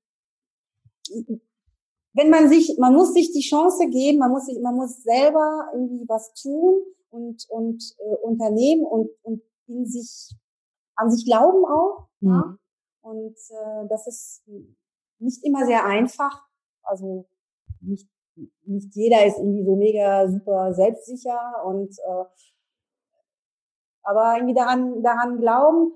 wenn 2.14 2.30
man 2.30 2.50
sich, 2.50 2.78
man 2.78 2.93
muss 2.93 3.14
sich 3.14 3.32
die 3.32 3.41
Chance 3.41 3.88
geben, 3.89 4.20
man 4.20 4.32
muss 4.32 4.45
sich, 4.45 4.60
man 4.60 4.76
muss 4.76 5.02
selber 5.02 5.70
irgendwie 5.74 6.08
was 6.08 6.34
tun 6.34 6.82
und 7.10 7.45
und 7.50 7.95
äh, 8.00 8.16
unternehmen 8.18 8.84
und 8.84 9.10
und 9.24 9.41
in 9.70 9.86
sich 9.86 10.36
an 10.95 11.09
sich 11.09 11.26
glauben 11.26 11.65
auch. 11.65 12.09
Mhm. 12.20 12.30
Ja? 12.30 12.57
Und 13.01 13.38
äh, 13.49 13.88
das 13.88 14.07
ist 14.07 14.43
nicht 15.20 15.43
immer 15.45 15.65
sehr 15.65 15.86
einfach. 15.86 16.45
Also 16.84 17.28
nicht, 17.82 18.09
nicht 18.65 18.95
jeder 18.95 19.26
ist 19.26 19.38
irgendwie 19.38 19.63
so 19.63 19.76
mega 19.76 20.28
super 20.28 20.74
selbstsicher 20.74 21.63
und 21.65 21.97
äh, 21.99 22.26
aber 24.03 24.36
irgendwie 24.36 24.55
daran, 24.55 25.03
daran 25.03 25.39
glauben, 25.39 25.93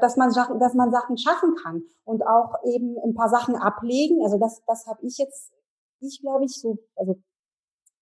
dass 0.00 0.16
man, 0.16 0.30
dass 0.58 0.74
man 0.74 0.90
Sachen 0.90 1.16
schaffen 1.16 1.54
kann 1.54 1.82
und 2.04 2.22
auch 2.22 2.54
eben 2.64 2.98
ein 3.02 3.14
paar 3.14 3.30
Sachen 3.30 3.56
ablegen. 3.56 4.22
Also 4.22 4.38
das, 4.38 4.62
das 4.66 4.86
habe 4.86 5.04
ich 5.06 5.16
jetzt, 5.16 5.52
ich 6.00 6.20
glaube 6.20 6.44
ich 6.44 6.60
so, 6.60 6.78
also 6.96 7.18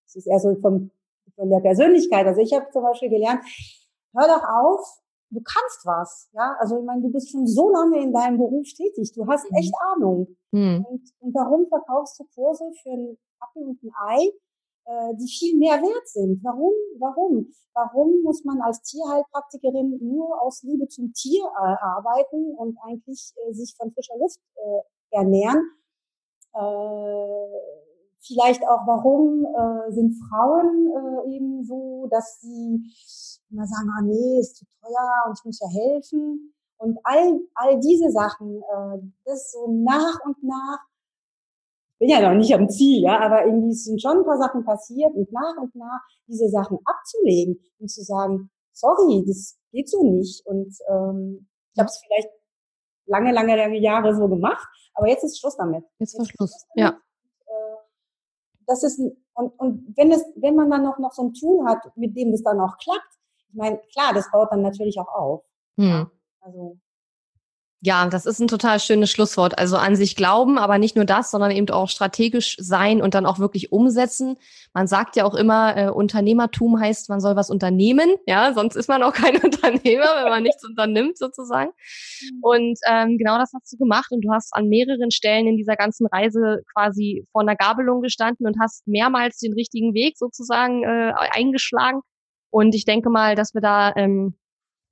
es 0.06 0.16
ist 0.16 0.26
eher 0.26 0.40
so 0.40 0.56
vom, 0.56 0.90
von 1.36 1.50
der 1.50 1.60
Persönlichkeit. 1.60 2.26
Also 2.26 2.40
ich 2.40 2.52
habe 2.52 2.68
zum 2.72 2.82
Beispiel 2.82 3.10
gelernt, 3.10 3.44
hör 4.14 4.26
doch 4.26 4.44
auf, 4.44 5.00
du 5.30 5.40
kannst 5.40 5.84
was, 5.84 6.28
ja. 6.32 6.56
Also 6.58 6.78
ich 6.78 6.84
meine, 6.84 7.02
du 7.02 7.10
bist 7.10 7.30
schon 7.30 7.46
so 7.46 7.70
lange 7.70 8.00
in 8.02 8.12
deinem 8.12 8.38
Beruf 8.38 8.66
tätig, 8.76 9.12
du 9.14 9.26
hast 9.26 9.46
echt 9.56 9.72
mhm. 9.72 9.88
Ahnung. 9.92 10.36
Mhm. 10.52 10.86
Und, 10.88 11.02
und 11.20 11.34
warum 11.34 11.66
verkaufst 11.68 12.18
du 12.20 12.24
Kurse 12.34 12.64
für 12.82 12.90
ein 12.90 13.18
Apfel 13.40 13.64
und 13.64 13.82
ein 13.82 13.92
Ei, 14.08 14.24
äh, 14.86 15.14
die 15.16 15.28
viel 15.28 15.58
mehr 15.58 15.80
wert 15.80 16.08
sind? 16.08 16.42
Warum? 16.42 16.72
Warum? 16.98 17.52
Warum 17.74 18.22
muss 18.22 18.42
man 18.44 18.60
als 18.60 18.82
Tierheilpraktikerin 18.82 19.98
nur 20.00 20.40
aus 20.42 20.62
Liebe 20.62 20.88
zum 20.88 21.12
Tier 21.12 21.44
äh, 21.44 21.76
arbeiten 21.80 22.54
und 22.56 22.76
eigentlich 22.82 23.32
äh, 23.36 23.52
sich 23.52 23.74
von 23.76 23.92
frischer 23.92 24.16
Luft 24.18 24.40
äh, 24.56 25.16
ernähren? 25.16 25.62
Vielleicht 28.20 28.62
auch, 28.62 28.86
warum 28.86 29.44
äh, 29.44 29.92
sind 29.92 30.14
Frauen 30.28 30.88
äh, 30.88 31.36
eben 31.36 31.64
so, 31.64 32.08
dass 32.10 32.40
sie 32.40 32.82
immer 33.50 33.66
sagen, 33.66 33.90
ah 33.96 34.02
nee, 34.02 34.40
ist 34.40 34.56
zu 34.56 34.64
teuer 34.82 35.26
und 35.26 35.38
ich 35.38 35.44
muss 35.44 35.60
ja 35.60 35.68
helfen. 35.68 36.54
Und 36.78 36.98
all, 37.04 37.40
all 37.54 37.80
diese 37.80 38.10
Sachen, 38.10 38.56
äh, 38.56 38.98
das 39.24 39.52
so 39.52 39.70
nach 39.70 40.18
und 40.24 40.42
nach, 40.42 40.78
ich 41.92 41.98
bin 41.98 42.08
ja 42.10 42.20
noch 42.20 42.36
nicht 42.36 42.54
am 42.54 42.68
Ziel, 42.68 43.02
ja, 43.02 43.18
aber 43.20 43.46
irgendwie 43.46 43.72
sind 43.72 44.00
schon 44.00 44.18
ein 44.18 44.24
paar 44.24 44.38
Sachen 44.38 44.64
passiert 44.64 45.14
und 45.14 45.32
nach 45.32 45.56
und 45.60 45.74
nach 45.74 46.00
diese 46.26 46.48
Sachen 46.48 46.78
abzulegen 46.84 47.58
und 47.78 47.88
zu 47.88 48.02
sagen, 48.02 48.50
sorry, 48.72 49.24
das 49.26 49.58
geht 49.72 49.88
so 49.88 50.02
nicht. 50.02 50.44
Und 50.46 50.76
ähm, 50.88 51.48
ich 51.74 51.80
habe 51.80 51.88
es 51.88 51.98
vielleicht 51.98 52.28
lange, 53.06 53.32
lange, 53.32 53.56
lange 53.56 53.78
Jahre 53.78 54.14
so 54.14 54.28
gemacht, 54.28 54.68
aber 54.94 55.08
jetzt 55.08 55.24
ist 55.24 55.40
Schluss 55.40 55.56
damit. 55.56 55.84
Jetzt 55.98 56.18
ist 56.18 56.30
Schluss, 56.30 56.66
ja 56.74 56.98
das 58.68 58.82
ist 58.82 59.00
und, 59.34 59.58
und 59.58 59.96
wenn 59.96 60.12
es, 60.12 60.24
wenn 60.36 60.54
man 60.54 60.70
dann 60.70 60.82
noch, 60.82 60.98
noch 60.98 61.12
so 61.12 61.22
ein 61.22 61.34
Tool 61.34 61.64
hat, 61.66 61.78
mit 61.96 62.16
dem 62.16 62.32
das 62.32 62.42
dann 62.42 62.60
auch 62.60 62.76
klappt, 62.78 63.18
ich 63.48 63.54
meine, 63.54 63.78
klar, 63.92 64.12
das 64.12 64.30
baut 64.30 64.52
dann 64.52 64.62
natürlich 64.62 64.98
auch 65.00 65.08
auf. 65.08 65.44
Hm. 65.76 66.10
Also 66.40 66.78
ja, 67.80 68.08
das 68.08 68.26
ist 68.26 68.40
ein 68.40 68.48
total 68.48 68.80
schönes 68.80 69.10
Schlusswort. 69.10 69.56
Also 69.56 69.76
an 69.76 69.94
sich 69.94 70.16
glauben, 70.16 70.58
aber 70.58 70.78
nicht 70.78 70.96
nur 70.96 71.04
das, 71.04 71.30
sondern 71.30 71.52
eben 71.52 71.70
auch 71.70 71.88
strategisch 71.88 72.56
sein 72.58 73.00
und 73.00 73.14
dann 73.14 73.24
auch 73.24 73.38
wirklich 73.38 73.70
umsetzen. 73.70 74.36
Man 74.74 74.88
sagt 74.88 75.14
ja 75.14 75.24
auch 75.24 75.34
immer, 75.34 75.76
äh, 75.76 75.88
Unternehmertum 75.88 76.80
heißt, 76.80 77.08
man 77.08 77.20
soll 77.20 77.36
was 77.36 77.50
unternehmen. 77.50 78.16
Ja, 78.26 78.52
sonst 78.52 78.74
ist 78.74 78.88
man 78.88 79.04
auch 79.04 79.12
kein 79.12 79.36
Unternehmer, 79.42 80.06
wenn 80.16 80.28
man 80.28 80.42
nichts 80.42 80.64
unternimmt 80.64 81.18
sozusagen. 81.18 81.70
Mhm. 81.70 82.38
Und 82.42 82.78
ähm, 82.88 83.16
genau 83.16 83.38
das 83.38 83.52
hast 83.54 83.72
du 83.72 83.76
gemacht 83.76 84.10
und 84.10 84.22
du 84.22 84.32
hast 84.32 84.52
an 84.54 84.68
mehreren 84.68 85.12
Stellen 85.12 85.46
in 85.46 85.56
dieser 85.56 85.76
ganzen 85.76 86.08
Reise 86.08 86.62
quasi 86.74 87.24
vor 87.30 87.42
einer 87.42 87.54
Gabelung 87.54 88.02
gestanden 88.02 88.44
und 88.46 88.56
hast 88.60 88.88
mehrmals 88.88 89.38
den 89.38 89.52
richtigen 89.52 89.94
Weg 89.94 90.18
sozusagen 90.18 90.82
äh, 90.82 91.12
eingeschlagen. 91.30 92.00
Und 92.50 92.74
ich 92.74 92.84
denke 92.84 93.08
mal, 93.08 93.36
dass 93.36 93.54
wir 93.54 93.60
da 93.60 93.92
ähm, 93.94 94.34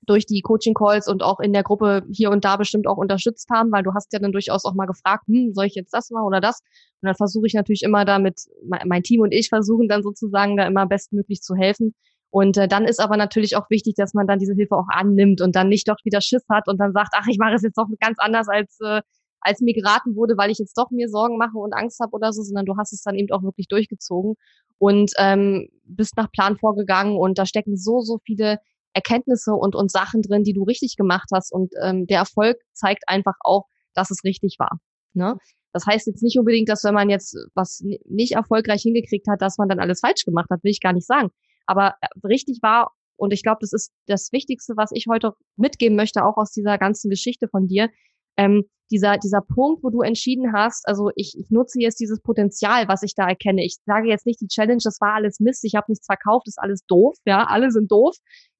durch 0.07 0.26
die 0.26 0.40
Coaching-Calls 0.40 1.09
und 1.09 1.22
auch 1.22 1.40
in 1.40 1.52
der 1.52 1.62
Gruppe 1.62 2.04
hier 2.11 2.30
und 2.30 2.44
da 2.44 2.57
bestimmt 2.57 2.86
auch 2.86 2.96
unterstützt 2.96 3.48
haben, 3.50 3.72
weil 3.72 3.82
du 3.82 3.94
hast 3.94 4.12
ja 4.12 4.18
dann 4.18 4.32
durchaus 4.32 4.64
auch 4.64 4.74
mal 4.74 4.86
gefragt, 4.86 5.24
hm, 5.26 5.52
soll 5.52 5.66
ich 5.66 5.74
jetzt 5.74 5.92
das 5.92 6.11
machen 6.11 6.26
oder 6.26 6.40
das? 6.40 6.61
Und 7.02 7.09
dann 7.09 7.14
versuche 7.14 7.46
ich 7.46 7.54
natürlich 7.54 7.82
immer 7.82 8.04
damit, 8.04 8.42
mein 8.62 9.02
Team 9.02 9.20
und 9.20 9.32
ich 9.32 9.48
versuchen 9.48 9.88
dann 9.88 10.02
sozusagen 10.02 10.57
da 10.57 10.66
immer 10.66 10.86
bestmöglich 10.86 11.42
zu 11.42 11.54
helfen. 11.54 11.94
Und 12.30 12.57
äh, 12.57 12.68
dann 12.68 12.84
ist 12.84 13.00
aber 13.00 13.16
natürlich 13.16 13.57
auch 13.57 13.70
wichtig, 13.70 13.94
dass 13.96 14.14
man 14.14 14.26
dann 14.26 14.38
diese 14.38 14.54
Hilfe 14.54 14.76
auch 14.76 14.88
annimmt 14.88 15.40
und 15.40 15.57
dann 15.57 15.68
nicht 15.68 15.88
doch 15.88 15.96
wieder 16.04 16.20
Schiss 16.20 16.44
hat 16.48 16.68
und 16.68 16.78
dann 16.78 16.92
sagt, 16.92 17.11
ach, 17.12 17.26
ich 17.28 17.38
mache 17.38 17.54
es 17.54 17.62
jetzt 17.62 17.78
doch 17.78 17.86
ganz 18.00 18.18
anders 18.18 18.48
als 18.48 18.78
äh, 18.80 19.02
als 19.40 19.61
mir 19.61 19.74
geraten 19.74 20.16
wurde, 20.16 20.36
weil 20.36 20.50
ich 20.50 20.59
jetzt 20.59 20.76
doch 20.76 20.90
mir 20.90 21.09
Sorgen 21.09 21.38
mache 21.38 21.57
und 21.57 21.72
Angst 21.72 22.00
habe 22.00 22.12
oder 22.12 22.32
so, 22.32 22.42
sondern 22.42 22.66
du 22.66 22.76
hast 22.76 22.92
es 22.92 23.02
dann 23.02 23.14
eben 23.14 23.30
auch 23.30 23.42
wirklich 23.42 23.68
durchgezogen 23.68 24.34
und 24.78 25.12
ähm, 25.18 25.68
bist 25.84 26.16
nach 26.16 26.30
Plan 26.32 26.57
vorgegangen 26.57 27.16
und 27.16 27.38
da 27.38 27.46
stecken 27.46 27.76
so, 27.76 28.00
so 28.00 28.18
viele 28.24 28.59
Erkenntnisse 28.97 29.53
und, 29.53 29.76
und 29.76 29.90
Sachen 29.90 30.22
drin, 30.22 30.42
die 30.42 30.55
du 30.55 30.64
richtig 30.64 30.97
gemacht 30.97 31.28
hast. 31.32 31.53
Und 31.53 31.72
ähm, 31.82 32.07
der 32.07 32.18
Erfolg 32.18 32.57
zeigt 32.72 33.05
einfach 33.07 33.34
auch, 33.40 33.66
dass 33.94 34.11
es 34.11 34.24
richtig 34.24 34.57
war. 34.59 34.78
Ne? 35.12 35.36
Das 35.72 35.84
heißt 35.86 36.07
jetzt 36.07 36.22
nicht 36.22 36.38
unbedingt, 36.38 36.70
dass 36.70 36.82
wenn 36.84 36.94
man 36.94 37.11
jetzt 37.11 37.36
was 37.55 37.82
nicht 38.07 38.32
erfolgreich 38.32 38.82
hingekriegt 38.82 39.28
hat, 39.28 39.42
dass 39.42 39.59
man 39.59 39.68
dann 39.68 39.78
alles 39.80 40.01
falsch 40.01 40.24
gemacht 40.24 40.49
hat, 40.51 40.64
will 40.64 40.70
ich 40.70 40.80
gar 40.80 40.94
nicht 40.94 41.07
sagen. 41.07 41.28
Aber 41.66 41.94
äh, 42.01 42.07
richtig 42.26 42.61
war 42.62 42.92
Und 43.16 43.32
ich 43.32 43.42
glaube, 43.42 43.59
das 43.61 43.72
ist 43.72 43.92
das 44.07 44.30
Wichtigste, 44.32 44.74
was 44.76 44.90
ich 44.92 45.07
heute 45.09 45.32
mitgeben 45.57 45.97
möchte, 45.97 46.24
auch 46.24 46.36
aus 46.38 46.51
dieser 46.51 46.78
ganzen 46.78 47.11
Geschichte 47.11 47.49
von 47.49 47.66
dir. 47.66 47.90
Ähm, 48.38 48.64
dieser, 48.90 49.18
dieser 49.18 49.40
Punkt, 49.40 49.82
wo 49.82 49.90
du 49.90 50.03
entschieden 50.03 50.53
hast, 50.55 50.86
also 50.86 51.11
ich, 51.16 51.34
ich 51.38 51.51
nutze 51.51 51.80
jetzt 51.80 51.99
dieses 51.99 52.20
Potenzial, 52.20 52.86
was 52.88 53.03
ich 53.03 53.14
da 53.14 53.26
erkenne. 53.28 53.64
Ich 53.64 53.78
sage 53.84 54.09
jetzt 54.09 54.26
nicht 54.26 54.40
die 54.40 54.47
Challenge, 54.47 54.80
das 54.82 55.01
war 55.01 55.14
alles 55.14 55.40
Mist, 55.40 55.64
ich 55.64 55.74
habe 55.74 55.90
nichts 55.90 56.07
verkauft, 56.07 56.47
ist 56.47 56.61
alles 56.61 56.84
doof, 56.86 57.16
ja, 57.24 57.44
alle 57.44 57.70
sind 57.70 57.90
doof, 57.90 58.16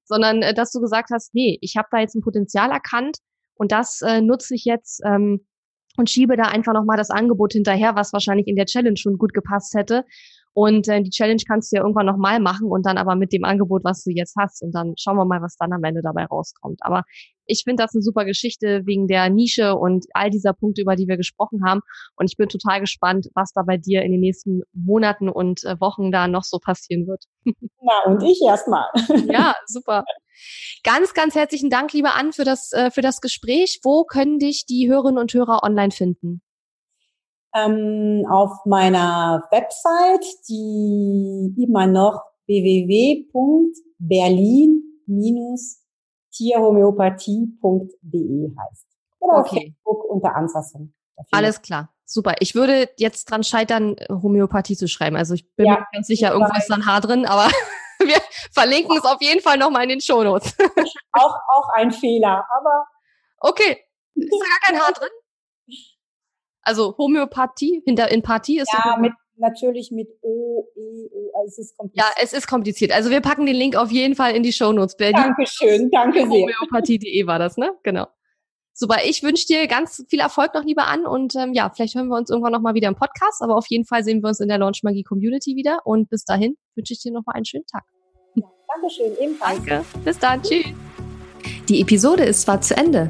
sondern 0.07 0.41
äh, 0.41 0.53
dass 0.53 0.71
du 0.71 0.79
gesagt 0.79 1.09
hast, 1.11 1.33
nee, 1.33 1.57
ich 1.61 1.75
habe 1.77 1.87
da 1.91 1.99
jetzt 1.99 2.15
ein 2.15 2.21
Potenzial 2.21 2.71
erkannt 2.71 3.17
und 3.55 3.71
das 3.71 4.01
äh, 4.01 4.21
nutze 4.21 4.55
ich 4.55 4.65
jetzt 4.65 5.01
ähm, 5.05 5.45
und 5.97 6.09
schiebe 6.09 6.37
da 6.37 6.43
einfach 6.43 6.73
nochmal 6.73 6.97
das 6.97 7.09
Angebot 7.09 7.53
hinterher, 7.53 7.95
was 7.95 8.13
wahrscheinlich 8.13 8.47
in 8.47 8.55
der 8.55 8.65
Challenge 8.65 8.97
schon 8.97 9.17
gut 9.17 9.33
gepasst 9.33 9.73
hätte. 9.73 10.05
Und 10.53 10.87
äh, 10.87 11.01
die 11.01 11.09
Challenge 11.09 11.41
kannst 11.47 11.71
du 11.71 11.75
ja 11.75 11.81
irgendwann 11.81 12.05
nochmal 12.05 12.39
machen 12.39 12.67
und 12.67 12.85
dann 12.85 12.97
aber 12.97 13.15
mit 13.15 13.31
dem 13.33 13.43
Angebot, 13.43 13.83
was 13.83 14.03
du 14.03 14.11
jetzt 14.11 14.35
hast. 14.37 14.63
Und 14.63 14.73
dann 14.73 14.93
schauen 14.97 15.17
wir 15.17 15.25
mal, 15.25 15.41
was 15.41 15.55
dann 15.57 15.73
am 15.73 15.83
Ende 15.83 16.01
dabei 16.01 16.25
rauskommt. 16.25 16.79
Aber 16.81 17.03
ich 17.47 17.63
finde 17.63 17.83
das 17.83 17.93
eine 17.93 18.01
super 18.01 18.25
Geschichte 18.25 18.81
wegen 18.85 19.07
der 19.07 19.29
Nische 19.29 19.75
und 19.75 20.05
all 20.13 20.29
dieser 20.29 20.53
Punkte, 20.53 20.81
über 20.81 20.95
die 20.95 21.07
wir 21.07 21.17
gesprochen 21.17 21.61
haben. 21.65 21.81
Und 22.15 22.29
ich 22.29 22.37
bin 22.37 22.49
total 22.49 22.79
gespannt, 22.79 23.27
was 23.33 23.51
da 23.53 23.63
bei 23.63 23.77
dir 23.77 24.01
in 24.03 24.11
den 24.11 24.21
nächsten 24.21 24.61
Monaten 24.73 25.29
und 25.29 25.63
äh, 25.63 25.79
Wochen 25.79 26.11
da 26.11 26.27
noch 26.27 26.43
so 26.43 26.59
passieren 26.59 27.07
wird. 27.07 27.23
Na, 27.81 28.03
und 28.05 28.21
ich 28.23 28.41
erstmal. 28.45 28.85
ja, 29.31 29.55
super. 29.65 30.03
Ganz, 30.83 31.13
ganz 31.13 31.33
herzlichen 31.35 31.69
Dank, 31.69 31.93
liebe 31.93 32.13
Ann, 32.13 32.31
für 32.31 32.43
das, 32.43 32.71
äh, 32.71 32.91
für 32.91 33.01
das 33.01 33.21
Gespräch. 33.21 33.79
Wo 33.83 34.03
können 34.03 34.39
dich 34.39 34.65
die 34.65 34.87
Hörerinnen 34.89 35.17
und 35.17 35.33
Hörer 35.33 35.63
online 35.63 35.91
finden? 35.91 36.41
ähm, 37.57 38.25
auf 38.29 38.65
meiner 38.65 39.43
Website, 39.51 40.25
die 40.49 41.55
immer 41.57 41.87
noch 41.87 42.21
www.berlin-tierhomöopathie.de 46.39 48.55
heißt. 48.57 48.87
Oder 49.19 49.39
okay. 49.39 49.39
auf 49.39 49.49
Facebook 49.49 50.05
unter 50.05 50.33
Ansasson. 50.35 50.93
Alles 51.31 51.61
klar. 51.61 51.93
Super. 52.05 52.35
Ich 52.39 52.55
würde 52.55 52.89
jetzt 52.97 53.29
dran 53.29 53.43
scheitern, 53.43 53.97
Homöopathie 54.09 54.77
zu 54.77 54.87
schreiben. 54.87 55.17
Also 55.17 55.33
ich 55.33 55.53
bin 55.55 55.65
ja, 55.65 55.73
mir 55.73 55.85
ganz 55.91 56.07
sicher, 56.07 56.31
irgendwo 56.31 56.55
ist 56.57 56.69
dann 56.69 56.85
Haar 56.85 57.01
drin, 57.01 57.25
aber 57.25 57.49
wir 57.99 58.21
verlinken 58.53 58.95
es 58.97 59.03
auf 59.03 59.21
jeden 59.21 59.41
Fall 59.41 59.57
nochmal 59.57 59.83
in 59.83 59.89
den 59.89 59.99
Shownotes. 60.01 60.55
auch, 61.11 61.35
auch 61.35 61.67
ein 61.75 61.91
Fehler, 61.91 62.45
aber. 62.57 62.87
Okay. 63.39 63.83
Ist 64.15 64.31
da 64.31 64.45
gar 64.47 64.59
kein 64.63 64.79
Haar 64.79 64.93
drin? 64.93 65.09
Also 66.61 66.95
Homöopathie, 66.97 67.81
hinter 67.85 68.09
in 68.09 68.21
Partie 68.21 68.59
ist 68.59 68.71
Ja, 68.73 68.95
mit, 68.97 69.11
natürlich 69.37 69.91
mit 69.91 70.09
O, 70.21 70.67
E, 70.75 71.09
O, 71.11 71.31
also 71.37 71.47
es 71.47 71.57
ist 71.59 71.77
kompliziert. 71.77 72.05
Ja, 72.05 72.23
es 72.23 72.33
ist 72.33 72.47
kompliziert. 72.47 72.91
Also 72.91 73.09
wir 73.09 73.21
packen 73.21 73.45
den 73.45 73.55
Link 73.55 73.75
auf 73.75 73.91
jeden 73.91 74.15
Fall 74.15 74.35
in 74.35 74.43
die 74.43 74.53
Show 74.53 74.71
Notes. 74.71 74.95
Dankeschön, 74.97 75.89
danke 75.91 76.19
sehr. 76.19 76.29
Homöopathie.de 76.29 77.27
war 77.27 77.39
das, 77.39 77.57
ne? 77.57 77.71
Genau. 77.83 78.07
Super, 78.73 78.97
ich 79.05 79.23
wünsche 79.23 79.47
dir 79.47 79.65
ganz 79.67 80.05
viel 80.07 80.19
Erfolg 80.19 80.53
noch 80.53 80.63
lieber 80.63 80.85
an 80.85 81.07
und 81.07 81.35
ähm, 81.35 81.53
ja, 81.53 81.71
vielleicht 81.75 81.95
hören 81.95 82.09
wir 82.09 82.15
uns 82.15 82.29
irgendwann 82.29 82.51
nochmal 82.51 82.75
wieder 82.75 82.87
im 82.87 82.95
Podcast, 82.95 83.41
aber 83.41 83.55
auf 83.55 83.65
jeden 83.69 83.85
Fall 83.85 84.03
sehen 84.03 84.21
wir 84.21 84.27
uns 84.27 84.39
in 84.39 84.49
der 84.49 84.59
Launch 84.59 84.83
Magie 84.83 85.01
Community 85.01 85.55
wieder 85.55 85.79
und 85.83 86.11
bis 86.11 86.25
dahin 86.25 86.57
wünsche 86.75 86.93
ich 86.93 87.01
dir 87.01 87.11
nochmal 87.11 87.37
einen 87.37 87.45
schönen 87.45 87.65
Tag. 87.65 87.83
Ja, 88.35 88.43
Dankeschön, 88.75 89.17
ebenfalls. 89.19 89.57
Danke, 89.65 89.83
bis 90.05 90.19
dann, 90.19 90.43
tschüss. 90.43 90.65
Die 91.67 91.81
Episode 91.81 92.23
ist 92.25 92.43
zwar 92.43 92.61
zu 92.61 92.77
Ende, 92.77 93.09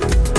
thank 0.00 0.14
you 0.14 0.29